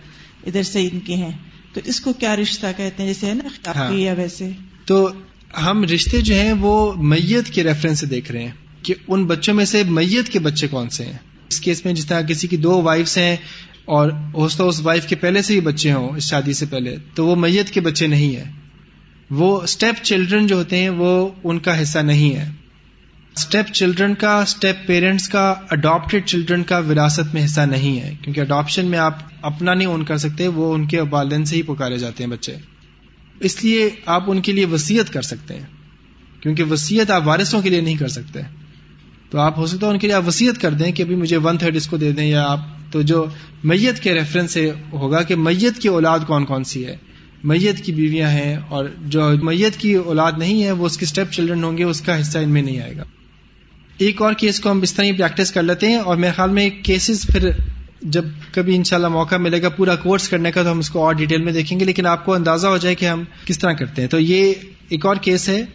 ادھر 0.47 0.63
سے 0.63 0.87
ان 0.91 0.99
کے 0.99 1.15
ہیں۔ 1.15 1.31
تو 1.73 1.81
اس 1.85 2.01
کو 2.01 2.13
کیا 2.13 2.35
رشتہ 2.35 2.67
کہتے 2.77 3.03
ہیں؟ 3.03 3.13
جیسے 3.13 3.27
ہے 3.27 3.33
نا 3.33 3.71
ہاں۔ 3.75 3.93
یا 3.93 4.13
ویسے۔ 4.13 4.49
تو 4.85 5.11
ہم 5.61 5.83
رشتے 5.83 6.21
جو 6.21 6.35
ہیں 6.35 6.53
وہ 6.53 6.93
میت 6.93 7.47
کے 7.47 7.63
ریفرنس 7.63 7.99
سے 7.99 8.05
دیکھ 8.05 8.31
رہے 8.31 8.43
ہیں 8.43 8.51
کہ 8.83 8.93
ان 9.07 9.25
بچوں 9.25 9.53
میں 9.53 9.65
سے 9.65 9.83
میت 9.83 10.29
کے 10.29 10.39
بچے 10.39 10.67
کون 10.67 10.89
سے 10.89 11.05
ہیں۔ 11.05 11.17
اس 11.49 11.59
کیس 11.59 11.85
میں 11.85 11.93
جس 11.93 12.05
طرح 12.05 12.21
کسی 12.21 12.47
کی 12.47 12.57
دو 12.57 12.81
وائفس 12.81 13.17
ہیں 13.17 13.37
اور 13.85 14.11
ہوستا 14.33 14.63
اس 14.63 14.81
وائف 14.81 15.07
کے 15.07 15.15
پہلے 15.15 15.41
سے 15.41 15.53
ہی 15.53 15.59
بچے 15.59 15.91
ہوں 15.91 16.09
اس 16.09 16.29
شادی 16.29 16.53
سے 16.53 16.65
پہلے 16.65 16.95
تو 17.15 17.25
وہ 17.25 17.35
میت 17.35 17.69
کے 17.69 17.81
بچے 17.81 18.07
نہیں 18.07 18.35
ہیں۔ 18.35 18.51
وہ 19.29 19.61
اسٹیپ 19.61 20.03
چلڈرن 20.03 20.47
جو 20.47 20.55
ہوتے 20.55 20.77
ہیں 20.77 20.89
وہ 20.89 21.29
ان 21.43 21.59
کا 21.59 21.81
حصہ 21.81 21.99
نہیں 21.99 22.35
ہے 22.35 22.49
اسٹیپ 23.35 23.73
چلڈرن 23.73 24.15
کا 24.15 24.41
اسٹیپ 24.41 24.87
پیرنٹس 24.87 25.29
کا 25.29 25.55
اڈاپٹیڈ 25.69 26.25
چلڈرن 26.25 26.63
کا 26.63 26.77
وراثت 26.77 27.33
میں 27.33 27.45
حصہ 27.45 27.61
نہیں 27.61 27.99
ہے۔ 27.99 28.15
کیونکہ 28.21 28.41
اڈاپشن 28.41 28.85
میں 28.85 28.99
آپ 28.99 29.17
اپنا 29.41 29.73
نہیں 29.73 29.87
اون 29.87 30.05
کر 30.05 30.17
سکتے، 30.17 30.47
وہ 30.47 30.73
ان 30.73 30.87
کے 30.87 31.01
والدین 31.01 31.45
سے 31.45 31.55
ہی 31.55 31.61
پکارے 31.61 31.97
جاتے 31.97 32.23
ہیں 32.23 32.31
بچے۔ 32.31 32.55
اس 33.39 33.63
لیے 33.63 33.89
آپ 34.05 34.23
ان 34.27 34.41
کے 34.41 34.51
لیے 34.51 34.65
وسیعت 34.65 35.13
کر 35.13 35.21
سکتے 35.21 35.53
ہیں۔ 35.53 35.65
کیونکہ 36.41 36.63
وسیعت 36.63 37.11
آپ 37.11 37.27
وارثوں 37.27 37.61
کے 37.61 37.69
لیے 37.69 37.81
نہیں 37.81 37.95
کر 37.95 38.07
سکتے۔ 38.07 38.39
تو 39.29 39.39
آپ 39.39 39.57
ہو 39.57 39.65
سکتا 39.65 39.87
ہے 39.87 39.91
ان 39.91 39.99
کے 39.99 40.07
لیے 40.07 40.15
آپ 40.15 40.27
وسیعت 40.27 40.61
کر 40.61 40.71
دیں 40.71 40.91
کہ 40.91 41.03
ابھی 41.03 41.15
مجھے 41.15 41.37
ون 41.37 41.57
تھرڈ 41.57 41.75
اس 41.75 41.87
کو 41.87 41.97
دے 41.97 42.11
دیں، 42.11 42.25
یا 42.25 42.47
آپ 42.47 42.59
تو 42.91 43.01
جو 43.01 43.25
میت 43.63 43.99
کے 43.99 44.13
ریفرنس 44.13 44.51
سے 44.51 44.71
ہوگا 44.91 45.21
کہ 45.21 45.35
میت 45.35 45.77
کی 45.79 45.87
اولاد 45.87 46.19
کون 46.27 46.45
کون 46.45 46.63
سی 46.63 46.85
ہے۔ 46.85 46.97
میت 47.43 47.83
کی 47.83 47.91
بیویاں 47.91 48.29
ہیں 48.29 48.55
اور 48.55 48.85
جو 49.01 49.31
میت 49.41 49.77
کی 49.77 49.93
اولاد 49.93 50.31
نہیں 50.37 50.63
ہے، 50.63 50.71
وہ 50.71 50.85
اس 50.85 50.97
کے 50.97 51.05
اسٹیپ 51.05 51.31
چلڈرن 51.31 51.63
ہوں 51.63 51.77
گے، 51.77 51.83
اس 51.83 52.01
کا 52.01 52.21
حصہ 52.21 52.37
ان 52.37 52.49
میں 52.49 52.61
نہیں 52.61 52.79
آئے 52.79 52.97
گا۔ 52.97 53.03
ایک 53.99 54.21
اور 54.21 54.33
کیس 54.33 54.59
کو 54.59 54.71
ہم 54.71 54.81
اس 54.81 54.93
طرح 54.93 55.05
ہی 55.05 55.11
پریکٹس 55.11 55.51
کر 55.51 55.63
لیتے 55.63 55.87
ہیں 55.87 55.95
اور 55.95 56.17
میرے 56.17 56.31
خیال 56.35 56.49
میں 56.49 56.69
کیسز 56.83 57.25
پھر 57.27 57.49
جب 58.01 58.25
کبھی 58.51 58.75
انشاءاللہ 58.75 59.07
موقع 59.07 59.35
ملے 59.35 59.61
گا 59.61 59.69
پورا 59.69 59.95
کورس 59.95 60.29
کرنے 60.29 60.51
کا 60.51 60.63
تو 60.63 60.71
ہم 60.71 60.79
اس 60.79 60.89
کو 60.89 61.05
اور 61.05 61.13
ڈیٹیل 61.13 61.41
میں 61.41 61.53
دیکھیں 61.53 61.79
گے، 61.79 61.85
لیکن 61.85 62.05
آپ 62.05 62.25
کو 62.25 62.33
اندازہ 62.33 62.67
ہو 62.67 62.77
جائے 62.77 62.95
کہ 62.95 63.05
ہم 63.05 63.23
کس 63.45 63.59
طرح 63.59 63.73
کرتے 63.73 64.01
ہیں۔ 64.01 64.09
تو 64.09 64.19
یہ 64.19 64.53
ایک 64.89 65.05
اور 65.05 65.15
کیس 65.15 65.49
ہے 65.49 65.65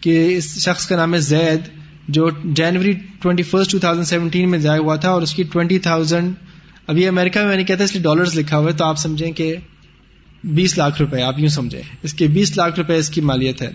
کہ 0.00 0.36
اس 0.36 0.58
شخص 0.58 0.86
کا 0.86 0.96
نام 0.96 1.14
ہے 1.14 1.20
زید، 1.20 1.60
جو 2.08 2.28
January 2.44 2.92
twenty 3.22 3.42
first 3.42 3.72
two 3.72 3.78
thousand 3.78 4.06
seventeen 4.06 4.50
میں 4.50 4.58
ضائع 4.58 4.80
ہوا 4.80 4.96
تھا 4.96 5.10
اور 5.10 5.22
اس 5.22 5.34
کی 5.34 5.42
ٹوینٹی 5.42 5.78
تھاؤزینڈ 5.78 6.34
ابھی 6.86 7.06
امریکہ 7.08 7.40
میں 7.40 7.48
میں 7.48 7.56
نے 7.56 7.64
کہتا 7.64 7.84
اس 7.84 7.94
لیے 7.94 8.02
ڈالرز 8.02 8.38
لکھا 8.38 8.58
ہوا 8.58 8.70
ہے، 8.70 8.76
تو 8.76 8.84
آپ 8.84 8.98
سمجھیں 8.98 9.32
کہ 9.32 9.54
بیس 10.44 10.78
لاکھ 10.78 11.02
روپے، 11.02 11.22
آپ 11.22 11.38
یوں 11.38 11.48
سمجھیں۔ 11.48 11.82
اس 12.02 12.14
کے 12.14 12.26
بیس 12.26 12.56
لاکھ 12.56 12.78
روپے 12.78 12.96
اس 12.96 13.10
کی 13.10 13.20
مالیت 13.20 13.62
ہے۔ 13.62 13.70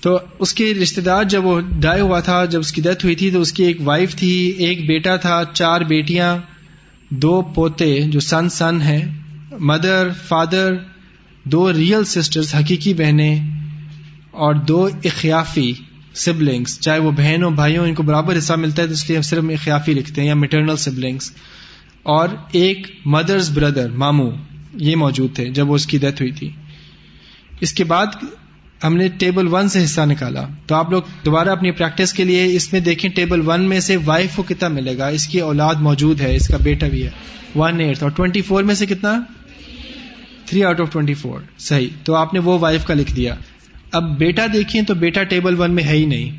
تو 0.00 0.18
اس 0.38 0.54
کے 0.54 0.74
رشتے 0.74 1.00
دار 1.00 1.24
جب 1.24 1.44
وہ 1.44 1.60
ڈائی 1.80 2.00
ہوا 2.00 2.20
تھا، 2.20 2.44
جب 2.44 2.60
اس 2.60 2.72
کی 2.72 2.82
ڈیتھ 2.82 3.04
ہوئی 3.04 3.14
تھی، 3.14 3.30
تو 3.30 3.40
اس 3.40 3.52
کی 3.52 3.64
ایک 3.64 3.76
وائف 3.84 4.14
تھی، 4.16 4.32
ایک 4.58 4.86
بیٹا 4.86 5.16
تھا، 5.16 5.42
چار 5.54 5.80
بیٹیاں، 5.80 6.36
دو 7.10 7.42
پوتے 7.42 8.00
جو 8.00 8.20
سن 8.20 8.48
سن 8.48 8.80
ہے 8.80 9.00
مدر، 9.60 10.08
فادر، 10.28 10.74
دو 11.44 11.72
ریئل 11.72 12.04
سسٹرز 12.04 12.54
حقیقی 12.54 12.94
بہنیں 12.94 13.38
اور 14.30 14.54
دو 14.54 14.88
اخیافی 15.04 15.72
سبلنگس 16.14 16.80
چاہے 16.80 16.98
وہ 16.98 17.10
بہنوں 17.10 17.50
بھائیوں 17.50 17.86
ان 17.86 17.94
کو 17.94 18.02
برابر 18.02 18.38
حصہ 18.38 18.52
ملتا 18.52 18.82
ہے، 18.82 18.86
تو 18.86 18.92
اس 18.92 19.08
لیے 19.08 19.16
ہم 19.16 19.22
صرف 19.22 19.44
اخیافی 19.44 19.94
لکھتے 19.94 20.20
ہیں، 20.20 20.28
یا 20.28 20.34
مٹرنل 20.34 20.76
سبلنگس 20.76 21.30
اور 22.02 22.28
ایک 22.52 22.86
مدرز 23.06 23.50
بردر 23.50 23.90
ماموں، 23.90 24.30
یہ 24.74 24.96
موجود 24.96 25.34
تھے 25.34 25.50
جب 25.50 25.70
وہ 25.70 25.74
اس 25.74 25.86
کی 25.86 25.98
ڈیتھ 25.98 26.22
ہوئی 26.22 26.32
تھی۔ 26.32 26.50
اس 27.60 27.72
کے 27.72 27.84
بعد 27.84 28.06
ہم 28.84 28.96
نے 28.96 29.08
ٹیبل 29.08 29.46
ون 29.46 29.68
سے 29.68 29.84
حصہ 29.84 30.00
نکالا۔ 30.00 30.46
تو 30.66 30.74
آپ 30.74 30.90
لوگ 30.90 31.02
دوبارہ 31.24 31.48
اپنی 31.48 31.70
پریکٹس 31.70 32.12
کے 32.12 32.24
لیے 32.24 32.56
اس 32.56 32.72
میں 32.72 32.80
دیکھیں 32.80 33.10
ٹیبل 33.10 33.40
ون 33.44 33.68
میں 33.68 33.80
سے 33.80 33.96
وائف 33.96 34.36
کو 34.36 34.42
کتنا 34.42 34.68
ملے 34.68 34.98
گا۔ 34.98 35.06
اس 35.06 35.26
کی 35.26 35.40
اولاد 35.40 35.74
موجود 35.74 36.20
ہے، 36.20 36.36
اس 36.36 36.48
کا 36.48 36.56
بیٹا 36.56 36.88
بھی 36.88 37.04
ہے۔ 37.04 37.10
ون 37.54 37.80
ایٹ 37.80 38.02
اور 38.02 38.10
ٹوینٹی 38.10 38.42
فور 38.42 38.62
میں 38.62 38.74
سے 38.74 38.86
کتنا؟ 38.86 39.22
Three 40.46 40.64
out 40.64 40.80
of 40.80 40.92
twenty 40.92 41.14
four. 41.14 41.40
صحیح۔ 41.58 41.88
تو 42.04 42.14
آپ 42.14 42.34
نے 42.34 42.40
وہ 42.40 42.58
وائف 42.58 42.84
کا 42.84 42.94
لکھ 42.94 43.16
دیا۔ 43.16 43.34
اب 43.92 44.18
بیٹا 44.18 44.46
دیکھیں 44.52 44.82
تو 44.82 44.94
بیٹا 44.94 45.22
ٹیبل 45.22 45.54
ون 45.60 45.70
میں 45.70 45.84
ہے 45.84 45.96
ہی 45.96 46.06
نہیں۔ 46.06 46.30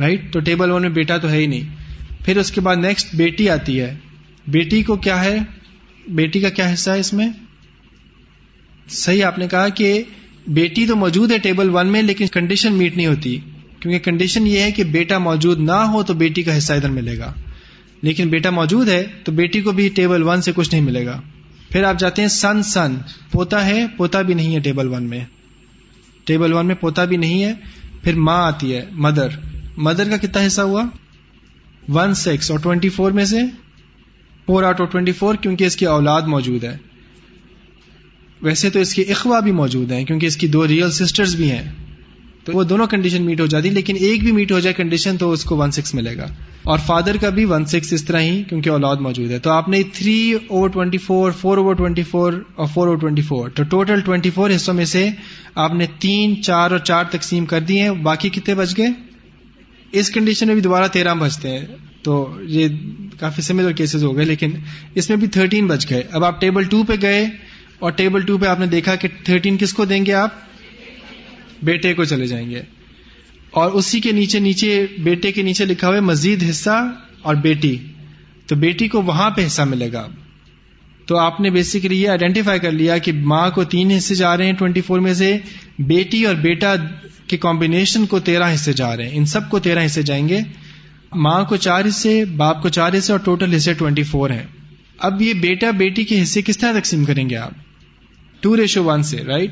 رائٹ 0.00 0.32
تو 0.32 0.40
ٹیبل 0.40 0.70
ون 0.70 0.82
میں 0.82 0.90
بیٹا 0.90 1.16
تو 1.16 1.30
ہے 1.30 1.36
ہی 1.36 1.46
نہیں۔ 1.46 1.62
پھر 2.24 2.36
اس 2.36 2.50
کے 2.52 2.60
بعد 2.60 2.76
نیکسٹ 2.76 3.14
بیٹی 3.14 3.50
آتی 3.50 3.80
ہے۔ 3.80 3.94
بیٹی 4.46 4.82
کو 4.82 4.96
کیا 4.96 5.24
ہے؟ 5.24 5.38
بیٹی 6.08 6.40
کا 6.40 6.48
کیا 6.48 6.74
حصہ 6.74 6.90
ہے 6.90 6.98
اس 6.98 7.12
میں؟ 7.12 7.28
صحیح 8.88 9.24
آپ 9.24 9.38
نے 9.38 9.48
کہا 9.48 9.68
کہ 9.68 10.02
بیٹی 10.46 10.86
تو 10.86 10.96
موجود 10.96 11.32
ہے 11.32 11.38
ٹیبل 11.38 11.70
ون 11.70 11.92
میں، 11.92 12.02
لیکن 12.02 12.26
کنڈیشن 12.26 12.72
میٹ 12.72 12.96
نہیں 12.96 13.06
ہوتی۔ 13.06 13.38
کیونکہ 13.80 13.98
کنڈیشن 13.98 14.46
یہ 14.46 14.58
ہے 14.58 14.72
کہ 14.72 14.84
بیٹا 14.84 15.18
موجود 15.18 15.60
نہ 15.60 15.72
ہو 15.72 16.02
تو 16.02 16.14
بیٹی 16.14 16.42
کا 16.42 16.58
حصہ 16.58 16.72
ادھر 16.72 16.88
ملے 16.88 17.18
گا۔ 17.18 17.32
لیکن 18.02 18.28
بیٹا 18.28 18.50
موجود 18.50 18.88
ہے 18.88 19.06
تو 19.24 19.32
بیٹی 19.32 19.60
کو 19.60 19.72
بھی 19.72 19.88
ٹیبل 19.88 20.22
ون 20.22 20.42
سے 20.42 20.52
کچھ 20.54 20.68
نہیں 20.72 20.84
ملے 20.84 21.06
گا۔ 21.06 21.20
پھر 21.70 21.84
آپ 21.84 21.98
جاتے 21.98 22.22
ہیں 22.22 22.28
سن 22.28 22.62
سن۔ 22.62 22.94
پوتا 23.32 23.66
ہے، 23.66 23.86
پوتا 23.96 24.22
بھی 24.22 24.34
نہیں 24.34 24.54
ہے 24.54 24.60
ٹیبل 24.60 24.88
ون 24.88 25.04
میں۔ 25.04 25.24
ٹیبل 26.24 26.52
ون 26.52 26.66
میں 26.66 26.74
پوتا 26.74 27.04
بھی 27.04 27.16
نہیں 27.16 27.44
ہے، 27.44 27.54
پھر 28.02 28.14
ماں 28.14 28.46
آتی 28.46 28.74
ہے، 28.74 28.84
مدر۔ 28.92 29.28
مدر 29.76 30.10
کا 30.10 30.16
کتنا 30.16 30.46
حصہ 30.46 30.60
ہوا؟ 30.60 30.84
ون 31.88 32.14
سکس 32.14 32.50
اور 32.50 32.58
ٹوینٹی 32.58 32.88
فور 32.88 33.12
میں 33.12 33.24
سے؟ 33.24 33.38
Four 34.46 34.62
out 34.62 34.80
of 34.80 34.92
twenty 34.92 35.12
four, 35.12 35.34
کیونکہ 35.34 35.64
اس 35.64 35.76
کی 35.76 35.86
اولاد 35.86 36.22
موجود 36.22 36.64
ہے۔ 36.64 36.76
ویسے 38.44 38.70
تو 38.70 38.80
اس 38.80 38.94
کی 38.94 39.02
اخوا 39.02 39.40
بھی 39.40 39.52
موجود 39.52 39.92
ہیں، 39.92 40.04
کیونکہ 40.04 40.26
اس 40.26 40.36
کی 40.36 40.46
دو 40.46 40.68
ریئل 40.68 40.90
سسٹرز 40.90 41.36
بھی 41.36 41.50
ہیں۔ 41.50 41.72
تو 42.44 42.52
وہ 42.52 42.64
دونوں 42.64 42.86
کنڈیشن 42.86 43.22
میٹ 43.22 43.40
ہو 43.40 43.46
جاتی، 43.46 43.70
لیکن 43.70 43.96
ایک 44.00 44.22
بھی 44.22 44.32
میٹ 44.32 44.52
ہو 44.52 44.60
جائے 44.60 44.74
کنڈیشن 44.74 45.16
تو 45.16 45.30
اس 45.30 45.44
کو 45.44 45.56
ون 45.56 45.70
سکس 45.70 45.94
ملے 45.94 46.16
گا۔ 46.16 46.26
اور 46.62 46.78
فادر 46.78 47.16
کا 47.20 47.28
بھی 47.28 47.44
ون 47.44 47.64
سکس 47.64 47.92
اس 47.92 48.04
طرح 48.04 48.20
ہی، 48.20 48.42
کیونکہ 48.48 48.70
اولاد 48.70 48.96
موجود 48.96 49.30
ہے۔ 49.30 49.38
تو 49.38 49.50
آپ 49.50 49.68
نے 49.68 49.82
three 49.92 50.32
over 50.32 50.68
twenty 50.68 50.98
four 50.98 51.32
four 51.32 51.58
over 51.58 51.74
twenty 51.74 52.02
four 52.02 52.32
اور 52.54 52.66
فور 52.66 52.86
اوور 52.86 52.98
ٹوینٹی 52.98 53.22
فور 53.22 53.48
تو 53.48 53.62
ٹوٹل 53.62 54.00
ٹوینٹی 54.00 54.30
فور 54.30 54.50
حصوں 54.56 54.74
میں 54.74 54.84
سے 54.84 55.08
آپ 55.54 55.74
نے 55.74 55.86
تین، 55.98 56.42
چار 56.42 56.70
اور 56.70 56.78
چار 56.78 57.04
تقسیم 57.10 57.46
کر 57.46 57.60
دی 57.60 57.80
ہیں۔ 57.80 57.90
باقی 57.90 58.28
کتنے 58.28 58.54
بچ 58.54 58.78
گئے؟ 58.78 58.88
اس 59.92 60.10
کنڈیشن 60.10 60.46
میں 60.46 60.54
بھی 60.54 60.62
دوبارہ 60.62 60.86
تیرہ 60.86 61.14
بچتے 61.14 61.48
ہیں۔ 61.48 61.66
تو 62.02 62.38
یہ 62.42 62.68
کافی 63.20 63.42
سملر 63.42 63.72
کیسز 63.72 64.04
ہو 64.04 64.16
گئے، 64.16 64.24
لیکن 64.24 64.50
اس 64.94 65.08
میں 65.08 65.16
بھی 65.16 65.26
تھرٹین 65.26 65.66
بچ 65.66 65.90
گئے۔ 65.90 66.02
اب 66.10 66.24
آپ 66.24 66.40
ٹیبل 66.40 66.64
ٹو 66.64 66.82
پہ 66.82 66.92
گئے 67.02 67.26
اور 67.78 67.90
ٹیبل 67.90 68.20
ٹو 68.20 68.38
پہ 68.38 68.46
آپ 68.46 68.60
نے 68.60 68.66
دیکھا 68.66 68.94
کہ 68.96 69.08
تھرٹین 69.24 69.56
کس 69.56 69.72
کو 69.72 69.84
دیں 69.84 70.06
گے 70.06 70.12
آپ؟ 70.12 70.30
بیٹے 71.62 71.94
کو 71.94 72.04
چلے 72.04 72.26
جائیں 72.26 72.50
گے۔ 72.50 72.62
اور 73.50 73.70
اسی 73.70 74.00
کے 74.00 74.12
نیچے 74.12 74.38
نیچے 74.38 74.86
بیٹے 74.98 75.32
کے 75.32 75.42
نیچے 75.42 75.64
لکھا 75.64 75.88
ہوا 75.88 75.96
ہے 75.96 76.00
مزید 76.00 76.44
حصہ 76.50 76.92
اور 77.22 77.34
بیٹی۔ 77.34 77.78
تو 78.46 78.56
بیٹی 78.56 78.88
کو 78.88 79.02
وہاں 79.02 79.30
پہ 79.30 79.46
حصہ 79.46 79.62
ملے 79.62 79.92
گا۔ 79.92 80.08
تو 81.06 81.16
آپ 81.16 81.40
نے 81.40 81.50
بیسیکلی 81.50 82.02
یہ 82.02 82.08
آئیڈینٹیفائی 82.08 82.60
کر 82.60 82.70
لیا 82.70 82.98
کہ 82.98 83.12
ماں 83.12 83.50
کو 83.50 83.64
تین 83.64 83.90
حصے 83.90 84.14
جا 84.14 84.36
رہے 84.36 84.46
ہیں 84.46 84.52
ٹوینٹی 84.52 84.80
فور 84.80 84.98
میں 84.98 85.14
سے 85.14 85.38
بیٹی 85.78 86.24
اور 86.24 86.34
بیٹا 86.34 86.74
کے 87.26 87.36
کمبینیشن 87.36 88.06
کو 88.06 88.20
تیرہ 88.20 88.54
حصے 88.54 88.72
جا 88.72 88.96
رہے 88.96 89.08
ہیں۔ 89.08 89.18
ان 89.18 89.24
سب 89.24 89.50
کو 89.50 89.58
تیرہ 89.58 89.86
حصے 89.86 90.02
جائیں 90.02 90.28
گے۔ 90.28 90.40
ماں 91.14 91.44
کو 91.44 91.56
چار 91.56 91.84
حصے، 91.88 92.24
باپ 92.24 92.62
کو 92.62 92.68
چار 92.68 92.92
حصے 92.98 93.12
اور 93.12 93.20
ٹوٹل 93.20 93.54
حصے 93.54 93.72
ٹوینٹی 93.72 94.02
فور 94.02 94.30
ہیں۔ 94.30 94.46
اب 94.98 95.22
یہ 95.22 95.32
بیٹا 95.32 95.70
بیٹی 95.70 96.04
کے 96.04 96.22
حصے 96.22 96.42
کس 96.42 96.58
طرح 96.58 96.80
تقسیم 96.80 97.04
کریں 97.04 97.30
گے 97.30 97.36
آپ؟ 97.36 97.50
ٹو 98.40 98.56
ریشو 98.56 98.84
ون 98.84 99.02
سے 99.02 99.16
رائٹ 99.16 99.50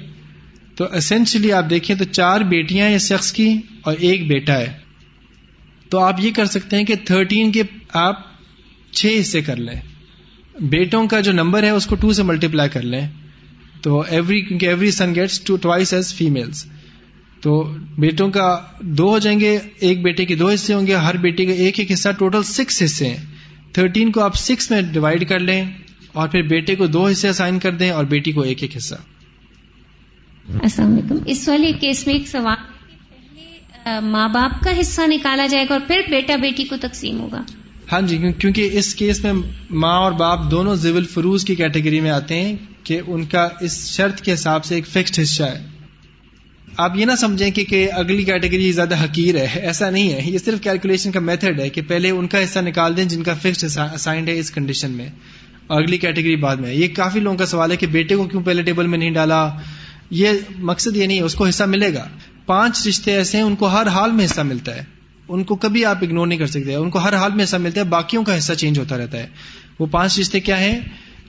تو 0.75 0.85
اسینشلی 0.93 1.53
آپ 1.53 1.65
دیکھیں 1.71 1.97
تو 1.97 2.05
چار 2.05 2.41
بیٹیاں 2.41 2.89
اس 2.89 3.09
شخص 3.09 3.33
کی 3.33 3.57
اور 3.83 3.95
ایک 3.99 4.27
بیٹا 4.27 4.59
ہے۔ 4.59 4.73
تو 5.89 5.99
آپ 5.99 6.21
یہ 6.21 6.31
کر 6.37 6.45
سکتے 6.45 6.77
ہیں 6.77 6.85
کہ 6.85 6.95
تھرٹین 7.05 7.53
کے 7.53 7.63
آپ 7.89 8.21
چھ 8.93 9.17
حصے 9.21 9.41
کر 9.43 9.57
لیں۔ 9.57 9.81
بیٹوں 10.61 11.07
کا 11.07 11.21
جو 11.21 11.33
نمبر 11.33 11.63
ہے 11.63 11.71
اس 11.71 11.87
کو 11.87 11.95
ٹو 11.95 12.13
سے 12.13 12.23
ملٹیپلائی 12.23 12.69
کر 12.69 12.83
لیں۔ 12.83 13.09
تو 13.83 14.01
ایوری 14.01 14.41
کیونکہ 14.41 14.67
every 14.67 14.91
son 14.91 15.15
gets 15.15 15.41
two 15.41 15.57
twice 15.57 15.95
as 15.95 16.15
females 16.15 16.67
تو 17.41 17.75
بیٹوں 17.99 18.31
کا 18.31 18.63
دو 18.81 19.09
ہو 19.09 19.19
جائیں 19.19 19.41
گے، 19.41 19.59
ایک 19.79 20.03
بیٹے 20.03 20.25
کے 20.25 20.35
دو 20.35 20.51
حصے 20.51 20.75
ہوں 20.75 20.87
گے، 20.87 20.95
ہر 20.95 21.17
بیٹے 21.17 21.47
کا 21.47 21.53
ایک 21.53 21.81
ایک 21.81 21.93
حصہ 21.93 22.09
ٹوٹل 22.19 22.43
سکس 22.43 22.83
حصے 22.83 23.09
ہیں۔ 23.09 23.32
تھرٹین 23.73 24.13
کو 24.13 24.21
آپ 24.21 24.37
سکس 24.37 24.71
میں 24.71 24.83
ڈیوائڈ 24.83 25.29
کر 25.29 25.39
لیں 25.39 25.65
اور 26.13 26.29
پھر 26.29 26.43
بیٹے 26.43 26.75
کو 26.75 26.87
دو 26.87 27.07
حصے 27.07 27.29
اسائن 27.29 27.59
کر 27.59 27.73
دیں 27.73 27.91
اور 27.91 28.05
بیٹی 28.05 28.33
کو 28.33 28.41
ایک 28.41 28.63
ایک 28.63 28.77
حصہ۔ 28.77 28.95
السلام 30.63 30.93
علیکم۔ 30.93 31.17
اس 31.27 31.49
والے 31.49 31.73
کیس 31.73 32.07
میں 32.07 32.15
ایک 32.15 32.29
سوال 32.29 32.57
پہلے 32.57 34.01
ماں 34.01 34.29
باپ 34.29 34.65
کا 34.65 34.81
حصہ 34.81 35.01
نکالا 35.07 35.47
جائے 35.47 35.65
گا 35.65 35.73
اور 35.75 35.81
پھر 35.87 36.01
بیٹا 36.11 36.37
بیٹی 36.37 36.65
کو 36.65 36.77
تقسیم 36.81 37.21
ہوگا۔ 37.21 37.43
ہاں 37.93 38.01
جی 38.01 38.33
کیونکہ 38.39 38.69
اس 38.73 38.95
کیس 38.95 39.25
میں 39.25 39.33
ماں 39.71 39.99
اور 39.99 40.13
باپ 40.13 40.51
دونوں 40.51 40.75
زیول 40.75 41.05
فروز 41.05 41.45
کی 41.45 41.55
کیٹیگری 41.55 42.01
میں 42.01 42.11
آتے 42.11 42.41
ہیں 42.41 42.57
کہ 42.85 43.01
ان 43.07 43.25
کا 43.25 43.49
اس 43.61 43.97
شرط 43.97 44.21
کے 44.21 44.33
حساب 44.33 44.65
سے 44.65 44.75
ایک 44.75 44.87
فکسڈ 44.87 45.19
حصہ 45.23 45.43
ہے۔ 45.43 45.72
آپ 46.77 46.97
یہ 46.97 47.05
نہ 47.05 47.13
سمجھیں 47.21 47.51
کہ, 47.51 47.65
کہ 47.65 47.89
اگلی 47.93 48.23
کیٹیگری 48.23 48.73
زیادہ 48.73 49.05
حقیر 49.05 49.35
ہے 49.35 49.61
ایسا 49.63 49.91
نہیں 49.91 50.13
ہے۔ 50.13 50.21
یہ 50.25 50.39
صرف 50.39 50.61
کیلکولیشن 50.61 51.11
کا 51.11 51.21
میتھڈ 51.21 51.61
ہے 51.61 51.69
کہ 51.69 51.83
پہلے 51.89 52.11
ان 52.11 52.27
کا 52.27 52.45
حصہ 52.45 52.59
نکال 52.59 52.97
دیں 52.97 53.05
جن 53.05 53.23
کا 53.23 53.35
فکسڈ 53.35 53.79
اسائنڈ 53.95 54.29
ہے 54.29 54.39
اس 54.39 54.51
کنڈیشن 54.51 54.91
میں۔ 54.91 55.09
اور 55.67 55.83
اگلی 55.83 55.99
کیٹیگری 55.99 56.37
بعد 56.37 56.57
میں۔ 56.57 56.75
یہ 56.75 56.89
کافی 56.97 57.21
لوگوں 57.21 57.39
کا 57.39 57.47
سوال 57.47 57.71
ہے 57.71 57.77
کہ 57.77 57.87
بیٹے 57.87 58.17
کو 58.17 58.25
کیوں 58.25 58.43
پہلے 58.43 58.63
ٹیبل 58.63 58.87
میں 58.87 58.99
نہیں 58.99 59.11
ڈالا؟ 59.11 59.51
یہ 60.11 60.29
مقصد 60.59 60.97
یہ 60.97 61.07
نہیں 61.07 61.19
ہے 61.19 61.23
اس 61.23 61.35
کو 61.35 61.47
حصہ 61.47 61.65
ملے 61.65 61.95
گا۔ 61.95 62.09
پانچ 62.47 62.87
رشتے 62.89 63.13
ایسے 63.13 63.37
ہیں 63.37 63.45
ان 63.45 63.57
کو 63.57 63.67
ہر 63.67 63.87
حال 63.87 64.13
میں 64.13 64.25
حصہ 64.25 64.41
ملتا 64.41 64.77
ہے۔ 64.77 64.85
ان 65.29 65.45
کو 65.45 65.57
کبھی 65.57 65.85
آپ 65.85 65.99
اگنور 66.03 66.27
نہیں 66.27 66.39
کر 66.39 66.47
سکتے 66.47 66.75
ان 66.75 66.91
کو 66.91 66.99
ہر 66.99 67.15
حال 67.15 67.35
میں 67.35 67.45
حصہ 67.45 67.57
ملتا 67.57 67.81
ہے 67.81 67.85
باقیوں 67.85 68.25
کا 68.25 68.39
حصہ 68.39 68.53
چینج 68.53 68.79
ہوتا 68.79 68.99
رہتا 68.99 69.19
ہے۔ 69.19 69.27
وہ 69.79 69.87
پانچ 69.87 70.19
رشتے 70.19 70.41
کیا 70.41 70.61
ہیں؟ 70.61 70.81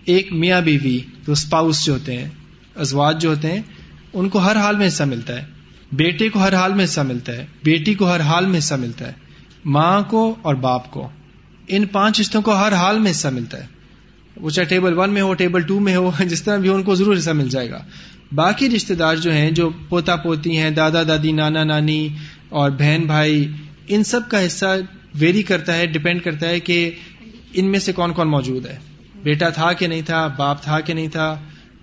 ایک 0.05 0.31
میاں 0.31 0.61
بیوی 0.61 0.99
تو 1.25 1.31
اسپاؤس 1.31 1.85
جو 1.85 1.93
ہوتے 1.93 2.17
ہیں 2.17 2.29
ازواج 2.75 3.21
جو 3.21 3.29
ہوتے 3.29 3.51
ہیں 3.51 3.61
ان 4.13 4.29
کو 4.29 4.39
ہر 4.39 4.55
حال 4.55 4.75
میں 4.77 4.87
حصہ 4.87 5.03
ملتا 5.03 5.35
ہے۔ 5.35 5.45
بیٹے 5.91 6.29
کو 6.29 6.39
ہر 6.39 6.53
حال 6.53 6.73
میں 6.73 6.83
حصہ 6.83 7.01
ملتا 7.01 7.33
ہے۔ 7.33 7.45
بیٹی 7.63 7.93
کو 7.93 8.11
ہر 8.11 8.19
حال 8.19 8.45
میں 8.45 8.59
حصہ 8.59 8.73
ملتا 8.73 9.07
ہے۔ 9.07 9.13
ماں 9.65 10.01
کو 10.01 10.35
اور 10.41 10.55
باپ 10.55 10.91
کو۔ 10.91 11.09
ان 11.67 11.85
پانچ 11.85 12.19
رشتوں 12.19 12.41
کو 12.41 12.55
ہر 12.55 12.73
حال 12.73 12.99
میں 12.99 13.11
حصہ 13.11 13.27
ملتا 13.27 13.57
ہے۔ 13.57 13.65
وہ 14.35 14.49
چاہے 14.49 14.65
ٹیبل 14.65 14.97
ون 14.97 15.09
میں 15.09 15.21
ہو، 15.21 15.33
ٹیبل 15.33 15.61
ٹو 15.61 15.79
میں 15.79 15.95
ہو، 15.95 16.11
جس 16.19 16.43
طرح 16.43 16.57
بھی 16.57 16.69
ان 16.69 16.83
کو 16.83 16.95
ضرور 16.95 17.17
حصہ 17.17 17.29
مل 17.29 17.49
جائے 17.49 17.71
گا۔ 17.71 17.83
باقی 18.31 18.69
رشتے 18.69 18.95
دار 18.95 19.15
جو 19.15 19.31
ہیں، 19.31 19.51
جو 19.51 19.69
پوتا 19.89 20.15
پوتی 20.15 20.57
ہیں، 20.57 20.69
دادا 20.69 21.03
دادی، 21.03 21.31
نانا 21.31 21.63
نانی 21.63 22.09
اور 22.49 22.71
بہن 22.71 23.03
بھائی، 23.05 23.51
ان 23.87 24.03
سب 24.03 24.21
کا 24.29 24.45
حصہ 24.45 24.65
ویری 25.15 25.43
کرتا 25.43 25.77
ہے، 25.77 25.85
ڈپینڈ 25.85 26.23
کرتا 26.23 26.47
ہے 26.47 26.59
کہ 26.59 26.91
ان 27.53 27.65
میں 27.65 27.79
سے 27.79 27.93
کون 27.93 28.13
کون 28.13 28.27
موجود 28.27 28.65
ہے۔ 28.65 28.77
بیٹا 29.23 29.49
تھا 29.49 29.73
کہ 29.73 29.87
نہیں 29.87 30.01
تھا، 30.01 30.27
باپ 30.27 30.63
تھا 30.63 30.79
کہ 30.79 30.93
نہیں 30.93 31.07
تھا، 31.07 31.39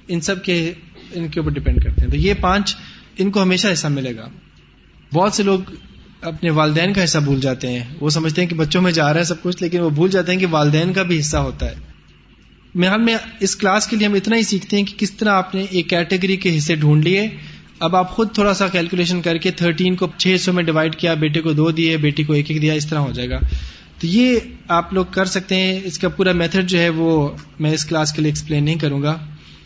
ان 0.08 0.20
سب 0.20 0.44
کے 0.44 0.72
ان 1.12 1.28
کے 1.28 1.40
اوپر 1.40 1.52
ڈپینڈ 1.52 1.84
کرتے 1.84 2.02
ہیں۔ 2.02 2.08
تو 2.08 2.16
یہ 2.16 2.34
پانچ 2.40 2.76
ان 3.18 3.30
کو 3.30 3.42
ہمیشہ 3.42 3.68
حصہ 3.72 3.86
ملے 3.86 4.16
گا۔ 4.16 4.28
بہت 5.12 5.32
سے 5.32 5.42
لوگ 5.42 5.60
اپنے 6.20 6.50
والدین 6.50 6.92
کا 6.92 7.04
حصہ 7.04 7.18
بھول 7.18 7.40
جاتے 7.40 7.68
ہیں۔ 7.68 7.84
وہ 8.00 8.10
سمجھتے 8.10 8.42
ہیں 8.42 8.48
کہ 8.48 8.56
بچوں 8.56 8.82
میں 8.82 8.92
جا 8.92 9.12
رہا 9.12 9.20
ہے 9.20 9.24
سب 9.24 9.42
کچھ، 9.42 9.62
لیکن 9.62 9.80
وہ 9.80 9.90
بھول 9.90 10.10
جاتے 10.10 10.32
ہیں 10.32 10.38
کہ 10.38 10.46
والدین 10.50 10.92
کا 10.92 11.02
بھی 11.02 11.20
حصہ 11.20 11.36
ہوتا 11.36 11.66
ہے۔ 11.66 11.74
میرحال 12.74 13.02
میں 13.02 13.16
اس 13.40 13.56
کلاس 13.56 13.86
کے 13.86 13.96
لیے 13.96 14.06
ہم 14.06 14.14
اتنا 14.14 14.36
ہی 14.36 14.42
سیکھتے 14.42 14.76
ہیں 14.76 14.84
کہ 14.84 14.98
کس 14.98 15.10
طرح 15.12 15.30
آپ 15.30 15.54
نے 15.54 15.64
ایک 15.70 15.88
کیٹیگری 15.88 16.36
کے 16.36 16.58
حصے 16.58 16.74
ڈھونڈ 16.74 17.04
لیے۔ 17.04 17.28
اب 17.78 17.96
آپ 17.96 18.10
خود 18.10 18.32
تھوڑا 18.34 18.54
سا 18.54 18.68
کیلکولیشن 18.68 19.22
کر 19.22 19.36
کے 19.36 19.50
تھرٹین 19.50 19.96
کو 19.96 20.06
چھ 20.16 20.36
سو 20.40 20.52
میں 20.52 20.62
ڈیوائڈ 20.62 20.96
کیا، 20.96 21.14
بیٹے 21.14 21.40
کو 21.40 21.52
دو 21.52 21.70
دیے 21.70 21.96
بیٹی 21.96 22.22
کو 22.24 22.32
ایک 22.32 22.50
ایک 22.50 22.62
دیا، 22.62 22.72
اس 22.74 22.86
طرح 22.86 22.98
ہو 22.98 23.12
جائے 23.12 23.30
گا۔ 23.30 23.38
تو 23.98 24.06
یہ 24.06 24.38
آپ 24.68 24.92
لوگ 24.92 25.04
کر 25.10 25.24
سکتے 25.24 25.54
ہیں۔ 25.54 25.80
اس 25.84 25.98
کا 25.98 26.08
پورا 26.08 26.32
میتھڈ 26.32 26.66
جو 26.66 26.78
ہے 26.78 26.88
وہ 26.88 27.28
میں 27.60 27.70
اس 27.70 27.84
کلاس 27.84 28.12
کے 28.12 28.22
لیے 28.22 28.30
ایکسپلین 28.30 28.64
نہیں 28.64 28.74
کروں 28.74 29.02
گا۔ 29.02 29.18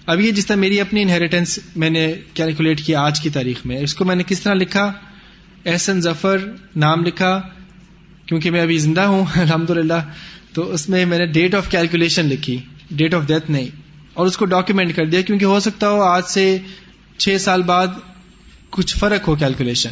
اب 0.07 0.21
یہ 0.21 0.31
جس 0.31 0.47
طرح 0.47 0.57
میری 0.57 0.81
اپنی 0.81 1.03
انہیریٹنس 1.03 1.59
میں 1.77 1.91
نے 1.91 2.15
کیلکولیٹ 2.35 2.81
کیا 2.83 3.01
آج 3.03 3.21
کی 3.21 3.31
تاریخ 3.31 3.67
میں، 3.67 3.79
اس 3.79 3.95
کو 3.95 4.05
میں 4.05 4.17
نے 4.17 4.23
کس 4.27 4.41
طرح 4.41 4.55
لکھا؟ 4.55 4.93
احسن 5.67 6.01
ظفر 6.01 6.39
نام 6.77 7.05
لکھا، 7.05 7.41
کیونکہ 8.27 8.51
میں 8.51 8.61
ابھی 8.61 8.79
زندہ 8.79 9.01
ہوں 9.01 9.25
الحمد 9.35 9.71
للہ 9.71 10.01
تو 10.53 10.73
اس 10.73 10.89
میں 10.89 11.07
میں 11.07 11.19
نے 11.19 11.27
ڈیٹ 11.27 11.55
آف 11.55 11.71
کیلکولیشن 11.71 12.27
لکھی 12.27 12.59
ڈیٹ 12.91 13.15
آف 13.15 13.27
ڈیتھ 13.27 13.51
نہیں، 13.51 13.69
اور 14.15 14.27
اس 14.27 14.37
کو 14.37 14.45
ڈاکیومینٹ 14.45 14.97
کر 14.97 15.07
دیا، 15.07 15.21
کیونکہ 15.21 15.45
ہو 15.45 15.61
سکتا 15.61 15.89
ہو 15.89 16.01
آج 16.01 16.23
سے 16.29 16.59
چھ 17.19 17.37
سال 17.41 17.63
بعد 17.63 17.87
کچھ 18.71 18.97
فرق 18.97 19.29
ہو 19.29 19.35
کیلکولیشن 19.35 19.91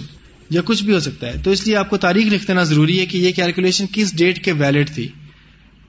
یا 0.51 0.63
کچھ 0.65 0.85
بھی 0.85 0.95
ہو 0.95 1.01
سکتا 1.01 1.27
ہے۔ 1.27 1.41
تو 1.45 1.51
اس 1.51 1.67
لیے 1.67 1.77
آپ 1.77 1.91
کو 1.91 1.97
تاریخ 1.97 2.33
لکھ 2.33 2.47
دینا 2.47 2.63
ضروری 2.63 3.01
ہے 3.01 3.07
کہ 3.07 3.19
یہ 3.19 3.33
کیلکولیشن 3.33 3.85
کس 3.93 4.17
ڈیٹ 4.17 4.45
کے 4.45 4.53
ویلڈ 4.53 4.91
تھی۔ 4.91 5.09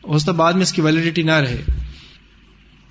ہو 0.07 0.19
سکتا 0.19 0.31
بعد 0.31 0.53
میں 0.53 0.61
اس 0.61 0.73
کی 0.73 0.81
ویلڈیٹی 0.81 1.21
نہ 1.21 1.31
رہے۔ 1.31 1.61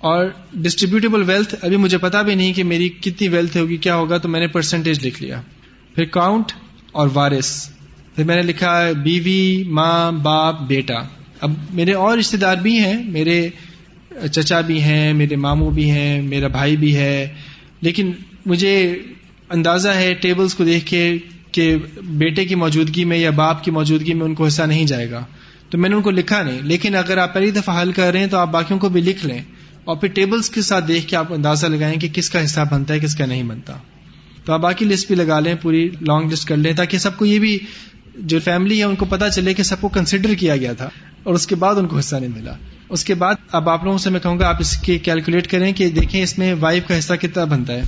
اور 0.03 0.25
ڈسٹریبیوٹیبل 0.53 1.23
ویلتھ 1.29 1.55
ابھی 1.61 1.77
مجھے 1.77 1.97
پتا 1.97 2.21
بھی 2.21 2.35
نہیں 2.35 2.53
کہ 2.53 2.63
میری 2.63 2.89
کتنی 2.89 3.27
ویلتھ 3.27 3.57
ہوگی، 3.57 3.77
کیا 3.77 3.95
ہوگا، 3.95 4.17
تو 4.17 4.29
میں 4.29 4.39
نے 4.39 4.47
پرسنٹیج 4.47 5.05
لکھ 5.05 5.23
لیا۔ 5.23 5.41
پھر 5.95 6.05
کاؤنٹ 6.05 6.51
اور 6.91 7.07
وارث۔ 7.13 7.69
پھر 8.15 8.23
میں 8.23 8.35
نے 8.35 8.41
لکھا 8.41 8.91
بیوی، 9.03 9.63
ماں، 9.63 10.11
باپ، 10.11 10.61
بیٹا۔ 10.61 10.93
اب 11.41 11.53
میرے 11.73 11.93
اور 11.93 12.17
رشتے 12.17 12.37
دار 12.37 12.55
بھی 12.55 12.79
ہیں، 12.79 13.03
میرے 13.03 13.49
چچا 14.31 14.61
بھی 14.61 14.81
ہیں، 14.81 15.13
میرے 15.13 15.35
ماموں 15.35 15.71
بھی 15.71 15.91
ہیں، 15.91 16.21
میرا 16.21 16.47
بھائی 16.47 16.77
بھی 16.77 16.95
ہے۔ 16.95 17.33
لیکن 17.81 18.11
مجھے 18.45 18.99
اندازہ 19.49 19.89
ہے 19.89 20.13
ٹیبلز 20.13 20.55
کو 20.55 20.63
دیکھ 20.63 20.85
کے 20.85 21.17
کہ 21.51 21.75
بیٹے 22.03 22.45
کی 22.45 22.55
موجودگی 22.55 23.05
میں 23.05 23.17
یا 23.17 23.29
باپ 23.29 23.63
کی 23.63 23.71
موجودگی 23.71 24.13
میں 24.13 24.25
ان 24.25 24.35
کو 24.35 24.45
حصہ 24.45 24.63
نہیں 24.63 24.85
جائے 24.85 25.11
گا۔ 25.11 25.25
تو 25.69 25.77
میں 25.77 25.89
نے 25.89 25.95
ان 25.95 26.01
کو 26.01 26.11
لکھا 26.11 26.43
نہیں، 26.43 26.59
لیکن 26.61 26.95
اگر 26.95 27.17
آپ 27.17 27.33
پہلی 27.33 27.51
دفعہ 27.51 27.81
حل 27.81 27.91
کر 27.91 28.11
رہے 28.11 28.19
ہیں 28.19 28.27
تو 28.27 28.37
آپ 28.37 28.51
باقیوں 28.51 28.79
کو 28.79 28.89
بھی 28.89 29.01
لکھ 29.01 29.25
لیں۔ 29.25 29.41
اور 29.83 29.95
پھر 29.95 30.07
ٹیبلز 30.07 30.49
کے 30.49 30.61
ساتھ 30.61 30.87
دیکھ 30.87 31.07
کے 31.07 31.15
آپ 31.15 31.33
اندازہ 31.33 31.67
لگائیں 31.67 31.99
کہ 31.99 32.07
کس 32.13 32.29
کا 32.29 32.43
حصہ 32.43 32.59
بنتا 32.71 32.93
ہے، 32.93 32.99
کس 32.99 33.15
کا 33.15 33.25
نہیں 33.25 33.43
بنتا۔ 33.43 33.73
تو 34.45 34.53
آپ 34.53 34.59
باقی 34.59 34.85
لسٹ 34.85 35.07
بھی 35.07 35.15
لگا 35.15 35.39
لیں، 35.39 35.55
پوری 35.61 35.89
لانگ 36.01 36.31
لسٹ 36.31 36.47
کر 36.47 36.57
لیں 36.57 36.73
تاکہ 36.73 36.97
سب 36.97 37.17
کو 37.17 37.25
یہ 37.25 37.39
بھی 37.39 37.59
جو 38.17 38.39
فیملی 38.39 38.79
ہے 38.79 38.83
ان 38.83 38.95
کو 38.95 39.05
پتا 39.05 39.29
چلے 39.29 39.53
کہ 39.53 39.63
سب 39.63 39.81
کو 39.81 39.87
کنسیڈر 39.87 40.33
کیا 40.33 40.57
گیا 40.57 40.73
تھا 40.73 40.89
اور 41.23 41.33
اس 41.33 41.47
کے 41.47 41.55
بعد 41.55 41.75
ان 41.75 41.87
کو 41.87 41.97
حصہ 41.97 42.15
نہیں 42.15 42.29
ملا۔ 42.35 42.53
اس 42.89 43.03
کے 43.03 43.13
بعد 43.13 43.35
اب 43.51 43.69
آپ 43.69 43.83
لوگوں 43.83 43.97
سے 43.97 44.09
میں 44.09 44.19
کہوں 44.19 44.39
گا 44.39 44.47
آپ 44.47 44.57
اس 44.59 44.77
کی 44.77 44.99
کیلکولیٹ 44.99 45.47
کریں 45.47 45.73
کہ 45.73 45.89
دیکھیں 45.89 46.23
اس 46.23 46.37
میں 46.37 46.55
وائف 46.59 46.83
کا 46.87 46.99
حصہ 46.99 47.13
کتنا 47.13 47.43
بنتا 47.43 47.73
ہے۔ 47.73 47.81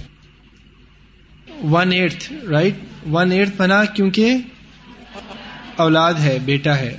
One 1.63 1.91
eighth 1.91 2.33
right 2.49 2.73
one 3.11 3.31
eighth 3.31 3.49
بنا 3.57 3.85
کیونکہ 3.85 4.35
اولاد 5.75 6.13
ہے، 6.13 6.37
بیٹا 6.45 6.77
ہے۔ 6.77 6.97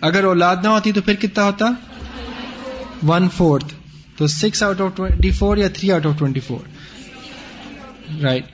اگر 0.00 0.24
اولاد 0.24 0.56
نہ 0.62 0.68
ہوتی 0.68 0.92
تو 0.92 1.00
پھر 1.02 1.14
کتنا 1.14 1.44
ہوتا؟ 1.44 1.66
ون 3.02 3.28
فورتھ 3.36 3.74
تو 4.18 4.26
six 4.26 4.62
out 4.62 4.80
of 4.80 4.90
twenty 4.94 5.30
four 5.30 5.56
یا 5.56 5.68
three 5.68 5.92
out 5.92 6.06
of 6.06 6.18
twenty 6.18 6.40
four 6.40 6.60
right 8.22 8.44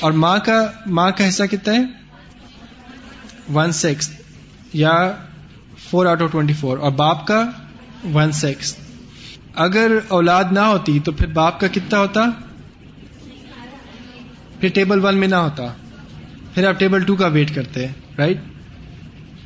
اور 0.00 0.12
ماں 0.12 0.38
کا 0.38 0.66
ماں 0.86 1.10
کا 1.10 1.28
حصہ 1.28 1.42
کتنا 1.50 1.74
ہے? 1.74 1.84
ون 3.54 3.72
سکس 3.72 4.10
یا 4.72 5.12
four 5.90 6.06
out 6.06 6.22
of 6.22 6.32
twenty 6.32 6.52
four 6.52 6.78
اور 6.78 6.92
باپ 6.92 7.26
کا 7.26 7.44
ون 8.12 8.32
سکس 8.32 8.74
اگر 9.54 9.98
اولاد 10.08 10.44
نہ 10.52 10.60
ہوتی 10.60 10.98
تو 11.00 11.12
پھر 11.12 11.26
باپ 11.26 11.60
کا 11.60 11.66
کتنا 11.66 11.98
ہوتا؟ 11.98 12.24
پھر 14.60 14.68
ٹیبل 14.68 15.04
ون 15.04 15.18
میں 15.18 15.28
نہ 15.28 15.34
ہوتا. 15.34 15.66
پھر 16.54 16.68
آپ 16.68 16.78
ٹیبل 16.78 17.04
ٹو 17.04 17.16
کا 17.16 17.26
ویٹ 17.26 17.54
کرتے 17.54 17.86
رائٹ 18.18 18.38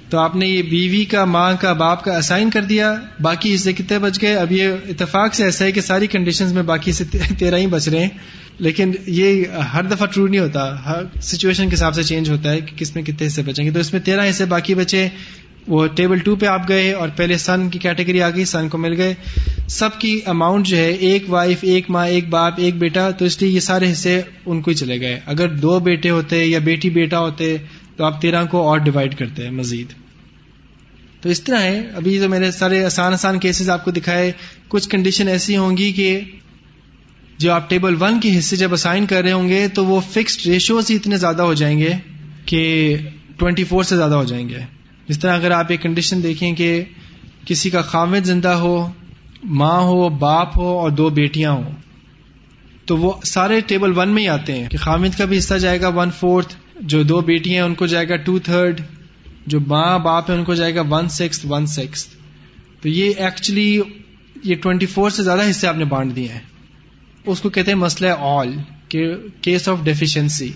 تو 0.08 0.18
آپ 0.18 0.36
نے 0.36 0.46
یہ 0.46 0.62
بیوی 0.62 1.04
کا، 1.04 1.24
ماں 1.24 1.54
کا، 1.60 1.72
باپ 1.72 2.04
کا 2.04 2.16
اسائن 2.16 2.50
کر 2.50 2.62
دیا، 2.62 2.94
باقی 3.20 3.54
حصے 3.54 3.72
کتنے 3.72 3.98
بچ 3.98 4.22
گئے؟ 4.22 4.34
اب 4.34 4.52
یہ 4.52 4.68
اتفاق 4.88 5.34
سے 5.34 5.44
ایسا 5.44 5.64
ہے 5.64 5.72
کہ 5.72 5.80
ساری 5.80 6.06
کنڈیشن 6.06 6.54
میں 6.54 6.62
باقی 6.62 6.92
سے 6.92 7.04
تیرہ 7.38 7.56
ہی 7.56 7.66
بچ 7.66 7.88
رہے 7.88 8.00
ہیں۔ 8.00 8.08
لیکن 8.58 8.92
یہ 9.06 9.44
ہر 9.72 9.82
دفعہ 9.82 10.06
ٹرو 10.06 10.26
نہیں 10.26 10.40
ہوتا، 10.40 10.84
ہر 10.84 11.20
سچویشن 11.20 11.68
کے 11.68 11.74
حساب 11.74 11.94
سے 11.94 12.02
چینج 12.02 12.30
ہوتا 12.30 12.50
ہے 12.50 12.60
کہ 12.60 12.76
کس 12.76 12.94
میں 12.94 13.02
کتنے 13.02 13.26
حصے 13.26 13.42
بچیں 13.42 13.64
گے۔ 13.64 13.70
تو 13.70 13.80
اس 13.80 13.92
میں 13.92 14.00
تیرہ 14.00 14.30
حصے 14.30 14.44
باقی 14.44 14.74
بچے، 14.74 15.08
وہ 15.68 15.86
ٹیبل 15.86 16.18
ٹو 16.18 16.36
پہ 16.36 16.46
آپ 16.46 16.68
گئے 16.68 16.92
اور 16.92 17.08
پہلے 17.16 17.36
سن 17.36 17.68
کی 17.70 17.78
کیٹیگری 17.78 18.22
آ 18.22 18.30
گئی 18.30 18.44
سن 18.44 18.68
کو 18.68 18.78
مل 18.78 18.96
گئے۔ 18.96 19.14
سب 19.68 19.88
کی 19.98 20.20
اماؤنٹ 20.26 20.66
جو 20.66 20.76
ہے، 20.76 20.90
ایک 20.90 21.24
وائف 21.28 21.58
ایک 21.62 21.90
ماں، 21.90 22.06
ایک 22.06 22.28
باپ، 22.28 22.54
ایک 22.56 22.78
بیٹا، 22.78 23.10
تو 23.10 23.24
اس 23.24 23.42
لیے 23.42 23.50
یہ 23.50 23.60
سارے 23.60 23.92
حصے 23.92 24.20
ان 24.46 24.62
کو 24.62 24.70
ہی 24.70 24.76
چلے 24.76 25.00
گئے۔ 25.00 25.20
اگر 25.26 25.48
دو 25.48 25.80
بیٹے 25.80 26.10
ہوتے 26.10 26.44
یا 26.44 26.58
بیٹی 26.58 26.90
بیٹا 26.90 27.20
ہوتے 27.20 27.56
تو 27.96 28.04
آپ 28.04 28.22
تیرہ 28.22 28.44
کو 28.44 28.68
اور 28.68 28.78
ڈیوائڈ 28.78 29.18
کرتے 29.18 29.44
ہیں، 29.44 29.50
مزید۔ 29.50 29.86
تو 31.22 31.28
اس 31.28 31.40
طرح 31.40 31.60
ہے، 31.60 31.80
ابھی 31.94 32.18
جو 32.18 32.28
میں 32.28 32.38
نے 32.38 32.50
سارے 32.50 32.84
آسان 32.84 33.12
آسان 33.12 33.38
کیسز 33.38 33.70
آپ 33.70 33.84
کو 33.84 33.90
دکھائے، 33.90 34.32
کچھ 34.68 34.88
کنڈیشن 34.88 35.28
ایسی 35.28 35.56
ہوں 35.56 35.76
گی 35.76 35.92
کہ 35.92 36.20
جو 37.38 37.52
آپ 37.52 37.70
ٹیبل 37.70 38.02
ون 38.02 38.20
کے 38.20 38.38
حصے 38.38 38.56
جب 38.56 38.72
اسائن 38.72 39.06
کر 39.06 39.22
رہے 39.22 39.32
ہوں 39.32 39.48
گے، 39.48 39.68
تو 39.68 39.86
وہ 39.86 40.00
فکسڈ 40.00 40.46
ریشوز 40.46 40.90
ہی 40.90 40.96
اتنے 40.96 41.16
زیادہ 41.16 41.42
ہو 41.42 41.54
جائیں 41.54 41.78
گے 41.78 41.92
کہ 42.44 42.96
ٹوینٹی 43.36 43.64
فور 43.64 43.82
سے 43.82 43.96
زیادہ 43.96 44.14
ہو 44.14 44.24
جائیں 44.24 44.48
گے۔ 44.48 44.58
جس 45.08 45.18
طرح 45.18 45.34
اگر 45.34 45.50
آپ 45.50 45.66
ایک 45.68 45.82
کنڈیشن 45.82 46.22
دیکھیں 46.22 46.54
کہ 46.54 46.84
کسی 47.46 47.70
کا 47.70 47.82
خامد 47.82 48.24
زندہ 48.24 48.48
ہو، 48.48 48.92
ماں 49.44 49.80
ہو، 49.80 50.08
باپ 50.08 50.58
ہو 50.58 50.78
اور 50.78 50.90
دو 50.90 51.08
بیٹیاں 51.08 51.52
ہوں، 51.52 51.72
تو 52.84 52.96
وہ 52.96 53.12
سارے 53.24 53.60
ٹیبل 53.60 53.98
ون 53.98 54.08
میں 54.08 54.22
ہی 54.22 54.28
آتے 54.28 54.52
ہیں۔ 54.52 54.68
کہ 54.68 54.78
خامد 54.78 55.18
کا 55.18 55.24
بھی 55.24 55.38
حصہ 55.38 55.54
جائے 55.54 55.80
گا 55.80 55.88
ون 55.88 56.10
فورتھ 56.10 56.54
جو 56.80 57.02
دو 57.02 57.20
بیٹیاں 57.20 57.54
ہیں 57.54 57.68
ان 57.68 57.74
کو 57.74 57.86
جائے 57.86 58.08
گا 58.08 58.16
ٹو 58.16 58.38
تھرڈ 58.38 58.80
جو 59.46 59.60
ماں 59.60 59.98
باپ 59.98 60.30
ہے 60.30 60.34
ان 60.34 60.44
کو 60.44 60.54
جائے 60.54 60.74
گا 60.74 60.82
ون 60.90 61.08
سکس 61.08 61.44
ون 61.44 61.66
سکس 61.66 62.06
تو 62.80 62.88
یہ 62.88 63.12
ایکچولی 63.18 63.80
یہ 64.44 64.54
ٹوینٹی 64.54 64.86
فور 64.86 65.10
سے 65.10 65.22
زیادہ 65.22 65.50
حصے 65.50 65.66
آپ 65.66 65.76
نے 65.76 65.84
بانٹ 65.84 66.16
دیے 66.16 66.28
ہیں۔ 66.28 66.40
اس 67.26 67.40
کو 67.40 67.48
کہتے 67.48 67.70
ہیں 67.70 67.78
مسئلہ 67.78 68.10
آل 68.20 68.52
کیس 68.88 69.68
آف 69.68 69.84
ڈیفیشنسی 69.84 70.50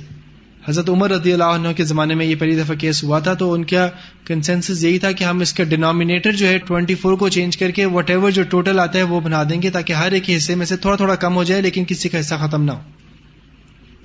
حضرت 0.68 0.90
عمر 0.90 1.10
رضی 1.10 1.32
اللہ 1.32 1.44
عنہ 1.44 1.68
کے 1.76 1.84
زمانے 1.84 2.14
میں 2.14 2.26
یہ 2.26 2.34
پہلی 2.34 2.56
دفعہ 2.56 2.74
کیس 2.76 3.02
ہوا 3.04 3.18
تھا، 3.18 3.34
تو 3.34 3.52
ان 3.52 3.64
کا 3.64 3.88
کنسنس 4.26 4.84
یہی 4.84 4.98
تھا 4.98 5.12
کہ 5.12 5.24
ہم 5.24 5.40
اس 5.40 5.52
کا 5.52 5.64
ڈینامینیٹر 5.64 6.32
جو 6.32 6.46
ہے 6.46 6.58
ٹوینٹی 6.58 6.94
فور 6.94 7.16
کو 7.16 7.28
چینج 7.28 7.56
کر 7.56 7.70
کے 7.70 7.84
وٹ 7.86 8.10
ایور 8.10 8.30
جو 8.30 8.42
ٹوٹل 8.42 8.80
آتا 8.80 8.98
ہے 8.98 9.02
وہ 9.02 9.20
بنا 9.20 9.42
دیں 9.50 9.62
گے 9.62 9.70
تاکہ 9.70 9.92
ہر 9.92 10.12
ایک 10.12 10.30
حصے 10.30 10.54
میں 10.54 10.66
سے 10.66 10.76
تھوڑا 10.76 10.96
تھوڑا 10.96 11.14
کم 11.16 11.36
ہو 11.36 11.44
جائے، 11.44 11.62
لیکن 11.62 11.84
کسی 11.84 12.08
کا 12.08 12.20
حصہ 12.20 12.34
ختم 12.34 12.64
نہ 12.64 12.72
ہو۔ 12.72 12.80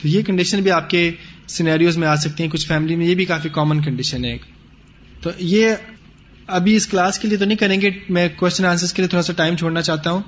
تو 0.02 0.08
یہ 0.08 0.22
کنڈیشن 0.22 0.62
بھی 0.62 0.72
آپ 0.72 0.90
کے 0.90 1.12
سینیریوز 1.48 1.98
میں 1.98 2.08
آ 2.08 2.16
سکتی 2.16 2.44
ہیں، 2.44 2.50
کچھ 2.52 2.68
فیملی 2.68 2.96
میں 2.96 3.08
یہ 3.08 3.16
بھی 3.16 3.26
کافی 3.26 3.50
کامن 3.50 3.82
کنڈیشن 3.82 4.26
ہے 4.26 4.38
تو 5.22 5.30
یہ 5.40 5.70
ابھی 6.48 6.76
اس 6.76 6.88
کلاس 6.88 7.20
کے 7.20 7.28
لیے 7.28 7.38
تو 7.38 7.46
نہیں 7.46 7.58
کریں 7.58 7.82
گے، 7.82 7.90
میں 8.10 8.30
کوشچن 8.36 8.66
آنسر 8.66 8.96
کے 8.96 9.02
لیے 9.02 9.10
تھوڑا 9.10 9.24
سا 9.24 9.34
ٹائم 9.34 9.56
چھوڑنا 9.56 9.82
چاہتا 9.82 10.12
ہوں۔ 10.12 10.22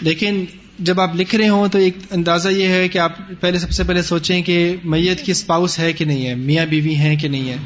لیکن 0.00 0.44
جب 0.78 1.00
آپ 1.00 1.16
لکھ 1.16 1.34
رہے 1.34 1.48
ہوں 1.48 1.68
تو 1.68 1.78
ایک 1.78 1.96
اندازہ 2.10 2.48
یہ 2.48 2.68
ہے 2.68 2.88
کہ 2.88 2.98
آپ 2.98 3.12
پہلے 3.40 3.58
سب 3.58 3.70
سے 3.70 3.84
پہلے 3.84 4.02
سوچیں 4.02 4.42
کہ 4.42 4.76
میت 4.84 5.20
کی 5.20 5.32
اسپاؤس 5.32 5.78
ہے 5.78 5.92
کہ 5.92 6.04
نہیں 6.04 6.26
ہے؟ 6.26 6.34
میاں 6.34 6.66
بیوی 6.66 6.94
ہیں 6.94 7.16
کہ 7.16 7.28
نہیں 7.28 7.50
ہے؟ 7.50 7.56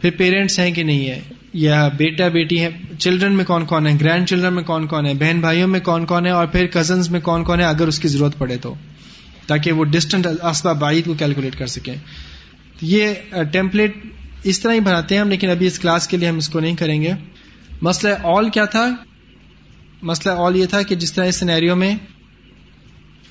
پھر 0.00 0.10
پیرنٹس 0.10 0.58
ہیں 0.58 0.70
کہ 0.70 0.82
نہیں 0.82 1.08
ہے؟ 1.08 1.20
یا 1.52 1.88
بیٹا 1.88 2.28
بیٹی 2.28 2.60
ہے 2.60 2.68
چلڈرن 2.98 3.32
میں 3.32 3.44
کون 3.44 3.64
کون 3.64 3.86
ہے 3.86 3.92
گرینڈ 4.00 4.28
چلڈرن 4.28 4.54
میں 4.54 4.62
کون 4.62 4.86
کون 4.86 5.06
ہے 5.06 5.14
بہن 5.14 5.40
بھائیوں 5.40 5.68
میں 5.68 5.80
کون 5.80 6.06
کون 6.06 6.26
ہے 6.26 6.30
اور 6.30 6.46
پھر 6.46 6.66
کزنس 6.66 7.10
میں 7.10 7.20
کون 7.20 7.44
کون 7.44 7.60
ہے 7.60 7.64
اگر 7.64 7.86
اس 7.86 7.98
کی 7.98 8.08
ضرورت 8.08 8.38
پڑے 8.38 8.56
تو، 8.56 8.74
تاکہ 9.46 9.72
وہ 9.72 9.84
ڈسٹنٹ 9.84 10.26
اسباب 10.26 10.78
بعید 10.78 11.04
کو 11.04 11.14
کیلکولیٹ 11.14 11.58
کر 11.58 11.66
سکیں۔ 11.66 11.94
یہ 12.82 13.14
ٹیمپلیٹ 13.52 13.94
اس 14.44 14.60
طرح 14.60 14.72
ہی 14.72 14.80
بناتے 14.80 15.14
ہیں 15.14 15.22
ہم، 15.22 15.28
لیکن 15.28 15.50
ابھی 15.50 15.66
اس 15.66 15.78
کلاس 15.78 16.08
کے 16.08 16.16
لیے 16.16 16.28
ہم 16.28 16.36
اس 16.36 16.48
کو 16.48 16.60
نہیں 16.60 16.76
کریں 16.76 17.02
گے۔ 17.02 17.12
مسئلہ 17.82 18.14
آل 18.22 18.50
کیا 18.50 18.64
تھا؟ 18.64 18.88
مسئلہ 20.02 20.34
آل 20.38 20.56
یہ 20.56 20.66
تھا 20.66 20.82
کہ 20.82 20.94
جس 20.94 21.12
طرح 21.12 21.24
اس 21.24 21.36
سینیریو 21.36 21.76
میں 21.76 21.94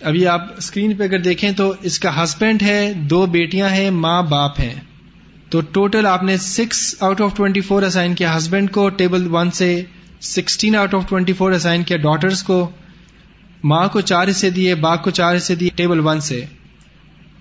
ابھی 0.01 0.27
آپ 0.27 0.41
اسکرین 0.57 0.95
پہ 0.95 1.03
اگر 1.03 1.19
دیکھیں 1.19 1.51
تو 1.51 1.73
اس 1.81 1.99
کا 1.99 2.23
ہسبینڈ 2.23 2.61
ہے، 2.61 2.93
دو 2.93 3.25
بیٹیاں 3.25 3.69
ہیں، 3.69 3.91
ماں، 3.91 4.23
باپ 4.23 4.59
ہیں۔ 4.59 4.73
تو 5.49 5.61
ٹوٹل 5.61 6.05
آپ 6.05 6.23
نے 6.23 6.37
six 6.37 6.95
out 6.99 7.21
of 7.21 7.35
twenty 7.35 7.61
four 7.61 7.83
assign 7.83 8.15
کیا 8.15 8.37
ہسبینڈ 8.37 8.71
کو 8.71 8.89
ٹیبل 8.89 9.27
ون 9.31 9.51
سے 9.51 9.81
sixteen 10.21 10.75
out 10.75 10.95
of 10.95 11.09
twenty 11.09 11.33
four 11.33 11.51
assign 11.51 11.83
کیا 11.83 11.97
ڈاٹرس 11.97 12.43
کو۔ 12.43 12.69
ماں 13.63 13.87
کو 13.87 14.01
چار 14.01 14.27
حصے 14.29 14.49
دیے، 14.49 14.75
باپ 14.75 15.03
کو 15.03 15.09
چار 15.09 15.37
حصے 15.37 15.55
دیے 15.55 15.69
ٹیبل 15.75 15.99
ون 15.99 16.19
سے۔ 16.19 16.45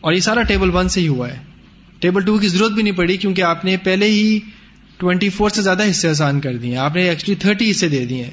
اور 0.01 0.13
یہ 0.13 0.21
سارا 0.21 0.43
ٹیبل 0.43 0.71
ون 0.71 0.89
سے 0.89 1.01
ہی 1.01 1.09
ہوا 1.09 1.29
ہے۔ 1.29 1.49
ٹیبل 2.01 2.22
ٹو 2.22 2.38
کی 2.38 2.48
ضرورت 2.48 2.72
بھی 2.72 2.82
نہیں 2.82 2.94
پڑی 2.94 3.16
کیونکہ 3.16 3.42
آپ 3.42 3.64
نے 3.64 3.76
پہلے 3.76 4.07
ہی 4.07 4.38
ٹوینٹی 4.96 5.28
فور 5.28 5.51
سے 5.51 5.62
زیادہ 5.62 5.90
حصے 5.90 6.09
آسان 6.09 6.40
کر 6.40 6.57
دیے 6.57 6.76
آپ 6.76 6.96
نے 6.96 7.09
ایکچولی 7.09 7.34
تھرٹی 7.34 7.70
حصے 7.70 7.88
دے 7.88 8.05
دیے 8.05 8.30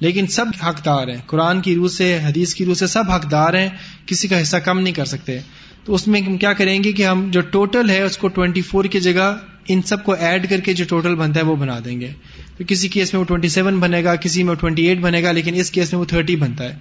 لیکن 0.00 0.26
سب 0.26 0.46
حقدار 0.68 1.08
ہیں۔ 1.08 1.16
قرآن 1.26 1.60
کی 1.60 1.74
روح 1.74 1.88
سے، 1.88 2.18
حدیث 2.24 2.54
کی 2.54 2.64
روح 2.64 2.74
سے 2.74 2.86
سب 2.86 3.10
حقدار 3.10 3.54
ہیں۔ 3.54 3.68
کسی 4.06 4.28
کا 4.28 4.42
حصہ 4.42 4.56
کم 4.56 4.80
نہیں 4.80 4.94
کر 4.94 5.04
سکتے۔ 5.04 5.38
تو 5.84 5.94
اس 5.94 6.08
میں 6.08 6.20
ہم 6.20 6.36
کیا 6.36 6.52
کریں 6.52 6.84
گے 6.84 6.92
کہ 6.92 7.06
ہم 7.06 7.30
جو 7.30 7.40
ٹوٹل 7.40 7.90
ہے 7.90 8.02
اس 8.02 8.18
کو 8.18 8.28
ٹوینٹی 8.28 8.62
فور 8.62 8.84
کی 8.84 9.00
جگہ 9.00 9.36
ان 9.68 9.82
سب 9.82 10.04
کو 10.04 10.12
ایڈ 10.12 10.50
کر 10.50 10.60
کے 10.60 10.72
جو 10.72 10.84
ٹوٹل 10.88 11.14
بنتا 11.14 11.40
ہے 11.40 11.44
وہ 11.44 11.56
بنا 11.56 11.78
دیں 11.84 12.00
گے۔ 12.00 12.12
تو 12.58 12.64
کسی 12.68 12.88
کیس 12.88 13.12
میں 13.12 13.20
وہ 13.20 13.24
ٹوینٹی 13.24 13.48
سیون 13.48 13.78
بنے 13.80 14.04
گا، 14.04 14.16
کسی 14.16 14.42
میں 14.42 14.54
ٹوینٹی 14.54 14.86
ایٹ 14.86 14.98
بنے 14.98 15.22
گا، 15.22 15.32
لیکن 15.32 15.54
اس 15.54 15.70
کیس 15.70 15.92
میں 15.92 16.00
وہ 16.00 16.04
تھرٹی 16.04 16.36
بنتا 16.36 16.64
ہے۔ 16.64 16.78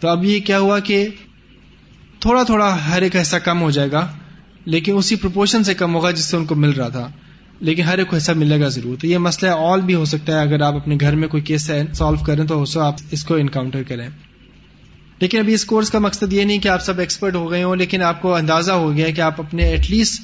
تو 0.00 0.08
اب 0.08 0.24
یہ 0.24 0.40
کیا 0.40 0.58
ہوا 0.58 0.78
کہ 0.78 1.08
تھوڑا 2.20 2.42
تھوڑا 2.42 2.90
ہر 2.90 3.02
ایک 3.02 3.16
حصہ 3.16 3.36
کم 3.36 3.60
ہو 3.60 3.70
جائے 3.70 3.92
گا۔ 3.92 4.17
لیکن 4.68 4.96
اسی 4.96 5.16
پرپورشن 5.16 5.64
سے 5.64 5.74
کم 5.74 5.94
ہوگا 5.94 6.10
جس 6.10 6.24
سے 6.24 6.36
ان 6.36 6.44
کو 6.44 6.54
مل 6.54 6.70
رہا 6.70 6.88
تھا۔ 6.88 7.10
لیکن 7.60 7.82
ہر 7.82 7.98
ایک 7.98 8.08
کو 8.08 8.16
حصہ 8.16 8.32
ملے 8.32 8.60
گا 8.60 8.68
ضرور 8.68 8.96
تو 9.00 9.06
یہ 9.06 9.18
مسئلہ 9.18 9.50
آل 9.50 9.80
بھی 9.80 9.94
ہو 9.94 10.04
سکتا 10.04 10.32
ہے۔ 10.32 10.40
اگر 10.42 10.60
آپ 10.60 10.74
اپنے 10.74 10.96
گھر 11.00 11.16
میں 11.16 11.28
کوئی 11.28 11.42
کیس 11.42 11.70
سالو 11.92 12.24
کریں 12.26 12.44
تو 12.44 12.64
آپ 12.80 12.94
اس 13.10 13.24
کو 13.24 13.34
انکاؤنٹر 13.34 13.82
کریں۔ 13.82 14.08
لیکن 15.20 15.38
ابھی 15.38 15.54
اس 15.54 15.64
کورس 15.64 15.90
کا 15.90 15.98
مقصد 15.98 16.32
یہ 16.32 16.44
نہیں 16.44 16.58
کہ 16.58 16.68
آپ 16.68 16.84
سب 16.84 16.98
ایکسپرٹ 16.98 17.34
ہو 17.34 17.50
گئے 17.50 17.62
ہوں، 17.62 17.76
لیکن 17.76 18.02
آپ 18.02 18.22
کو 18.22 18.34
اندازہ 18.34 18.72
ہو 18.72 18.96
گیا 18.96 19.10
کہ 19.10 19.20
آپ 19.20 19.40
اپنے 19.40 19.62
ایٹ 19.64 19.90
لیسٹ 19.90 20.22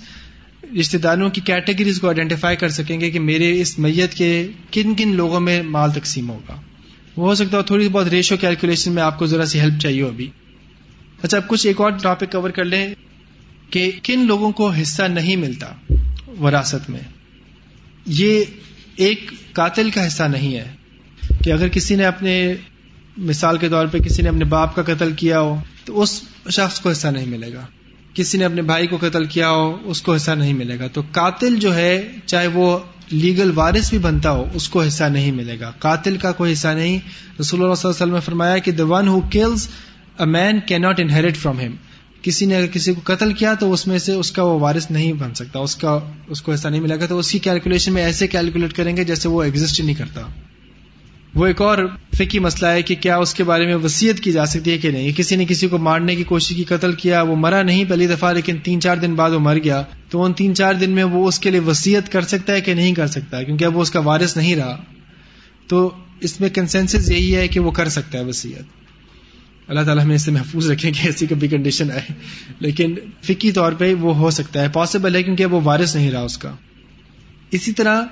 رشتے 0.80 0.98
داروں 0.98 1.30
کی 1.30 1.40
کیٹیگریز 1.40 2.00
کو 2.00 2.06
آئیڈینٹیفائی 2.06 2.56
کر 2.56 2.68
سکیں 2.68 3.00
گے 3.00 3.10
کہ 3.10 3.20
میرے 3.20 3.60
اس 3.60 3.78
میت 3.78 4.14
کے 4.14 4.48
کن 4.70 4.94
کن 4.94 5.16
لوگوں 5.16 5.40
میں 5.40 5.62
مال 5.62 5.90
تقسیم 5.92 6.30
ہوگا۔ 6.30 6.60
وہ 7.16 7.28
ہو 7.28 7.34
سکتا 7.34 7.58
ہے 7.58 7.62
تھوڑی 7.62 7.88
بہت 7.88 8.08
ریشو 8.08 8.36
کیلکولیشن 8.36 8.92
میں 8.92 9.02
آپ 9.02 9.18
کو 9.18 9.26
ذرا 9.26 9.46
سی 9.46 9.60
ہیلپ 9.60 9.80
چاہیے 9.80 10.02
ابھی۔ 10.02 10.30
اچھا 11.22 11.36
اب 11.36 11.48
کچھ 11.48 11.66
ایک 11.66 11.80
اور 11.80 11.90
ٹاپک 11.90 12.32
کور 12.32 12.50
کر 12.50 12.64
لیں۔ 12.64 12.94
کہ 13.70 13.90
کن 14.02 14.26
لوگوں 14.26 14.52
کو 14.52 14.70
حصہ 14.70 15.02
نہیں 15.02 15.36
ملتا 15.36 15.94
وراثت 16.40 16.90
میں، 16.90 17.00
یہ 18.06 18.44
ایک 18.96 19.30
قاتل 19.52 19.90
کا 19.90 20.06
حصہ 20.06 20.22
نہیں 20.22 20.56
ہے 20.56 20.72
کہ 21.44 21.52
اگر 21.52 21.68
کسی 21.68 21.96
نے 21.96 22.04
اپنے 22.04 22.54
مثال 23.16 23.58
کے 23.58 23.68
طور 23.68 23.86
پہ 23.86 23.98
کسی 23.98 24.22
نے 24.22 24.28
اپنے 24.28 24.44
باپ 24.44 24.74
کا 24.74 24.82
قتل 24.82 25.12
کیا 25.12 25.40
ہو 25.40 25.56
تو 25.84 26.02
اس 26.02 26.22
شخص 26.50 26.80
کو 26.80 26.90
حصہ 26.90 27.08
نہیں 27.08 27.26
ملے 27.26 27.52
گا۔ 27.52 27.66
کسی 28.14 28.38
نے 28.38 28.44
اپنے 28.44 28.62
بھائی 28.62 28.86
کو 28.86 28.96
قتل 28.96 29.24
کیا 29.24 29.50
ہو، 29.50 29.78
اس 29.84 30.02
کو 30.02 30.14
حصہ 30.14 30.30
نہیں 30.30 30.52
ملے 30.52 30.78
گا۔ 30.78 30.86
تو 30.86 31.02
قاتل 31.12 31.56
جو 31.56 31.74
ہے، 31.74 32.10
چاہے 32.26 32.46
وہ 32.46 32.78
لیگل 33.10 33.52
وارث 33.54 33.90
بھی 33.90 33.98
بنتا 33.98 34.30
ہو، 34.30 34.50
اس 34.54 34.68
کو 34.68 34.82
حصہ 34.82 35.04
نہیں 35.04 35.32
ملے 35.32 35.60
گا۔ 35.60 35.72
قاتل 35.78 36.16
کا 36.16 36.32
کوئی 36.32 36.52
حصہ 36.52 36.68
نہیں۔ 36.68 36.98
رسول 37.40 37.62
اللہ 37.62 37.74
صلی 37.74 37.88
اللہ 37.88 37.96
علیہ 37.96 38.02
وسلم 38.02 38.14
نے 38.14 38.20
فرمایا 38.20 38.58
کہ 38.58 38.72
دا 38.72 38.84
ون 38.84 39.08
ہو 39.08 39.20
کلز 39.20 39.68
اے 40.18 40.26
مین 40.26 40.60
کی 40.60 40.78
ناٹ 40.78 41.00
انہیریٹ 41.00 41.36
فرام 41.36 41.60
ہم 41.60 41.76
کسی 42.24 42.46
نے 42.46 42.56
اگر 42.56 42.66
کسی 42.66 42.92
کو 42.92 43.00
قتل 43.04 43.32
کیا 43.32 43.54
تو 43.54 43.72
اس 43.72 43.86
میں 43.86 43.98
سے 43.98 44.12
اس 44.12 44.32
کا 44.32 44.42
وہ 44.42 44.60
وارث 44.60 44.90
نہیں 44.90 45.12
بن 45.12 45.34
سکتا، 45.34 45.58
اس 45.58 45.76
کا، 45.76 45.98
اس 46.28 46.42
کو 46.42 46.52
ایسا 46.52 46.68
نہیں 46.68 46.80
ملے 46.80 47.00
گا 47.00 47.06
تو 47.06 47.18
اس 47.18 47.30
کی 47.30 47.38
کیلکولیشن 47.38 47.92
میں 47.92 48.02
ایسے 48.02 48.26
کیلکولیٹ 48.26 48.72
کریں 48.72 48.96
گے 48.96 49.04
جیسے 49.04 49.28
وہ 49.28 49.42
ایگزٹ 49.42 49.80
نہیں 49.80 49.94
کرتا۔ 49.94 50.20
وہ 51.34 51.46
ایک 51.46 51.60
اور 51.60 51.78
فکی 52.16 52.38
مسئلہ 52.38 52.66
ہے 52.66 52.82
کہ 52.82 52.94
کیا 52.94 53.16
اس 53.16 53.34
کے 53.34 53.44
بارے 53.44 53.66
میں 53.66 53.74
وسیعت 53.74 54.20
کی 54.20 54.32
جا 54.32 54.46
سکتی 54.46 54.70
ہے 54.70 54.78
کہ 54.78 54.90
نہیں؟ 54.90 55.12
کسی 55.16 55.36
نے 55.36 55.44
کسی 55.48 55.68
کو 55.68 55.78
مارنے 55.78 56.16
کی 56.16 56.24
کوشش 56.24 56.56
کی، 56.56 56.64
قتل 56.64 56.92
کیا، 56.92 57.22
وہ 57.22 57.36
مرا 57.36 57.62
نہیں 57.62 57.84
پہلی 57.84 58.06
دفعہ 58.06 58.32
لیکن 58.32 58.56
تین 58.56 58.80
چار 58.80 58.96
دن 58.96 59.14
بعد 59.14 59.30
وہ 59.30 59.38
مر 59.38 59.58
گیا۔ 59.64 59.82
تو 60.10 60.24
ان 60.24 60.32
تین 60.32 60.54
چار 60.54 60.74
دن 60.74 60.90
میں 60.90 61.04
وہ 61.04 61.28
اس 61.28 61.38
کے 61.38 61.50
لیے 61.50 61.60
وسیعت 61.60 62.12
کر 62.12 62.22
سکتا 62.22 62.52
ہے 62.52 62.60
کہ 62.60 62.74
نہیں 62.74 62.92
کر 62.92 63.06
سکتا، 63.06 63.42
کیونکہ 63.42 63.64
اب 63.64 63.76
وہ 63.76 63.82
اس 63.82 63.90
کا 63.90 64.00
وارث 64.00 64.36
نہیں 64.36 64.56
رہا۔ 64.56 64.82
تو 65.66 65.90
اس 66.20 66.40
میں 66.40 66.48
کنسنسز 66.48 67.10
یہی 67.10 67.36
ہے 67.36 67.48
کہ 67.48 67.60
وہ 67.60 67.70
کر 67.70 67.88
سکتا 67.88 68.18
ہے 68.18 68.24
وسیعت 68.24 68.83
اللہ 69.68 69.80
تعالیٰ 69.80 70.04
ہمیں 70.04 70.14
اس 70.14 70.22
سے 70.22 70.30
محفوظ 70.30 70.70
رکھیں 70.70 70.92
کہ 70.92 71.06
ایسی 71.06 71.26
کبھی 71.26 71.48
کنڈیشن 71.48 71.90
آئے۔ 71.90 72.12
لیکن 72.60 72.94
فکی 73.22 73.52
طور 73.52 73.72
پہ 73.72 73.94
وہ 73.94 74.16
ہو 74.16 74.30
سکتا 74.30 74.62
ہے 74.62 74.68
پاسبل 74.68 75.14
ہے 75.14 75.22
کیونکہ 75.22 75.46
وہ 75.46 75.60
وارث 75.64 75.96
نہیں 75.96 76.10
رہا 76.10 76.20
اس 76.20 76.38
کا۔ 76.38 76.52
اسی 77.50 77.72
طرح 77.72 78.02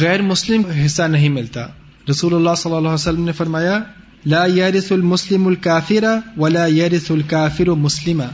غیر 0.00 0.22
مسلم 0.22 0.62
حصہ 0.84 1.02
نہیں 1.02 1.28
ملتا۔ 1.28 1.66
رسول 2.10 2.34
اللہ 2.34 2.50
صلی 2.56 2.72
اللہ 2.72 2.88
علیہ 2.88 2.94
وسلم 2.94 3.24
نے 3.24 3.32
فرمایا، 3.32 3.78
لا 4.26 4.44
یارث 4.46 4.92
المسلم 4.92 5.46
الکافر 5.46 6.04
ولا 6.36 6.66
یارث 6.66 7.10
الکافر 7.10 7.70
مسلمہ۔ 7.70 8.24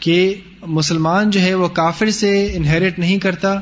کہ 0.00 0.34
مسلمان 0.66 1.30
جو 1.30 1.40
ہے 1.40 1.54
وہ 1.54 1.68
کافر 1.68 2.10
سے 2.10 2.56
انہیریٹ 2.56 2.98
نہیں 2.98 3.18
کرتا 3.18 3.60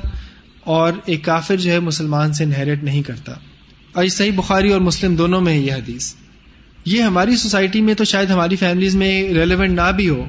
اور 0.61 0.93
ایک 1.07 1.25
کافر 1.25 1.57
جو 1.57 1.71
ہے 1.71 1.81
مسلمان 1.81 2.33
سے 2.33 2.45
انہیریٹ 2.45 2.85
نہیں 2.85 3.03
کرتا۔ 3.03 3.33
اور 3.93 4.07
صحیح 4.07 4.33
بخاری 4.37 4.73
اور 4.73 4.81
مسلم 4.81 5.15
دونوں 5.15 5.41
میں 5.41 5.53
ہے 5.53 5.59
یہ 5.59 5.73
حدیث۔ 5.73 6.15
یہ 6.85 7.03
ہماری 7.03 7.37
سوسائٹی 7.37 7.81
میں 7.81 7.95
تو 7.95 8.05
شاید 8.05 8.31
ہماری 8.31 8.57
فیملیز 8.57 8.97
میں 8.97 9.33
ریلیونٹ 9.35 9.71
نہ 9.71 9.91
بھی 9.97 10.09
ہو، 10.09 10.25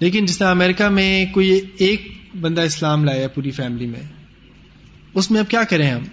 لیکن 0.00 0.24
جس 0.24 0.38
طرح 0.38 0.50
امریکہ 0.50 0.88
میں 0.88 1.26
کوئی 1.32 1.60
ایک 1.76 2.08
بندہ 2.40 2.60
اسلام 2.60 3.04
لایا 3.04 3.28
پوری 3.28 3.50
فیملی 3.50 3.86
میں، 3.86 4.00
اس 5.14 5.30
میں 5.30 5.40
اب 5.40 5.50
کیا 5.50 5.62
کریں 5.64 5.90
ہم؟ 5.90 6.04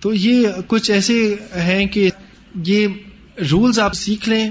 تو 0.00 0.14
یہ 0.14 0.48
کچھ 0.66 0.90
ایسے 0.90 1.34
ہیں 1.56 1.86
کہ 1.86 2.10
یہ 2.64 2.86
رولز 3.50 3.78
آپ 3.78 3.94
سیکھ 3.94 4.28
لیں، 4.28 4.50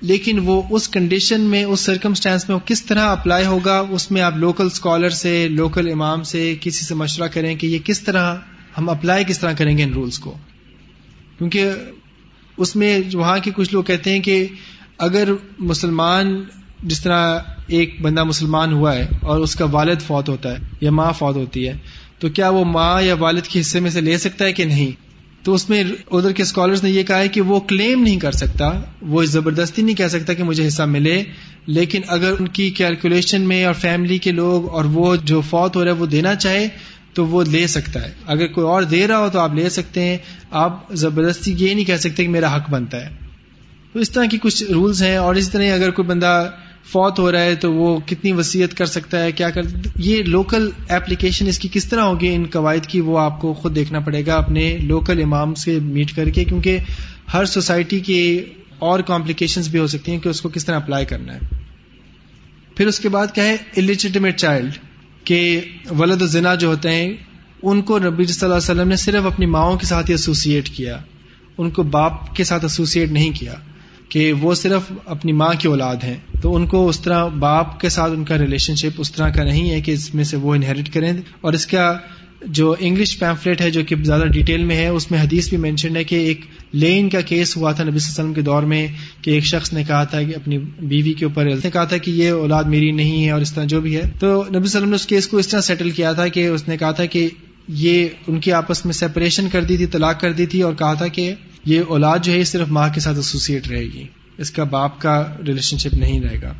لیکن 0.00 0.38
وہ 0.38 0.62
اس 0.70 0.88
کنڈیشن 0.88 1.40
میں، 1.40 1.64
اس 1.64 1.80
سرکمسٹانس 1.80 2.48
میں 2.48 2.54
وہ 2.54 2.66
کس 2.66 2.84
طرح 2.84 3.00
اپلائی 3.00 3.46
ہوگا، 3.46 3.78
اس 3.90 4.10
میں 4.10 4.22
آپ 4.22 4.36
لوکل 4.36 4.66
اسکالر 4.66 5.10
سے 5.10 5.48
لوکل 5.48 5.90
امام 5.92 6.22
سے 6.22 6.54
کسی 6.60 6.84
سے 6.84 6.94
مشورہ 6.94 7.28
کریں 7.28 7.54
کہ 7.54 7.66
یہ 7.66 7.78
کس 7.84 8.00
طرح 8.00 8.34
ہم 8.78 8.88
اپلائی 8.88 9.24
کس 9.24 9.38
طرح 9.38 9.52
کریں 9.52 9.78
گے 9.78 9.82
ان 9.82 9.92
رولس 9.92 10.18
کو۔ 10.18 10.36
کیونکہ 11.38 11.70
اس 12.56 12.76
میں 12.76 13.00
وہاں 13.14 13.38
کے 13.38 13.50
کچھ 13.54 13.74
لوگ 13.74 13.82
کہتے 13.82 14.12
ہیں 14.12 14.20
کہ 14.20 14.46
اگر 14.98 15.28
مسلمان 15.58 16.42
جس 16.82 17.00
طرح 17.02 17.38
ایک 17.66 18.02
بندہ 18.02 18.24
مسلمان 18.24 18.72
ہوا 18.72 18.94
ہے 18.94 19.06
اور 19.20 19.40
اس 19.40 19.54
کا 19.56 19.64
والد 19.64 20.02
فوت 20.02 20.28
ہوتا 20.28 20.52
ہے 20.52 20.58
یا 20.80 20.90
ماں 20.90 21.12
فوت 21.12 21.36
ہوتی 21.36 21.68
ہے، 21.68 21.76
تو 22.18 22.28
کیا 22.28 22.48
وہ 22.48 22.64
ماں 22.64 23.02
یا 23.02 23.14
والد 23.14 23.42
کے 23.42 23.60
حصے 23.60 23.80
میں 23.80 23.90
سے 23.90 24.00
لے 24.00 24.18
سکتا 24.18 24.44
ہے 24.44 24.52
کہ 24.52 24.64
نہیں؟ 24.64 24.90
تو 25.44 25.54
اس 25.54 25.68
میں 25.68 25.84
ادھر 26.10 26.32
کے 26.32 26.42
اسکالرس 26.42 26.82
نے 26.82 26.90
یہ 26.90 27.02
کہا 27.02 27.18
ہے 27.18 27.28
کہ 27.28 27.40
وہ 27.40 27.60
کلیم 27.60 28.02
نہیں 28.02 28.18
کر 28.18 28.32
سکتا، 28.32 28.70
وہ 29.02 29.24
زبردستی 29.24 29.82
نہیں 29.82 29.96
کہہ 29.96 30.08
سکتا 30.08 30.34
کہ 30.34 30.44
مجھے 30.44 30.66
حصہ 30.66 30.82
ملے، 30.82 31.22
لیکن 31.66 32.00
اگر 32.06 32.34
ان 32.38 32.48
کی 32.48 32.70
کیلکولیشن 32.70 33.42
میں 33.42 33.64
اور 33.64 33.74
فیملی 33.74 34.18
کے 34.18 34.32
لوگ 34.32 34.68
اور 34.68 34.84
وہ 34.84 35.16
جو 35.16 35.40
فوت 35.40 35.76
ہو 35.76 35.84
رہا 35.84 35.92
ہے 35.92 35.96
وہ 35.96 36.06
دینا 36.06 36.34
چاہے 36.34 36.68
تو 37.12 37.26
وہ 37.26 37.44
لے 37.44 37.66
سکتا 37.66 38.02
ہے۔ 38.02 38.12
اگر 38.26 38.46
کوئی 38.46 38.66
اور 38.66 38.82
دے 38.82 39.06
رہا 39.06 39.18
ہو 39.18 39.28
تو 39.28 39.38
آپ 39.38 39.54
لے 39.54 39.68
سکتے 39.68 40.04
ہیں۔ 40.04 40.18
آپ 40.50 40.94
زبردستی 40.94 41.54
یہ 41.58 41.74
نہیں 41.74 41.84
کہہ 41.84 41.96
سکتے 41.96 42.22
کہ 42.22 42.28
میرا 42.28 42.56
حق 42.56 42.70
بنتا 42.70 43.04
ہے۔ 43.04 43.10
تو 43.92 43.98
اس 43.98 44.10
طرح 44.10 44.24
کی 44.24 44.38
کچھ 44.42 44.64
رولز 44.64 45.02
ہیں 45.02 45.16
اور 45.16 45.34
اس 45.34 45.50
طرح 45.50 45.74
اگر 45.74 45.90
کوئی 45.90 46.08
بندہ 46.08 46.50
فوت 46.84 47.18
ہو 47.18 47.32
رہا 47.32 47.42
ہے 47.42 47.54
تو 47.54 47.72
وہ 47.72 48.00
کتنی 48.06 48.32
وسیعت 48.32 48.74
کر 48.74 48.86
سکتا 48.86 49.22
ہے، 49.22 49.32
کیا 49.32 49.50
کر 49.50 49.60
یہ 49.96 50.22
لوکل 50.22 50.70
ایپلیکیشن 50.88 51.46
اس 51.46 51.58
کی 51.58 51.68
کس 51.72 51.84
طرح 51.84 52.00
ہوگی؟ 52.00 52.34
ان 52.34 52.46
قواعد 52.52 52.86
کی 52.86 53.00
وہ 53.00 53.18
آپ 53.18 53.40
کو 53.40 53.54
خود 53.54 53.76
دیکھنا 53.76 54.00
پڑے 54.00 54.26
گا 54.26 54.34
اپنے 54.34 54.78
لوکل 54.78 55.22
امام 55.22 55.54
سے 55.54 55.78
میٹ 55.82 56.16
کر 56.16 56.28
کے، 56.28 56.44
کیونکہ 56.44 56.78
ہر 57.34 57.44
سوسائٹی 57.44 58.00
کی 58.00 58.44
اور 58.78 59.00
کمپلیکیشنز 59.00 59.68
بھی 59.68 59.78
ہو 59.78 59.86
سکتی 59.86 60.12
ہیں 60.12 60.18
کہ 60.18 60.28
اس 60.28 60.40
کو 60.40 60.48
کس 60.48 60.64
طرح 60.64 60.76
اپلائی 60.76 61.06
کرنا 61.06 61.34
ہے۔ 61.34 61.40
پھر 62.76 62.86
اس 62.86 63.00
کے 63.00 63.08
بعد 63.08 63.26
کیا 63.34 63.44
ہے؟ 63.44 63.56
الیجیٹمیٹ 63.76 64.36
چائلڈ 64.36 64.72
کہ 65.24 65.60
ولد 65.98 66.22
زنا 66.22 66.54
جو 66.54 66.68
ہوتے 66.68 66.90
ہیں، 66.90 67.12
ان 67.62 67.82
کو 67.82 67.98
نبی 67.98 68.24
صلی 68.24 68.34
اللہ 68.34 68.46
علیہ 68.46 68.70
وسلم 68.70 68.88
نے 68.88 68.96
صرف 68.96 69.26
اپنی 69.26 69.46
ماؤں 69.46 69.78
کے 69.78 69.86
ساتھ 69.86 70.10
ہی 70.10 70.14
ایسوسیٹ 70.14 70.68
کیا۔ 70.68 70.98
ان 71.58 71.70
کو 71.70 71.82
باپ 71.82 72.36
کے 72.36 72.44
ساتھ 72.44 72.64
ایسوسیٹ 72.64 73.10
نہیں 73.10 73.30
کیا 73.30 73.54
کہ 74.08 74.32
وہ 74.32 74.54
صرف 74.54 74.92
اپنی 75.04 75.32
ماں 75.32 75.52
کی 75.58 75.68
اولاد 75.68 75.96
ہیں۔ 75.96 76.16
تو 76.42 76.56
ان 76.56 76.66
کو 76.66 76.88
اس 76.88 77.00
طرح 77.00 77.26
باپ 77.26 77.80
کے 77.80 77.88
ساتھ 77.88 78.12
ان 78.12 78.24
کا 78.24 78.38
ریلیشن 78.38 78.74
شپ 78.74 78.94
اس 78.98 79.12
طرح 79.12 79.28
کا 79.28 79.44
نہیں 79.44 79.70
ہے 79.70 79.80
کہ 79.80 79.90
اس 79.90 80.14
میں 80.14 80.24
سے 80.24 80.36
وہ 80.36 80.54
انہیریٹ 80.54 80.94
کریں 80.94 81.12
اور 81.40 81.52
اس 81.52 81.66
کا 81.66 81.98
جو 82.46 82.74
انگلش 82.78 83.18
پیمفلیٹ 83.18 83.60
ہے 83.60 83.70
جو 83.70 83.80
کہ 83.88 83.96
زیادہ 83.96 84.22
ڈیٹیل 84.22 84.64
میں 84.64 84.76
ہے، 84.76 84.86
اس 84.86 85.10
میں 85.10 85.18
حدیث 85.18 85.48
بھی 85.48 85.56
مینشنڈ 85.56 85.96
ہے 85.96 86.04
کہ 86.04 86.14
ایک 86.14 86.40
لین 86.72 87.08
کا 87.08 87.20
کیس 87.20 87.56
ہوا 87.56 87.72
تھا 87.72 87.84
نبی 87.84 87.98
صلی 87.98 88.08
اللہ 88.08 88.20
علیہ 88.20 88.30
وسلم 88.30 88.34
کے 88.34 88.40
دور 88.40 88.62
میں 88.62 88.86
کہ 89.22 89.30
ایک 89.30 89.44
شخص 89.44 89.72
نے 89.72 89.84
کہا 89.84 90.04
تھا 90.04 90.22
کہ 90.22 90.36
اپنی 90.36 90.58
بیوی 90.58 91.12
کے 91.12 91.24
اوپر 91.24 91.44
نے 91.44 91.70
کہا 91.70 91.84
تھا 91.84 91.96
کہ 91.96 92.10
یہ 92.10 92.30
اولاد 92.30 92.64
میری 92.64 92.90
نہیں 92.90 93.24
ہے 93.24 93.30
اور 93.30 93.40
اس 93.40 93.52
طرح 93.52 93.64
جو 93.64 93.80
بھی 93.80 93.96
ہے۔ 93.96 94.02
تو 94.02 94.26
نبی 94.26 94.42
صلی 94.42 94.48
اللہ 94.48 94.58
علیہ 94.58 94.64
وسلم 94.64 94.88
نے 94.88 94.94
اس 94.94 95.06
کیس 95.06 95.28
کو 95.28 95.36
اس 95.36 95.48
طرح 95.48 95.60
سیٹل 95.60 95.90
کیا 95.90 96.12
تھا 96.12 96.28
کہ 96.28 96.46
اس 96.46 96.68
نے 96.68 96.76
کہا 96.76 96.90
تھا 96.90 97.04
کہ 97.04 97.28
یہ 97.68 98.08
ان 98.26 98.40
کی 98.40 98.52
آپس 98.52 98.84
میں 98.84 98.92
سیپریشن 98.92 99.48
کر 99.52 99.64
دی 99.64 99.76
تھی، 99.76 99.86
طلاق 99.86 100.20
کر 100.20 100.32
دی 100.32 100.46
تھی 100.46 100.62
اور 100.62 100.74
کہا 100.74 100.94
تھا 100.94 101.06
کہ 101.06 101.34
یہ 101.64 101.80
اولاد 101.88 102.18
جو 102.22 102.32
ہے 102.32 102.44
صرف 102.44 102.68
ماں 102.68 102.88
کے 102.94 103.00
ساتھ 103.00 103.16
ایسوسیٹ 103.16 103.68
رہے 103.68 103.84
گی۔ 103.84 104.04
اس 104.38 104.50
کا 104.50 104.64
باپ 104.64 105.00
کا 105.00 105.36
ریلیشن 105.46 105.78
شپ 105.78 105.94
نہیں 105.94 106.20
رہے 106.20 106.42
گا۔ 106.42 106.52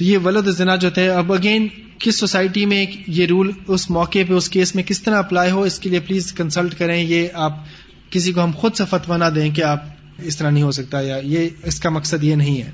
تو 0.00 0.04
یہ 0.04 0.18
ولد 0.18 0.48
زنا 0.48 0.76
جو 0.76 0.88
ہے 0.96 1.08
اب 1.08 1.32
اگین 1.32 1.68
کس 1.98 2.16
سوسائٹی 2.18 2.66
میں 2.66 2.86
یہ 3.06 3.26
رول 3.26 3.50
اس 3.66 3.90
موقع 3.90 4.18
پہ، 4.28 4.32
اس 4.32 4.48
کیس 4.48 4.74
میں 4.74 4.82
کس 4.82 5.02
طرح 5.02 5.18
اپلائی 5.18 5.50
ہو، 5.50 5.62
اس 5.62 5.78
کے 5.78 5.90
لیے 5.90 6.00
پلیز 6.00 6.32
کنسلٹ 6.32 6.74
کریں، 6.78 7.04
یہ 7.04 7.28
آپ 7.34 7.56
کسی 8.10 8.32
کو 8.32 8.44
ہم 8.44 8.50
خود 8.54 8.74
سے 8.74 8.84
فتوا 8.90 9.16
نہ 9.16 9.24
دیں 9.34 9.50
کہ 9.50 9.62
آپ 9.62 9.84
اس 10.22 10.36
طرح 10.36 10.50
نہیں 10.50 10.62
ہو 10.62 10.70
سکتا 10.70 11.00
یا 11.00 11.16
یہ 11.22 11.48
اس 11.64 11.80
کا 11.80 11.90
مقصد 11.90 12.24
یہ 12.24 12.34
نہیں 12.34 12.62
ہے۔ 12.62 12.70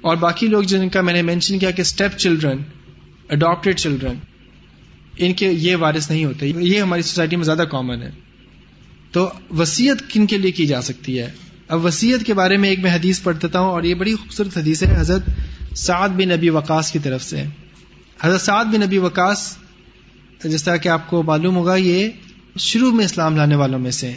اور 0.00 0.16
باقی 0.16 0.46
لوگ 0.46 0.62
جن 0.62 0.88
کا 0.88 1.00
میں 1.00 1.12
نے 1.12 1.22
مینشن 1.22 1.58
کیا 1.58 1.70
کہ 1.70 1.80
اسٹیپ 1.80 2.18
چلڈرن 2.18 2.58
اڈاپٹیڈ 3.30 3.76
چلڈرن 3.76 4.14
ان 5.18 5.32
کے 5.32 5.50
یہ 5.50 5.76
وارث 5.76 6.10
نہیں 6.10 6.24
ہوتے۔ 6.24 6.52
یہ 6.56 6.80
ہماری 6.80 7.02
سوسائٹی 7.02 7.36
میں 7.36 7.44
زیادہ 7.44 7.64
کامن 7.70 8.02
ہے۔ 8.02 8.10
تو 9.12 9.30
وسیعت 9.50 10.10
کن 10.12 10.26
کے 10.26 10.38
لیے 10.38 10.50
کی 10.50 10.66
جا 10.66 10.82
سکتی 10.82 11.18
ہے؟ 11.18 11.30
اب 11.68 11.84
وسیعت 11.84 12.26
کے 12.26 12.34
بارے 12.34 12.56
میں 12.56 12.68
ایک 12.68 12.78
میں 12.78 12.90
حدیث 12.90 13.22
پڑھ 13.22 13.36
دیتا 13.42 13.60
ہوں 13.60 13.70
اور 13.70 13.82
یہ 13.82 13.94
بڑی 13.94 14.14
خوبصورت 14.14 14.58
حدیث 14.58 14.82
ہے۔ 14.82 15.00
حضرت 15.00 15.22
سعد 15.76 16.08
بن 16.08 16.28
نبی 16.28 16.48
وقاص 16.50 16.90
کی 16.92 16.98
طرف 16.98 17.22
سے۔ 17.22 17.42
حضرت 18.22 18.40
سعد 18.40 18.64
بن 18.64 18.80
نبی 18.80 18.98
وقاص، 18.98 19.56
جس 20.44 20.64
طرح 20.64 20.76
کہ 20.76 20.88
آپ 20.88 21.10
کو 21.10 21.22
معلوم 21.22 21.56
ہوگا، 21.56 21.74
یہ 21.74 22.08
شروع 22.58 22.92
میں 22.92 23.04
اسلام 23.04 23.36
لانے 23.36 23.56
والوں 23.56 23.78
میں 23.78 23.90
سے 23.90 24.12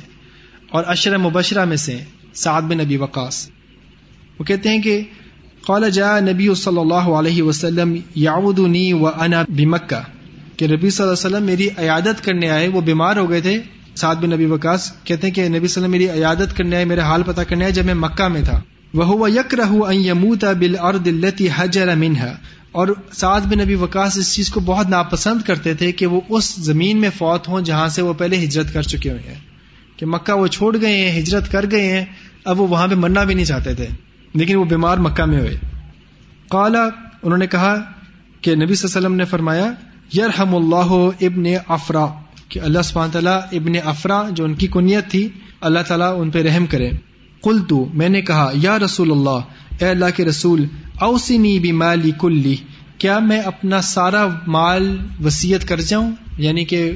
اور 0.70 0.84
اشر 0.88 1.18
مبشرہ 1.18 1.66
میں 1.66 1.78
سے 1.78 1.98
سعد 2.34 2.62
بن 2.62 2.78
نبی 2.78 2.98
وقاص۔ 2.98 3.50
وہ 4.40 4.44
کہتے 4.44 4.70
ہیں 4.70 4.82
کہ 4.82 5.02
قال 5.62 5.90
جاء 5.92 6.20
نبی 6.20 6.54
صلی 6.56 6.80
اللہ 6.80 7.10
علیہ 7.20 7.44
وسلم 7.44 7.96
یعودنی 8.16 8.94
و 8.94 9.08
انا 9.08 9.44
بمکہ، 9.50 10.02
کہ 10.58 10.68
نبی 10.68 10.90
صلی 10.90 11.04
اللہ 11.04 11.14
علیہ 11.14 11.26
وسلم 11.26 11.46
میری 11.46 11.68
عیادت 11.78 12.24
کرنے 12.24 12.50
آئے، 12.50 12.68
وہ 12.68 12.82
بیمار 12.82 13.18
ہو 13.18 13.30
گئے 13.30 13.42
تھے۔ 13.42 13.62
سعد 13.96 14.16
بن 14.16 14.30
نبی 14.30 14.46
وقاص 14.46 14.92
کہتے 15.04 15.28
ہیں 15.28 15.34
کہ 15.34 15.48
نبی 15.50 15.68
صلی 15.68 15.84
اللہ 15.84 15.96
علیہ 15.96 16.06
وسلم 16.06 16.10
میری 16.10 16.10
عیادت 16.10 16.58
کرنے 16.58 16.76
آئے، 16.76 16.86
میرے 16.86 17.02
حال 17.02 17.24
پتہ 17.24 17.42
کرنے 17.42 17.64
آئے 17.64 17.74
جب 17.74 17.86
میں 17.86 17.94
مکہ 17.94 18.28
میں 18.28 18.42
تھا۔ 18.42 18.62
وہ 18.94 19.32
یک 19.32 19.56
رہ 19.56 20.54
بل 20.60 20.76
اور 20.80 20.94
دلتی 20.94 21.48
حجر 21.56 21.96
منها۔ 21.96 22.34
اور 22.72 22.88
سعد 23.12 23.42
بن 23.42 23.58
نبی 23.58 23.76
وکاس 23.76 24.18
اس 24.18 24.36
چیز 24.36 24.50
کو 24.50 24.60
بہت 24.60 24.90
ناپسند 24.90 25.42
کرتے 25.42 25.74
تھے 25.74 25.92
کہ 25.92 26.06
وہ 26.06 26.22
اس 26.30 26.56
زمین 26.56 27.02
میں 27.02 27.10
فوت 27.18 27.48
ہوں 27.48 27.62
جہاں 27.62 27.88
سے 27.88 28.02
وہ 28.02 28.14
پہلے 28.14 28.44
ہجرت 28.44 28.74
کر 28.74 28.82
چکے 28.82 29.12
ہوئے 29.12 29.22
ہیں۔ 29.28 29.40
کہ 29.98 30.06
مکہ 30.06 30.34
وہ 30.34 30.48
چھوڑ 30.48 30.82
گئے 30.82 31.12
ہیں، 31.12 31.20
ہجرت 31.20 31.52
کر 31.52 31.66
گئے 31.72 31.98
ہیں، 31.98 32.06
اب 32.46 32.62
وہ 32.62 32.68
وہاں 32.68 32.88
پہ 32.88 32.96
مرنا 32.96 33.24
بھی 33.24 33.36
نہیں 33.36 33.46
چاہتے 33.46 33.74
تھے۔ 33.74 33.88
لیکن 34.34 34.56
وہ 34.56 34.66
بیمار 34.66 34.98
مکہ 34.98 35.24
میں 35.24 35.40
ہوئے۔ 35.40 35.58
قالا 36.48 36.84
انہوں 37.24 37.38
نے 37.38 37.48
کہا 37.48 37.76
کہ 38.42 38.56
نبی 38.56 38.76
صلی 38.76 38.88
اللہ 38.88 38.98
علیہ 38.98 39.08
وسلم 39.08 39.16
نے 39.16 39.26
فرمایا، 39.26 39.72
یرحم 40.18 40.56
اللہ 40.56 41.10
ابن 41.22 41.44
افرا، 41.68 42.06
کہ 42.50 42.60
اللہ 42.60 42.82
سبحانہ 42.84 43.12
تعالیٰ 43.12 43.40
ابن 43.52 43.72
افرا 43.86 44.24
جو 44.32 44.46
ان 44.46 44.54
کی 44.54 44.68
کنیت 44.68 45.12
تھی، 45.12 45.30
اللہ 45.62 45.80
تعالیٰ 45.88 46.22
ان 46.22 46.30
پہ 46.30 46.42
رحم 46.42 46.66
کرے۔ 46.66 46.92
کل 47.44 47.60
تو 47.70 47.90
میں 47.94 48.10
نے 48.10 48.22
کہا، 48.22 48.52
یا 48.54 48.80
رسول 48.80 49.12
اللہ، 49.12 49.40
اے 49.80 49.88
اللہ 49.90 50.06
کے 50.16 50.26
رسول 50.26 50.66
اوسنی 51.00 51.60
بھی 51.60 51.72
مالی 51.72 52.12
کلی، 52.20 52.56
کیا 52.98 53.20
میں 53.20 53.40
اپنا 53.40 53.82
سارا 53.82 54.28
مال 54.48 54.98
وسیعت 55.26 55.68
کر 55.68 55.82
جاؤں؟ 55.82 56.12
یعنی 56.38 56.66
کہ 56.66 56.92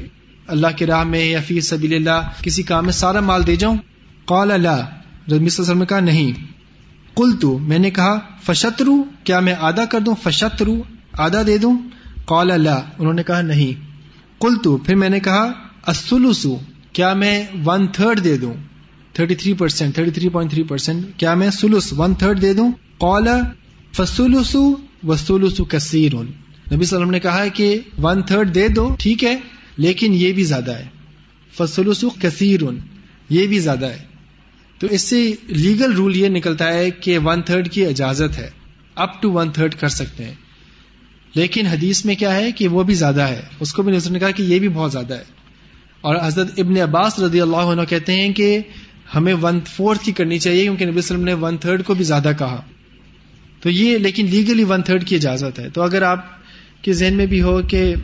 اللہ 0.46 0.66
کے 0.76 0.86
راہ 0.86 1.04
میں 1.04 1.24
یا 1.24 1.40
فی 1.46 1.60
سبیل 1.60 1.94
اللہ 1.94 2.28
کسی 2.42 2.62
کام 2.62 2.84
میں 2.84 2.92
سارا 2.92 3.20
مال 3.20 3.46
دے 3.46 3.56
جاؤں؟ 3.56 3.76
قال 4.24 4.50
اللہ 4.50 4.84
وسلم 5.28 5.78
نے 5.78 5.86
کہا، 5.86 6.00
نہیں۔ 6.00 6.32
کل 7.16 7.30
تو 7.40 7.58
میں 7.58 7.78
نے 7.78 7.90
کہا، 7.90 8.18
فشترو، 8.42 9.04
کیا 9.24 9.40
میں 9.40 9.54
آدھا 9.60 9.84
کر 9.84 10.00
دوں؟ 10.00 10.14
فشترو، 10.22 10.82
آدھا 11.12 11.42
دے 11.46 11.58
دوں؟ 11.58 11.76
قال 12.24 12.50
اللہ 12.50 12.80
انہوں 12.98 13.14
نے 13.14 13.22
کہا، 13.22 13.42
نہیں۔ 13.42 13.92
کل 14.40 14.54
تو 14.62 14.76
پھر 14.76 14.94
میں 14.94 15.08
نے 15.08 15.20
کہا 15.20 15.52
اسلوسو 15.86 16.56
کیا 16.92 17.14
میں 17.14 17.46
ون 17.64 17.86
تھرڈ 17.86 18.24
دے 18.24 18.36
دوں؟ 18.36 18.54
Thirty 19.12 19.34
three 19.34 19.52
percent 19.52 19.94
thirty 19.94 20.10
three 20.10 20.28
point 20.28 20.50
three 20.50 20.62
percent 20.62 21.04
کیا 21.16 21.34
میں 21.34 21.50
سلوس 21.50 21.92
ون 21.96 22.14
تھرڈ 22.14 22.42
دے 22.42 22.52
دوں؟ 22.52 22.72
قال 22.98 23.28
فسلسو 23.92 24.74
وسلسو 25.02 25.64
کثیر 25.64 26.12
نبی 26.74 26.84
صلی 26.84 27.00
اللہ 27.00 27.10
نے 27.10 27.20
کہا 27.20 27.42
ہے 27.44 27.50
کہ 27.50 27.78
ون 28.02 28.22
تھرڈ 28.22 28.54
دے 28.54 28.68
دو، 28.68 28.96
ٹھیک 28.98 29.24
ہے، 29.24 29.38
لیکن 29.76 30.12
یہ 30.14 30.32
بھی 30.32 30.44
زیادہ 30.44 30.70
ہے۔ 30.70 30.84
فسلسو 31.58 32.08
کثیر 32.08 32.60
یہ 33.28 33.46
بھی 33.46 33.58
زیادہ 33.58 33.86
ہے۔ 33.86 33.98
تو 34.78 34.86
اس 34.90 35.02
سے 35.02 35.32
لیگل 35.46 35.92
رول 35.92 36.16
یہ 36.16 36.28
نکلتا 36.28 36.74
ہے 36.74 36.90
کہ 36.90 37.18
ون 37.18 37.42
تھرڈ 37.42 37.68
کی 37.70 37.86
اجازت 37.86 38.38
ہے، 38.38 38.50
اپ 38.94 39.22
ٹو 39.22 39.32
ون 39.32 39.50
تھرڈ 39.50 39.74
کر 39.74 39.88
سکتے 39.88 40.24
ہیں۔ 40.24 40.34
لیکن 41.34 41.66
حدیث 41.66 42.04
میں 42.04 42.14
کیا 42.14 42.34
ہے 42.34 42.52
کہ 42.52 42.68
وہ 42.68 42.82
بھی 42.82 42.94
زیادہ 42.94 43.22
ہے۔ 43.22 43.42
اس 43.60 43.72
کو 43.72 43.82
بھی 43.82 43.92
نے 44.10 44.18
کہا 44.18 44.30
کہ 44.30 44.42
یہ 44.42 44.58
بھی 44.58 44.68
بہت 44.68 44.92
زیادہ 44.92 45.14
ہے۔ 45.14 45.24
اور 46.00 46.16
حضرت 46.22 46.52
ابن 46.56 46.76
عباس 46.76 47.18
رضی 47.18 47.40
اللہ 47.40 47.56
عنہ 47.56 47.82
کہتے 47.88 48.20
ہیں 48.20 48.32
کہ 48.32 48.58
ہمیں 49.14 49.34
ون 49.34 49.60
فورتھ 49.66 50.04
کی 50.04 50.12
کرنی 50.12 50.38
چاہیے، 50.38 50.62
کیونکہ 50.62 50.86
نبی 50.86 50.98
وسلم 50.98 51.24
نے 51.24 51.34
ون 51.34 51.56
تھرڈ 51.56 51.84
کو 51.84 51.94
بھی 51.94 52.04
زیادہ 52.04 52.32
کہا۔ 52.38 52.62
تو 53.60 53.70
یہ 53.70 53.98
لیکن 53.98 54.26
لیگلی 54.26 54.64
ون 54.64 54.82
تھرڈ 54.82 55.04
کی 55.04 55.14
اجازت 55.14 55.58
ہے۔ 55.58 55.70
تو 55.70 55.82
اگر 55.82 56.02
آپ 56.02 56.26
کے 56.82 56.92
ذہن 56.92 57.14
میں 57.14 57.26
بھی 57.26 57.42
ہو 57.42 57.60
کہ 57.68 57.94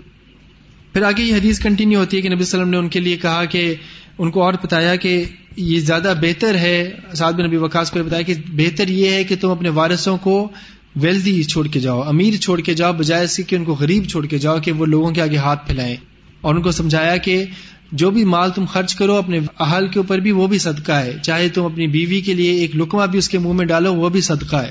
پھر 0.92 1.02
آگے 1.02 1.22
یہ 1.22 1.34
حدیث 1.34 1.60
کنٹینیو 1.60 1.98
ہوتی 1.98 2.16
ہے 2.16 2.22
کہ 2.22 2.28
نبی 2.28 2.42
وسلم 2.42 2.68
نے 2.68 2.76
ان 2.76 2.88
کے 2.88 3.00
لیے 3.00 3.16
کہا 3.16 3.44
کہ 3.44 3.74
ان 4.18 4.30
کو 4.30 4.42
اور 4.42 4.54
بتایا 4.62 4.96
کہ 4.96 5.24
یہ 5.56 5.80
زیادہ 5.80 6.14
بہتر 6.20 6.54
ہے۔ 6.54 6.94
سعد 7.14 7.32
بن 7.32 7.46
نبی 7.46 7.56
وقاص 7.56 7.90
کو 7.90 8.02
بتایا 8.02 8.22
کہ 8.22 8.34
بہتر 8.48 8.88
یہ 8.88 9.10
ہے 9.10 9.24
کہ 9.24 9.34
تم 9.40 9.50
اپنے 9.50 9.68
وارثوں 9.68 10.16
کو 10.16 10.48
ویلدی 10.96 11.42
چھوڑ 11.42 11.66
کے 11.66 11.80
جاؤ، 11.80 12.02
امیر 12.02 12.36
چھوڑ 12.36 12.60
کے 12.60 12.74
جاؤ، 12.74 12.92
بجائے 12.92 13.24
اس 13.24 13.40
کہ 13.46 13.56
ان 13.56 13.64
کو 13.64 13.74
غریب 13.74 14.04
چھوڑ 14.04 14.26
کے 14.26 14.38
جاؤ 14.38 14.60
کہ 14.60 14.72
وہ 14.72 14.86
لوگوں 14.86 15.10
کے 15.10 15.22
آگے 15.22 15.36
ہاتھ 15.36 15.66
پھیلائیں۔ 15.66 15.96
اور 16.40 16.54
ان 16.54 16.62
کو 16.62 16.70
سمجھایا 16.70 17.16
کہ 17.16 17.44
جو 17.92 18.10
بھی 18.10 18.24
مال 18.24 18.50
تم 18.50 18.64
خرچ 18.64 18.94
کرو 18.94 19.14
اپنے 19.14 19.40
اہل 19.60 19.88
کے 19.88 19.98
اوپر 19.98 20.18
بھی 20.18 20.30
وہ 20.30 20.46
بھی 20.46 20.58
صدقہ 20.58 20.92
ہے۔ 20.92 21.16
چاہے 21.22 21.48
تم 21.48 21.64
اپنی 21.64 21.86
بیوی 21.86 22.20
کے 22.20 22.34
لیے 22.34 22.50
ایک 22.50 22.76
لکما 22.76 23.06
بھی 23.06 23.18
اس 23.18 23.28
کے 23.28 23.38
منہ 23.38 23.52
میں 23.52 23.66
ڈالو، 23.66 23.94
وہ 23.94 24.08
بھی 24.08 24.20
صدقہ 24.20 24.56
ہے۔ 24.56 24.70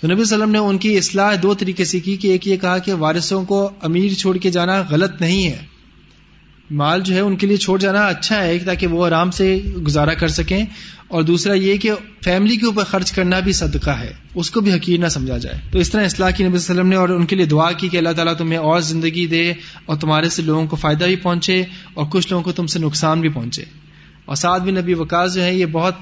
تو 0.00 0.12
نبی 0.12 0.20
وسلم 0.20 0.50
نے 0.50 0.58
ان 0.58 0.78
کی 0.78 0.96
اصلاح 0.96 1.34
دو 1.42 1.54
طریقے 1.54 1.84
سے 1.84 2.00
کی 2.00 2.16
کہ 2.16 2.28
ایک 2.28 2.48
یہ 2.48 2.56
کہا 2.56 2.78
کہ 2.78 2.92
وارثوں 2.92 3.44
کو 3.44 3.70
امیر 3.82 4.12
چھوڑ 4.12 4.36
کے 4.36 4.50
جانا 4.50 4.82
غلط 4.90 5.20
نہیں 5.20 5.46
ہے۔ 5.46 5.71
مال 6.70 7.00
جو 7.00 7.14
ہے 7.14 7.20
ان 7.20 7.36
کے 7.36 7.46
لیے 7.46 7.56
چھوڑ 7.56 7.78
جانا 7.78 8.06
اچھا 8.06 8.44
ہے 8.44 8.58
تاکہ 8.58 8.86
وہ 8.86 9.06
آرام 9.06 9.30
سے 9.30 9.60
گزارا 9.86 10.14
کر 10.14 10.28
سکیں 10.28 10.64
اور 11.08 11.22
دوسرا 11.22 11.54
یہ 11.54 11.76
کہ 11.76 11.90
فیملی 12.24 12.56
کے 12.56 12.66
اوپر 12.66 12.84
خرچ 12.84 13.12
کرنا 13.12 13.38
بھی 13.38 13.52
صدقہ 13.52 13.90
ہے۔ 13.90 14.12
اس 14.34 14.50
کو 14.50 14.60
بھی 14.60 14.72
حقیر 14.72 15.00
نہ 15.00 15.06
سمجھا 15.06 15.38
جائے۔ 15.38 15.58
تو 15.70 15.78
اس 15.78 15.90
طرح 15.90 16.04
اصلاح 16.04 16.30
کی 16.30 16.44
نبی 16.44 16.58
صلی 16.58 16.70
اللہ 16.70 16.80
علیہ 16.80 16.88
وسلم 16.88 16.88
نے 16.88 16.96
اور 16.96 17.08
ان 17.08 17.26
کے 17.26 17.36
لیے 17.36 17.46
دعا 17.46 17.72
کی 17.72 17.88
کہ 17.88 17.96
اللہ 17.96 18.08
تعالیٰ 18.08 18.34
تمہیں 18.36 18.58
اور 18.58 18.80
زندگی 18.80 19.26
دے 19.26 19.52
اور 19.86 19.96
تمہارے 19.96 20.28
سے 20.28 20.42
لوگوں 20.42 20.66
کو 20.66 20.76
فائدہ 20.76 21.04
بھی 21.04 21.16
پہنچے 21.16 21.64
اور 21.94 22.06
کچھ 22.10 22.26
لوگوں 22.30 22.44
کو 22.44 22.52
تم 22.52 22.66
سے 22.66 22.78
نقصان 22.78 23.20
بھی 23.20 23.28
پہنچے۔ 23.28 23.64
اور 24.24 24.36
سعد 24.36 24.60
بن 24.60 24.74
نبی 24.74 24.94
وکاس 24.94 25.34
جو 25.34 25.44
ہے 25.44 25.54
یہ 25.54 25.66
بہت 25.66 25.94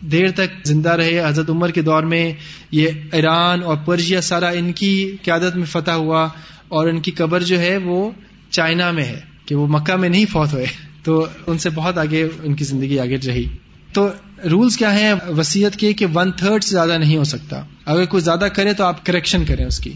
دیر 0.00 0.30
تک 0.30 0.66
زندہ 0.66 0.90
رہے۔ 0.90 1.28
حضرت 1.28 1.50
عمر 1.50 1.70
کے 1.70 1.82
دور 1.82 2.02
میں 2.02 2.32
یہ 2.70 2.88
ایران 3.12 3.62
اور 3.62 3.76
پرشیا 3.84 4.20
سارا 4.20 4.48
ان 4.48 4.72
کی 4.72 5.16
قیادت 5.22 5.56
میں 5.56 5.66
فتح 5.66 5.90
ہوا 5.90 6.28
اور 6.68 6.86
ان 6.86 7.00
کی 7.00 7.10
قبر 7.10 7.42
جو 7.42 7.60
ہے 7.60 7.76
وہ 7.76 8.10
چائنا 8.50 8.90
میں 8.90 9.04
ہے۔ 9.04 9.31
کہ 9.52 9.56
وہ 9.56 9.66
مکہ 9.66 9.96
میں 9.96 10.08
نہیں 10.08 10.24
فوت 10.24 10.52
ہوئے، 10.52 10.66
تو 11.02 11.26
ان 11.46 11.58
سے 11.58 11.70
بہت 11.70 11.98
آگے 11.98 12.28
ان 12.42 12.54
کی 12.54 12.64
زندگی 12.64 12.98
آگے 12.98 13.16
رہی۔ 13.26 13.44
تو 13.92 14.08
رولس 14.50 14.76
کیا 14.76 14.98
ہیں 14.98 15.14
وسیعت 15.28 15.76
کے 15.76 15.92
کہ 15.92 16.06
ون 16.14 16.32
تھرڈ 16.32 16.64
سے 16.64 16.70
زیادہ 16.70 16.98
نہیں 16.98 17.16
ہو 17.16 17.24
سکتا۔ 17.24 17.64
اگر 17.84 18.04
کوئی 18.04 18.22
زیادہ 18.22 18.48
کرے 18.54 18.72
تو 18.72 18.84
آپ 18.84 19.06
کریکشن 19.06 19.44
کریں 19.44 19.64
اس 19.64 19.78
کی۔ 19.78 19.92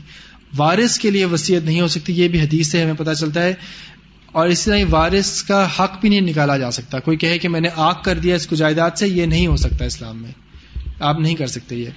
وارث 0.56 0.98
کے 0.98 1.10
لیے 1.10 1.24
وسیعت 1.24 1.62
نہیں 1.62 1.80
ہو 1.80 1.88
سکتی، 1.88 2.12
یہ 2.12 2.28
بھی 2.28 2.40
حدیث 2.40 2.70
سے 2.70 2.82
ہمیں 2.82 2.94
پتا 2.98 3.14
چلتا 3.14 3.42
ہے۔ 3.42 3.54
اور 4.32 4.46
اسی 4.46 4.70
طرح 4.70 4.78
وارث 4.90 5.42
کا 5.42 5.68
حق 5.78 6.00
بھی 6.00 6.08
نہیں 6.08 6.20
نکالا 6.20 6.58
جا 6.58 6.70
سکتا۔ 6.70 6.98
کوئی 7.00 7.16
کہے 7.16 7.38
کہ 7.38 7.48
میں 7.48 7.60
نے 7.60 7.68
آگ 7.76 7.94
کر 8.04 8.18
دیا 8.18 8.36
اس 8.36 8.46
کو 8.46 8.56
جائیداد 8.56 8.90
سے، 8.96 9.08
یہ 9.08 9.26
نہیں 9.26 9.46
ہو 9.46 9.56
سکتا 9.56 9.84
اسلام 9.84 10.22
میں۔ 10.22 10.30
آپ 11.00 11.20
نہیں 11.20 11.34
کر 11.34 11.46
سکتے 11.46 11.76
یہ۔ 11.76 11.90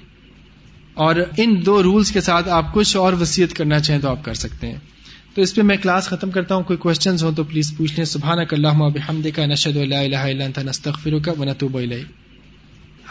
اور 0.93 1.15
ان 1.37 1.65
دو 1.65 1.83
رولس 1.83 2.11
کے 2.11 2.21
ساتھ 2.21 2.49
آپ 2.49 2.73
کچھ 2.73 2.97
اور 2.97 3.13
وسیعت 3.13 3.53
کرنا 3.53 3.79
چاہیں 3.79 4.01
تو 4.01 4.09
آپ 4.09 4.25
کر 4.25 4.33
سکتے 4.33 4.67
ہیں۔ 4.67 4.98
تو 5.35 5.41
اس 5.41 5.53
پہ 5.55 5.61
میں 5.61 5.75
کلاس 5.77 6.07
ختم 6.07 6.31
کرتا 6.31 6.55
ہوں، 6.55 6.63
کوئی 6.63 6.77
کوشچنز 6.77 7.23
ہوں 7.23 7.31
تو 7.31 7.43
پلیز 7.43 7.71
پوچھ 7.77 7.93
لیں. 7.95 8.05
سبحان 8.05 8.39
اللہ 8.41 8.89
بحمد 8.93 9.27
کا 9.35 9.45
نشد 9.45 9.77
اللہ 9.77 10.59
نستغفر 10.59 11.17
کا 11.25 11.33
نتوب 11.45 11.77
الیہ 11.77 12.03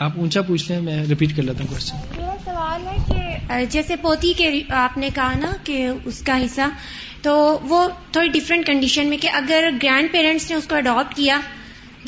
آپ 0.00 0.18
اونچا 0.18 0.42
پوچھ 0.42 0.70
لیں، 0.70 0.80
میں 0.80 1.02
ریپیٹ 1.04 1.36
کر 1.36 1.42
لیتا 1.42 1.64
ہوں 1.64 1.68
کوشچن 1.68 1.96
میرا 2.16 2.34
سوال 2.44 2.86
ہے 2.86 2.96
کہ 3.08 3.64
جیسے 3.70 3.96
پوتی 3.96 4.32
کے 4.36 4.50
آپ 4.76 4.98
نے 4.98 5.08
کہا 5.14 5.32
نا 5.40 5.52
کہ 5.64 5.86
اس 6.04 6.22
کا 6.22 6.36
حصہ، 6.44 6.68
تو 7.22 7.36
وہ 7.62 7.86
تھوڑی 8.12 8.28
ڈفرینٹ 8.28 8.66
کنڈیشن 8.66 9.08
میں 9.08 9.18
کہ 9.18 9.28
اگر 9.32 9.68
گرینڈ 9.82 10.12
پیرنٹس 10.12 10.50
نے 10.50 10.56
اس 10.56 10.66
کو 10.66 10.74
اڈاپٹ 10.76 11.14
کیا 11.16 11.40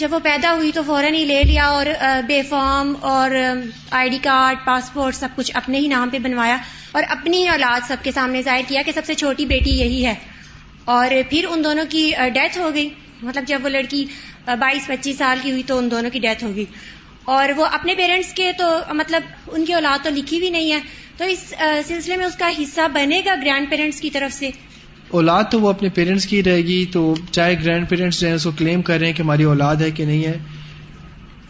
جب 0.00 0.08
وہ 0.14 0.18
پیدا 0.22 0.52
ہوئی 0.52 0.72
تو 0.72 0.82
فوراً 0.86 1.14
ہی 1.14 1.24
لے 1.24 1.42
لیا 1.42 1.66
اور 1.66 1.86
بے 2.26 2.42
فارم 2.42 2.92
اور 3.00 3.30
آئی 3.90 4.10
ڈی 4.10 4.18
کارڈ، 4.22 4.56
پاسپورٹ 4.64 5.14
سب 5.14 5.28
کچھ 5.36 5.52
اپنے 5.54 5.78
ہی 5.78 5.86
نام 5.86 6.08
پہ 6.08 6.18
بنوایا 6.18 6.56
اور 6.92 7.02
اپنی 7.08 7.48
اولاد 7.48 7.80
سب 7.88 7.96
کے 8.02 8.12
سامنے 8.12 8.42
ظاہر 8.42 8.60
کیا 8.68 8.82
کہ 8.86 8.92
سب 8.92 9.02
سے 9.04 9.14
چھوٹی 9.14 9.46
بیٹی 9.46 9.70
یہی 9.70 10.06
ہے۔ 10.06 10.14
اور 10.84 11.08
پھر 11.30 11.44
ان 11.50 11.64
دونوں 11.64 11.84
کی 11.88 12.12
ڈیتھ 12.34 12.58
ہو 12.58 12.74
گئی۔ 12.74 12.88
مطلب 13.22 13.44
جب 13.46 13.60
وہ 13.62 13.68
لڑکی 13.68 14.04
بائیس، 14.46 14.86
پچیس 14.86 15.18
سال 15.18 15.38
کی 15.42 15.50
ہوئی 15.50 15.62
تو 15.66 15.78
ان 15.78 15.90
دونوں 15.90 16.10
کی 16.10 16.18
ڈیتھ 16.18 16.44
ہو 16.44 16.54
گئی۔ 16.54 16.64
اور 17.24 17.48
وہ 17.56 17.66
اپنے 17.66 17.94
پیرنٹس 17.94 18.32
کے 18.32 18.52
تو 18.58 18.78
مطلب 18.94 19.22
ان 19.46 19.64
کی 19.64 19.72
اولاد 19.72 20.04
تو 20.04 20.10
لکھی 20.10 20.38
بھی 20.38 20.50
نہیں 20.50 20.72
ہے۔ 20.72 20.80
تو 21.16 21.24
اس 21.24 21.54
سلسلے 21.86 22.16
میں 22.16 22.26
اس 22.26 22.36
کا 22.36 22.50
حصہ 22.62 22.80
بنے 22.92 23.22
گا 23.26 23.34
گرینڈ 23.34 23.70
پیرنٹس 23.70 24.00
کی 24.00 24.10
طرف 24.10 24.34
سے۔ 24.34 24.50
اولاد 25.10 25.44
تو 25.50 25.60
وہ 25.60 25.68
اپنے 25.68 25.88
پیرنٹس 25.88 26.26
کی 26.26 26.42
رہے 26.42 26.56
گی 26.56 26.86
تو 26.92 27.14
چاہے 27.30 27.54
گرینڈ 27.64 27.88
پیرنٹس 27.88 28.20
جو 28.20 28.28
ہے 28.28 28.32
اس 28.32 28.44
کو 28.44 28.50
کلیم 28.50 28.82
کر 28.82 28.98
رہے 28.98 29.06
ہیں 29.06 29.12
کہ 29.12 29.22
ہماری 29.22 29.42
اولاد 29.42 29.76
ہے 29.76 29.90
کہ 29.90 30.04
نہیں 30.04 30.24
ہے۔ 30.24 30.38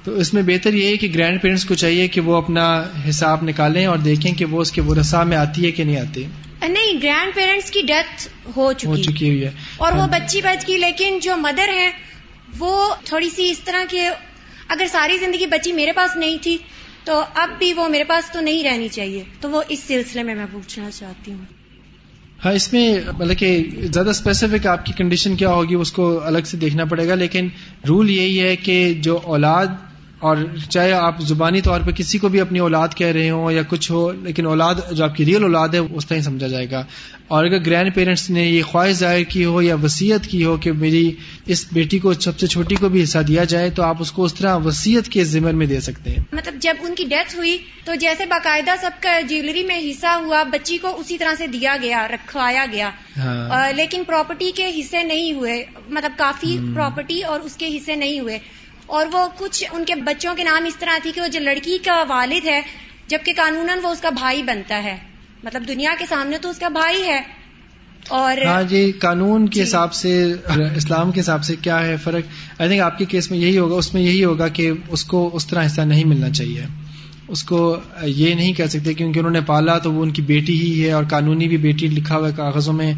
تو 0.05 0.15
اس 0.15 0.35
میں 0.35 0.43
بہتر 0.43 0.75
یہ 0.75 0.87
ہے 0.87 0.97
کہ 0.97 1.09
گرینڈ 1.15 1.43
پیرنٹس 1.43 1.65
کو 1.65 1.75
چاہیے 1.75 2.09
کہ 2.09 2.21
وہ 2.21 2.37
اپنا 2.37 2.85
حساب 3.09 3.43
نکالیں 3.43 3.87
اور 3.87 3.99
دیکھیں 3.99 4.33
کہ 4.33 4.45
وہ 4.45 4.61
اس 4.61 4.73
کے 4.73 4.81
وہ 4.81 4.95
رسا 4.95 5.23
میں 5.25 5.37
آتی 5.37 5.67
ہے 5.67 5.71
کہ 5.71 5.85
نہیں 5.85 5.97
آتی۔ 5.97 6.25
نہیں 6.69 7.03
گرینڈ 7.03 7.35
پیرنٹس 7.35 7.71
کی 7.71 7.81
ڈیتھ 7.87 8.29
ہو 8.57 8.73
چکی۔ 8.73 9.29
ہوئی 9.29 9.45
ہے۔ 9.45 9.51
اور 9.77 9.93
وہ 9.93 10.07
بچی 10.07 10.41
بچ 10.43 10.69
گئی 10.69 10.79
لیکن 10.79 11.19
جو 11.23 11.37
مدر 11.37 11.69
ہے 11.69 11.91
وہ 12.59 12.95
تھوڑی 13.05 13.31
سی 13.31 13.51
اس 13.51 13.59
طرح 13.59 13.85
کے 13.91 14.09
اگر 14.69 14.85
ساری 14.93 15.19
زندگی 15.19 15.47
بچی 15.47 15.73
میرے 15.73 15.93
پاس 15.93 16.17
نہیں 16.17 16.37
تھی 16.43 16.59
تو 17.05 17.23
اب 17.35 17.51
بھی 17.59 17.73
وہ 17.73 17.89
میرے 17.89 18.05
پاس 18.05 18.31
تو 18.33 18.41
نہیں 18.41 18.65
رہنی 18.65 18.89
چاہیے۔ 18.89 19.23
تو 19.41 19.51
وہ 19.51 19.63
اس 19.69 19.79
سلسلے 19.87 20.23
میں 20.23 20.35
میں 20.35 20.47
پوچھنا 20.53 20.91
چاہتی 20.91 21.33
ہوں۔ 21.33 21.60
ہاں 22.45 22.53
اس 22.53 22.73
میں 22.73 23.01
مطلب 23.19 23.39
کہ 23.39 23.69
زیادہ 23.93 24.09
اسپیسیفک 24.09 24.67
آپ 24.67 24.87
کی 24.87 24.93
کنڈیشن 24.97 25.37
کیا 25.37 25.49
ہوگی، 25.49 25.75
اس 25.75 25.93
کو 25.93 26.21
الگ 26.25 26.39
سے 26.45 26.57
دیکھنا 26.57 26.85
پڑے 26.85 27.09
گا، 27.09 27.15
لیکن 27.15 27.49
رول 27.89 28.11
یہی 28.11 28.41
ہے 28.41 28.57
کہ 28.57 28.95
جو 28.95 29.21
اولاد 29.25 29.67
اور 30.21 30.37
چاہے 30.71 30.93
آپ 30.93 31.21
زبانی 31.21 31.61
طور 31.61 31.81
پہ 31.81 31.91
کسی 31.91 32.19
کو 32.19 32.29
بھی 32.29 32.41
اپنی 32.41 32.59
اولاد 32.59 32.89
کہہ 32.95 33.07
رہے 33.07 33.31
ہوں 33.31 33.53
یا 33.53 33.63
کچھ 33.69 33.91
ہو 33.91 34.13
لیکن 34.13 34.47
اولاد 34.47 34.75
جو 34.93 35.05
آپ 35.05 35.17
کی 35.17 35.25
ریئل 35.25 35.43
اولاد 35.43 35.69
ہے 35.69 35.79
اس 35.79 36.07
طرح 36.07 36.19
ہی 36.19 36.23
سمجھا 36.23 36.47
جائے 36.47 36.71
گا۔ 36.71 36.85
اور 37.29 37.45
اگر 37.45 37.67
گرینڈ 37.67 37.95
پیرنٹس 37.95 38.31
نے 38.31 38.45
یہ 38.45 38.63
خواہش 38.63 38.93
ظاہر 38.93 39.23
کی 39.23 39.45
ہو 39.45 39.63
یا 39.63 39.75
وسیعت 39.75 40.27
کی 40.27 40.45
ہو 40.45 40.57
کہ 40.57 40.73
میری 40.73 41.13
اس 41.47 41.67
بیٹی 41.73 41.99
کو 41.99 42.13
سب 42.13 42.39
سے 42.39 42.47
چھوٹی 42.47 42.75
کو 42.75 42.89
بھی 42.89 43.03
حصہ 43.03 43.19
دیا 43.19 43.45
جائے 43.45 43.71
تو 43.71 43.83
آپ 43.83 43.97
اس 44.01 44.13
کو 44.13 44.25
اس 44.25 44.35
طرح 44.35 44.57
وسیعت 44.57 45.09
کے 45.09 45.25
ذمر 45.25 45.53
میں 45.53 45.67
دے 45.67 45.81
سکتے 45.81 46.11
ہیں۔ 46.11 46.25
مطلب 46.33 46.55
جب 46.61 46.75
ان 46.81 46.95
کی 46.95 47.05
ڈیتھ 47.05 47.37
ہوئی 47.37 47.59
تو 47.85 47.95
جیسے 47.95 48.27
باقاعدہ 48.27 48.71
سب 48.81 48.91
کا 49.03 49.21
جیولری 49.21 49.65
میں 49.65 49.79
حصہ 49.91 50.07
ہوا 50.07 50.43
بچی 50.43 50.79
کو 50.79 50.97
اسی 50.99 51.19
طرح 51.19 51.35
سے 51.39 51.47
دیا 51.47 51.77
گیا 51.83 52.09
رکھوایا 52.09 52.67
گیا۔ 52.73 52.91
ہاں۔ 53.19 53.73
لیکن 53.77 54.03
پراپرٹی 54.07 54.53
کے 54.55 54.71
حصے 54.81 55.03
نہیں 55.03 55.33
ہوئے۔ 55.33 55.65
مطلب 55.89 56.13
کافی 56.19 56.59
پراپرٹی 56.75 57.23
اور 57.23 57.41
اس 57.41 57.57
کے 57.57 57.77
حصے 57.77 57.95
نہیں 57.95 58.21
ہوئے۔ 58.21 58.39
اور 58.91 59.07
وہ 59.13 59.29
کچھ 59.39 59.65
ان 59.73 59.85
کے 59.85 59.95
بچوں 59.95 60.35
کے 60.37 60.45
نام 60.45 60.65
اس 60.65 60.77
طرح 60.77 60.99
تھی 61.03 61.13
کہ 61.15 61.21
وہ 61.21 61.27
جو 61.27 61.41
لڑکی 61.41 61.79
کا 61.85 62.05
والد 62.09 62.47
ہے 62.47 62.63
جبکہ 63.07 63.33
قانون 63.37 63.69
وہ 63.83 63.89
اس 63.89 64.01
کا 64.01 64.11
بھائی 64.11 64.43
بنتا 64.43 64.83
ہے۔ 64.83 64.97
مطلب 65.45 65.69
دنیا 65.69 65.95
کے 65.99 66.05
سامنے 66.09 66.39
تو 66.39 66.51
اس 66.51 66.59
کا 66.59 66.69
بھائی 66.69 67.03
ہے۔ 67.03 67.21
اور 68.09 68.37
ہاں 68.47 68.63
جی 68.63 68.93
قانون 68.93 69.49
کے 69.49 69.55
جی۔ 69.55 69.63
حساب 69.63 69.95
سے 69.95 70.33
اسلام 70.77 71.13
کے 71.13 71.21
حساب 71.21 71.45
سے 71.45 71.57
کیا 71.57 71.87
ہے 71.87 71.97
فرق؟ 71.97 72.61
آئی 72.61 72.69
تھنک 72.69 72.81
آپ 72.81 72.99
کے 72.99 73.05
کیس 73.05 73.31
میں 73.31 73.39
یہی 73.39 73.59
ہوگا 73.59 73.75
اس 73.75 73.95
میں 73.95 74.03
یہی 74.03 74.25
ہوگا 74.25 74.49
کہ 74.49 74.71
اس 74.89 75.05
کو 75.05 75.31
اس 75.33 75.47
طرح 75.47 75.67
حصہ 75.67 75.81
نہیں 75.81 76.05
ملنا 76.05 76.31
چاہیے۔ 76.31 76.63
اس 77.29 77.43
کو 77.43 77.77
یہ 78.03 78.35
نہیں 78.35 78.53
کہہ 78.53 78.67
سکتے 78.67 78.95
کیونکہ 78.95 79.19
انہوں 79.19 79.33
نے 79.33 79.41
پالا 79.41 79.79
تو 79.79 79.93
وہ 79.93 80.03
ان 80.03 80.11
کی 80.11 80.23
بیٹی 80.23 80.61
ہی 80.61 80.87
ہے 80.87 80.93
اور 80.93 81.05
قانونی 81.05 81.49
بھی 81.49 81.57
بیٹی 81.57 81.87
لکھا 81.87 82.17
ہوا 82.17 82.29
ہے 82.29 82.33
کاغذوں 82.37 82.73
میں۔ 82.73 82.93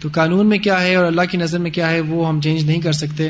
تو 0.00 0.08
قانون 0.12 0.46
میں 0.46 0.58
کیا 0.58 0.82
ہے 0.82 0.94
اور 0.94 1.04
اللہ 1.04 1.22
کی 1.30 1.38
نظر 1.38 1.58
میں 1.58 1.70
کیا 1.70 1.90
ہے 1.90 2.00
وہ 2.00 2.28
ہم 2.28 2.40
چینج 2.40 2.64
نہیں 2.64 2.80
کر 2.80 2.92
سکتے۔ 2.92 3.28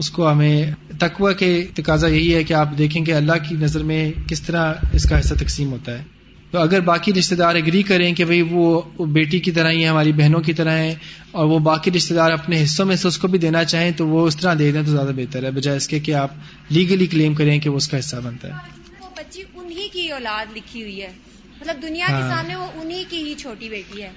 اس 0.00 0.10
کو 0.10 0.30
ہمیں 0.30 0.70
تقوی 0.98 1.34
کے 1.34 1.66
تقاضا 1.74 2.06
یہی 2.06 2.34
ہے 2.34 2.44
کہ 2.44 2.52
آپ 2.52 2.68
دیکھیں 2.78 3.04
کہ 3.04 3.14
اللہ 3.14 3.32
کی 3.48 3.54
نظر 3.54 3.82
میں 3.82 4.12
کس 4.28 4.40
طرح 4.42 4.74
اس 4.92 5.08
کا 5.08 5.20
حصہ 5.20 5.34
تقسیم 5.34 5.72
ہوتا 5.72 5.98
ہے۔ 5.98 6.04
تو 6.50 6.58
اگر 6.58 6.80
باقی 6.80 7.12
رشتے 7.12 7.34
دار 7.34 7.54
اگری 7.54 7.82
کریں 7.82 8.14
کہ 8.14 8.24
بھائی 8.24 8.42
وہ 8.42 8.80
بیٹی 8.98 9.38
کی 9.38 9.50
طرح 9.50 9.70
ہی 9.70 9.86
ہماری 9.88 10.12
بہنوں 10.12 10.40
کی 10.40 10.52
طرح 10.52 10.78
ہیں 10.78 10.94
اور 11.30 11.46
وہ 11.46 11.58
باقی 11.58 11.90
رشتے 11.90 12.14
دار 12.14 12.30
اپنے 12.30 12.62
حصوں 12.64 12.86
میں 12.86 12.96
سے 12.96 13.08
اس 13.08 13.18
کو 13.18 13.28
بھی 13.28 13.38
دینا 13.38 13.64
چاہیں 13.64 13.90
تو 13.90 14.06
وہ 14.08 14.26
اس 14.26 14.36
طرح 14.36 14.54
دے 14.58 14.72
دیں 14.72 14.82
تو 14.82 14.90
زیادہ 14.90 15.10
بہتر 15.16 15.44
ہے 15.44 15.50
بجائے 15.50 15.76
اس 15.76 15.88
کے 15.88 16.00
کہ 16.00 16.14
آپ 16.14 16.30
لیگلی 16.68 17.06
کلیم 17.06 17.34
کریں 17.34 17.58
کہ 17.60 17.70
وہ 17.70 17.76
اس 17.76 17.88
کا 17.88 17.98
حصہ 17.98 18.16
بنتا 18.16 18.48
ہے۔ 18.48 18.52
وہ 19.00 19.08
بچی 19.16 19.42
انہی 19.54 19.88
کی 19.92 20.08
اولاد 20.08 20.56
لکھی 20.56 20.82
ہوئی 20.82 21.02
ہے۔ 21.02 21.12
مطلب 21.60 21.76
دنیا 21.82 22.06
کے 22.08 22.12
ہاں۔ 22.12 22.30
سامنے 22.30 22.56
وہ 22.56 22.66
انہی 22.74 23.04
کی 23.08 23.16
ہی 23.16 23.34
چھوٹی 23.38 23.68
بیٹی 23.68 24.02
ہے۔ 24.02 24.10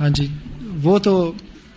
ہاں 0.00 0.08
جی 0.08 0.26
وہ 0.82 0.98
تو 0.98 1.32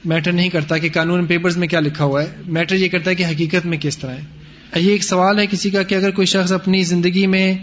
میٹر 0.05 0.31
نہیں 0.31 0.49
کرتا 0.49 0.77
کہ 0.77 0.89
قانون 0.93 1.25
پیپرز 1.25 1.57
میں 1.57 1.67
کیا 1.67 1.79
لکھا 1.79 2.03
ہوا 2.03 2.23
ہے، 2.23 2.27
میٹر 2.45 2.75
یہ 2.75 2.87
کرتا 2.87 3.09
ہے 3.09 3.15
کہ 3.15 3.25
حقیقت 3.25 3.65
میں 3.65 3.77
کس 3.77 3.97
طرح 3.97 4.11
ہے۔ 4.11 4.45
یہ 4.75 4.91
ایک 4.91 5.03
سوال 5.03 5.39
ہے 5.39 5.45
کسی 5.47 5.69
کا 5.69 5.83
کہ 5.83 5.95
اگر 5.95 6.11
کوئی 6.11 6.25
شخص 6.25 6.51
اپنی 6.51 6.83
زندگی 6.83 7.27
میں 7.27 7.53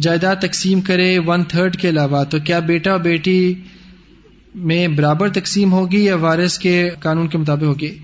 جائیداد 0.00 0.36
تقسیم 0.36 0.80
کرے 0.80 1.18
ون 1.18 1.44
تھرڈ 1.44 1.76
کے 1.76 1.88
علاوہ، 1.88 2.24
تو 2.24 2.38
کیا 2.38 2.58
بیٹا 2.58 2.90
اور 2.90 3.00
بیٹی 3.00 3.54
میں 4.54 4.88
برابر 4.88 5.28
تقسیم 5.28 5.72
ہوگی 5.72 6.04
یا 6.04 6.16
وارث 6.16 6.58
کے 6.58 6.90
قانون 7.00 7.28
کے 7.28 7.38
مطابق 7.38 7.62
ہوگی؟ 7.62 7.98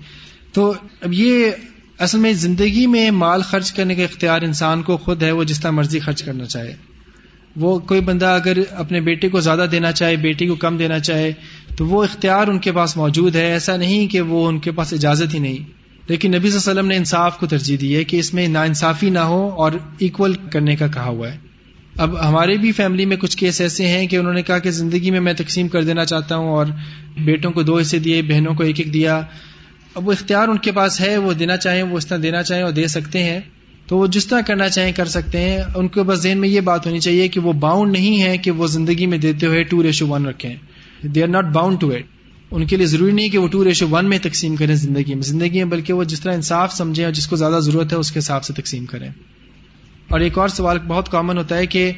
تو 0.51 0.73
اب 1.01 1.13
یہ 1.13 1.51
اصل 1.99 2.19
میں 2.19 2.33
زندگی 2.33 2.87
میں 2.87 3.11
مال 3.11 3.41
خرچ 3.41 3.71
کرنے 3.71 3.95
کا 3.95 4.03
اختیار 4.03 4.41
انسان 4.41 4.81
کو 4.81 4.97
خود 4.97 5.23
ہے، 5.23 5.31
وہ 5.31 5.43
جس 5.43 5.59
طرح 5.59 5.71
مرضی 5.71 5.99
خرچ 5.99 6.23
کرنا 6.23 6.45
چاہے۔ 6.45 6.75
وہ 7.55 7.79
کوئی 7.79 8.01
بندہ 8.01 8.25
اگر 8.25 8.57
اپنے 8.71 9.01
بیٹے 9.01 9.29
کو 9.29 9.39
زیادہ 9.39 9.65
دینا 9.71 9.91
چاہے، 9.91 10.15
بیٹی 10.15 10.47
کو 10.47 10.55
کم 10.55 10.77
دینا 10.77 10.99
چاہے 10.99 11.33
تو 11.79 11.85
وہ 11.85 12.03
اختیار 12.03 12.47
ان 12.47 12.59
کے 12.59 12.71
پاس 12.71 12.97
موجود 12.97 13.35
ہے، 13.35 13.45
ایسا 13.45 13.77
نہیں 13.77 14.07
کہ 14.07 14.21
وہ 14.21 14.47
ان 14.47 14.59
کے 14.59 14.71
پاس 14.71 14.93
اجازت 14.93 15.33
ہی 15.33 15.39
نہیں۔ 15.39 15.57
لیکن 16.07 16.31
نبی 16.31 16.39
صلی 16.39 16.47
اللہ 16.47 16.71
علیہ 16.71 16.79
وسلم 16.79 16.87
نے 16.87 16.95
انصاف 16.95 17.39
کو 17.39 17.47
ترجیح 17.47 17.77
دی 17.81 17.95
ہے 17.95 18.03
کہ 18.03 18.17
اس 18.17 18.33
میں 18.33 18.47
نا 18.47 18.61
انصافی 18.61 19.09
نہ 19.09 19.19
ہو 19.19 19.49
اور 19.49 19.71
ایکول 19.99 20.35
کرنے 20.51 20.75
کا 20.75 20.87
کہا 20.87 21.05
ہوا 21.05 21.31
ہے۔ 21.31 21.37
اب 21.97 22.29
ہمارے 22.29 22.57
بھی 22.57 22.71
فیملی 22.71 23.05
میں 23.05 23.17
کچھ 23.17 23.37
کیس 23.37 23.61
ایسے 23.61 23.87
ہیں 23.87 24.07
کہ 24.07 24.15
انہوں 24.15 24.33
نے 24.33 24.41
کہا 24.41 24.59
کہ 24.59 24.71
زندگی 24.71 25.11
میں 25.11 25.19
میں 25.19 25.33
تقسیم 25.33 25.67
کر 25.67 25.83
دینا 25.83 26.05
چاہتا 26.05 26.35
ہوں 26.35 26.49
اور 26.49 26.65
بیٹوں 27.17 27.51
کو 27.51 27.63
دو 27.63 27.79
حصے 27.79 27.99
دیے، 27.99 28.21
بہنوں 28.21 28.53
کو 28.53 28.63
ایک 28.63 28.79
ایک 28.79 28.93
دیا۔ 28.93 29.21
اب 29.95 30.07
وہ 30.07 30.11
اختیار 30.11 30.47
ان 30.47 30.57
کے 30.57 30.71
پاس 30.71 31.01
ہے، 31.01 31.17
وہ 31.17 31.33
دینا 31.33 31.57
چاہیں، 31.57 31.83
وہ 31.83 31.97
اس 31.97 32.07
طرح 32.07 32.17
دینا 32.23 32.43
چاہیں 32.43 32.63
اور 32.63 32.71
دے 32.71 32.87
سکتے 32.87 33.23
ہیں۔ 33.23 33.39
تو 33.87 33.97
وہ 33.97 34.07
جس 34.07 34.27
طرح 34.27 34.41
کرنا 34.41 34.69
چاہیں 34.69 34.91
کر 34.91 35.05
سکتے 35.05 35.37
ہیں۔ 35.37 35.61
ان 35.75 35.87
کے 35.87 36.03
بس 36.03 36.19
ذہن 36.19 36.37
میں 36.37 36.49
یہ 36.49 36.61
بات 36.61 36.85
ہونی 36.85 36.99
چاہیے 36.99 37.27
کہ 37.27 37.39
وہ 37.39 37.53
باؤنڈ 37.53 37.91
نہیں 37.91 38.21
ہے 38.21 38.37
کہ 38.37 38.51
وہ 38.51 38.67
زندگی 38.67 39.05
میں 39.05 39.17
دیتے 39.17 39.45
ہوئے 39.45 39.63
ٹو 39.63 39.83
ریشو 39.83 40.07
ون 40.07 40.25
رکھیں۔ 40.25 40.55
They 41.01 41.23
are 41.23 41.27
not 41.27 41.45
bound 41.45 41.81
to 41.81 41.89
it 41.89 42.03
ان 42.51 42.65
کے 42.65 42.77
لیے 42.77 42.85
ضروری 42.85 43.11
نہیں 43.11 43.29
کہ 43.29 43.37
وہ 43.37 43.47
ٹو 43.47 43.63
ریشو 43.63 43.89
ون 43.89 44.09
میں 44.09 44.19
تقسیم 44.21 44.55
کریں 44.55 44.75
زندگی 44.75 45.13
میں۔ 45.13 45.23
زندگی 45.23 45.49
میں 45.49 45.65
بلکہ 45.65 45.93
وہ 45.93 46.03
جس 46.03 46.21
طرح 46.21 46.33
انصاف 46.33 46.73
سمجھیں 46.73 47.05
اور 47.05 47.13
جس 47.13 47.27
کو 47.27 47.35
زیادہ 47.35 47.59
ضرورت 47.59 47.93
ہے 47.93 47.97
اس 47.97 48.11
کے 48.11 48.19
حساب 48.19 48.43
سے 48.43 48.53
تقسیم 48.53 48.85
کریں۔ 48.85 49.09
اور 50.09 50.19
ایک 50.19 50.37
اور 50.37 50.47
سوال 50.47 50.79
بہت 50.87 51.11
کامن 51.11 51.37
ہوتا 51.37 51.57
ہے 51.57 51.65
کہ 51.65 51.91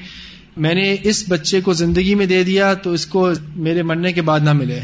میں 0.57 0.73
نے 0.73 0.95
اس 1.03 1.25
بچے 1.27 1.61
کو 1.61 1.73
زندگی 1.73 2.15
میں 2.15 2.25
دے 2.25 2.43
دیا 2.43 2.73
تو 2.73 2.91
اس 2.91 3.05
کو 3.05 3.29
میرے 3.55 3.83
مرنے 3.83 4.13
کے 4.13 4.21
بعد 4.21 4.39
نہ 4.39 4.53
ملے 4.53 4.79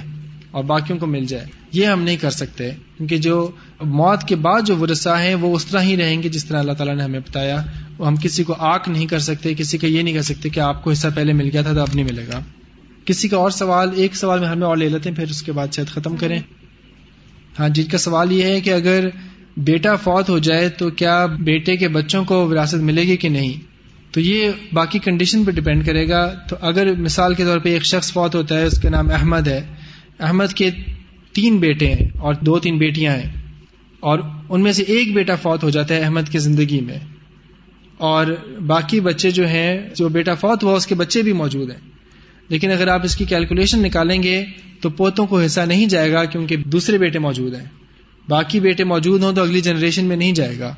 اور 0.51 0.63
باقیوں 0.63 0.99
کو 0.99 1.05
مل 1.05 1.25
جائے۔ 1.25 1.45
یہ 1.71 1.85
ہم 1.85 2.03
نہیں 2.03 2.17
کر 2.17 2.29
سکتے۔ 2.29 2.71
کیونکہ 2.97 3.17
جو 3.17 3.51
موت 3.81 4.23
کے 4.23 4.35
بعد 4.35 4.61
جو 4.65 4.77
ورثہ 4.77 5.09
ہیں 5.09 5.35
وہ 5.35 5.55
اس 5.55 5.65
طرح 5.65 5.81
ہی 5.81 5.97
رہیں 5.97 6.23
گے 6.23 6.29
جس 6.29 6.45
طرح 6.45 6.59
اللہ 6.59 6.71
تعالیٰ 6.71 6.95
نے 6.95 7.03
ہمیں 7.03 7.19
بتایا۔ 7.19 7.63
وہ 7.97 8.07
ہم 8.07 8.15
کسی 8.15 8.43
کو 8.43 8.55
آک 8.59 8.89
نہیں 8.89 9.05
کر 9.05 9.19
سکتے، 9.19 9.53
کسی 9.53 9.77
کا 9.77 9.87
یہ 9.87 10.01
نہیں 10.01 10.13
کر 10.13 10.21
سکتے 10.21 10.49
کہ 10.49 10.59
آپ 10.59 10.83
کو 10.83 10.91
حصہ 10.91 11.07
پہلے 11.15 11.33
مل 11.33 11.49
گیا 11.53 11.61
تھا 11.61 11.73
تو 11.73 11.81
اب 11.81 11.87
نہیں 11.93 12.05
ملے 12.05 12.25
گا۔ 12.27 12.39
کسی 13.07 13.27
کا 13.27 13.37
اور 13.37 13.49
سوال، 13.49 13.89
ایک 13.95 14.15
سوال 14.15 14.39
میں 14.39 14.47
ہمیں 14.47 14.67
اور 14.67 14.77
لے 14.77 14.89
لیتے 14.89 15.09
ہیں، 15.09 15.15
پھر 15.15 15.23
اس 15.23 15.41
کے 15.41 15.51
بعد 15.51 15.67
شاید 15.75 15.87
ختم 15.87 16.15
کریں۔ 16.15 16.39
ہاں 17.59 17.69
جن 17.69 17.83
کا 17.83 17.97
سوال 17.97 18.31
یہ 18.31 18.43
ہے 18.43 18.61
کہ 18.61 18.69
اگر 18.69 19.07
بیٹا 19.57 19.95
فوت 19.95 20.29
ہو 20.29 20.39
جائے 20.39 20.69
تو 20.69 20.89
کیا 20.89 21.25
بیٹے 21.25 21.77
کے 21.77 21.87
بچوں 21.87 22.25
کو 22.25 22.47
وراثت 22.47 22.75
ملے 22.75 23.01
گی 23.01 23.17
کہ 23.17 23.29
نہیں؟ 23.29 23.53
تو 24.13 24.19
یہ 24.19 24.51
باقی 24.73 24.99
کنڈیشن 24.99 25.43
پہ 25.43 25.51
ڈپینڈ 25.51 25.85
کرے 25.85 26.09
گا۔ 26.09 26.33
تو 26.49 26.55
اگر 26.61 26.95
مثال 26.95 27.33
کے 27.33 27.43
طور 27.43 27.59
پہ 27.59 27.73
ایک 27.73 27.85
شخص 27.85 28.13
فوت 28.13 28.35
ہوتا 28.35 28.57
ہے، 28.57 28.63
اس 28.63 28.81
کا 28.81 28.89
نام 28.89 29.09
احمد 29.09 29.47
ہے۔ 29.47 29.65
احمد 30.19 30.53
کے 30.55 30.69
تین 31.33 31.57
بیٹے 31.57 31.87
ہیں 31.87 32.07
اور 32.17 32.33
دو 32.33 32.59
تین 32.59 32.77
بیٹیاں 32.77 33.13
ہیں۔ 33.13 33.33
اور 33.99 34.19
ان 34.49 34.61
میں 34.61 34.71
سے 34.71 34.83
ایک 34.83 35.13
بیٹا 35.13 35.35
فوت 35.35 35.63
ہو 35.63 35.69
جاتا 35.69 35.95
ہے 35.95 35.99
احمد 35.99 36.29
کی 36.31 36.39
زندگی 36.39 36.81
میں۔ 36.81 36.99
اور 37.97 38.25
باقی 38.67 38.99
بچے 38.99 39.31
جو 39.31 39.47
ہیں، 39.47 39.89
جو 39.95 40.09
بیٹا 40.09 40.33
فوت 40.33 40.63
ہوا، 40.63 40.73
اس 40.73 40.87
کے 40.87 40.95
بچے 40.95 41.21
بھی 41.21 41.33
موجود 41.33 41.71
ہیں۔ 41.71 41.96
لیکن 42.49 42.71
اگر 42.71 42.87
آپ 42.87 43.05
اس 43.05 43.15
کی 43.15 43.25
کیلکولیشن 43.25 43.79
نکالیں 43.79 44.23
گے 44.23 44.45
تو 44.81 44.89
پوتوں 44.89 45.27
کو 45.27 45.41
حصہ 45.41 45.61
نہیں 45.61 45.85
جائے 45.85 46.11
گا 46.11 46.25
کیونکہ 46.25 46.57
دوسرے 46.57 46.97
بیٹے 46.97 47.19
موجود 47.19 47.55
ہیں۔ 47.55 47.65
باقی 48.29 48.59
بیٹے 48.59 48.83
موجود 48.83 49.23
ہوں 49.23 49.33
تو 49.33 49.41
اگلی 49.41 49.61
جنریشن 49.61 50.05
میں 50.05 50.17
نہیں 50.17 50.31
جائے 50.31 50.59
گا۔ 50.59 50.75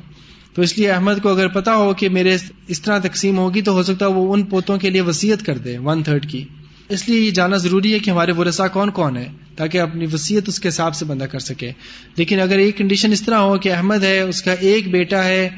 تو 0.54 0.62
اس 0.62 0.78
لیے 0.78 0.90
احمد 0.90 1.12
کو 1.22 1.28
اگر 1.28 1.48
پتا 1.48 1.76
ہو 1.76 1.94
کہ 1.94 2.08
میرے 2.08 2.36
اس 2.68 2.82
طرح 2.82 2.98
تقسیم 2.98 3.38
ہوگی 3.38 3.62
تو 3.62 3.72
ہو 3.72 3.82
سکتا 3.82 4.06
ہے 4.06 4.10
وہ 4.10 4.34
ان 4.34 4.42
پوتوں 4.42 4.78
کے 4.78 4.90
لیے 4.90 5.00
وسیعت 5.00 5.46
کر 5.46 5.58
دے 5.58 5.78
ون 5.78 6.02
تھرڈ 6.02 6.30
کی۔ 6.30 6.44
اس 6.88 7.08
لیے 7.08 7.20
یہ 7.20 7.30
جانا 7.30 7.56
ضروری 7.56 7.94
ہے 7.94 7.98
کہ 7.98 8.10
ہمارے 8.10 8.32
ورثا 8.32 8.68
کون 8.68 8.90
کون 8.90 9.16
ہے 9.16 9.28
تاکہ 9.56 9.80
اپنی 9.80 10.06
وسیعت 10.12 10.48
اس 10.48 10.60
کے 10.60 10.68
حساب 10.68 10.94
سے 10.94 11.04
بندہ 11.04 11.24
کر 11.24 11.38
سکے۔ 11.38 11.70
لیکن 12.16 12.40
اگر 12.40 12.58
ایک 12.58 12.78
کنڈیشن 12.78 13.12
اس 13.12 13.22
طرح 13.22 13.36
ہو 13.36 13.58
کہ 13.58 13.72
احمد 13.72 14.04
ہے، 14.04 14.20
اس 14.20 14.42
کا 14.42 14.52
ایک 14.52 14.90
بیٹا 14.90 15.24
ہے 15.24 15.48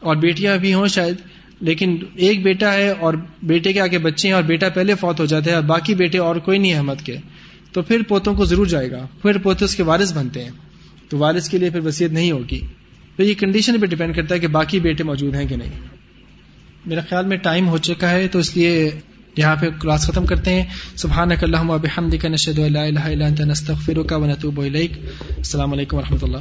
اور 0.00 0.16
بیٹیاں 0.16 0.58
بھی 0.58 0.74
ہوں 0.74 0.88
شاید 0.88 1.14
لیکن 1.64 1.98
ایک 2.14 2.42
بیٹا 2.42 2.72
ہے 2.72 2.88
اور 2.88 3.14
بیٹے 3.42 3.72
کے 3.72 3.80
آگے 3.80 3.98
بچے 3.98 4.28
ہیں 4.28 4.34
اور 4.34 4.42
بیٹا 4.42 4.68
پہلے 4.68 4.94
فوت 4.94 5.20
ہو 5.20 5.24
جاتا 5.24 5.50
ہے 5.50 5.54
اور 5.54 5.62
باقی 5.62 5.94
بیٹے 5.94 6.18
اور 6.18 6.36
کوئی 6.36 6.58
نہیں 6.58 6.74
احمد 6.74 7.02
کے۔ 7.04 7.16
تو 7.72 7.82
پھر 7.82 8.02
پوتوں 8.08 8.34
کو 8.34 8.44
ضرور 8.44 8.66
جائے 8.66 8.90
گا۔ 8.90 9.06
پھر 9.22 9.38
پوتے 9.38 9.64
اس 9.64 9.76
کے 9.76 9.82
وارث 9.82 10.12
بنتے 10.12 10.44
ہیں۔ 10.44 10.50
تو 11.08 11.18
وارث 11.18 11.48
کے 11.48 11.58
لیے 11.58 11.70
پھر 11.70 11.80
وسیعت 11.80 12.10
نہیں 12.10 12.32
ہوگی۔ 12.32 12.60
تو 13.16 13.22
یہ 13.22 13.34
کنڈیشن 13.34 13.80
پہ 13.80 13.86
ڈپینڈ 13.86 14.16
کرتا 14.16 14.34
ہے 14.34 14.40
کہ 14.40 14.46
باقی 14.46 14.80
بیٹے 14.80 15.04
موجود 15.04 15.34
ہیں 15.34 15.46
کہ 15.46 15.56
نہیں۔ 15.56 15.72
میرا 16.86 17.00
خیال 17.08 17.26
میں 17.26 17.36
ٹائم 17.36 17.68
ہو 17.68 17.78
چکا 17.78 18.10
ہے 18.10 18.28
تو 18.28 18.38
اس 18.38 18.56
لیے 18.56 18.90
یہاں 19.36 19.56
پہ 19.56 19.66
کلاس 19.80 20.06
ختم 20.06 20.26
کرتے 20.26 20.54
ہیں۔ 20.54 20.64
سبحانک 20.96 21.44
اللہم 21.44 21.70
و 21.70 21.76
الہ 21.96 22.78
الا 22.98 23.26
انت 23.26 23.40
نستغفرک 23.40 24.12
و 24.12 24.26
نتوب 24.26 24.60
الیک۔ 24.60 24.92
السلام 25.36 25.72
علیکم 25.72 25.96
و 25.96 26.00
رحمۃ 26.00 26.22
اللہ۔ 26.22 26.38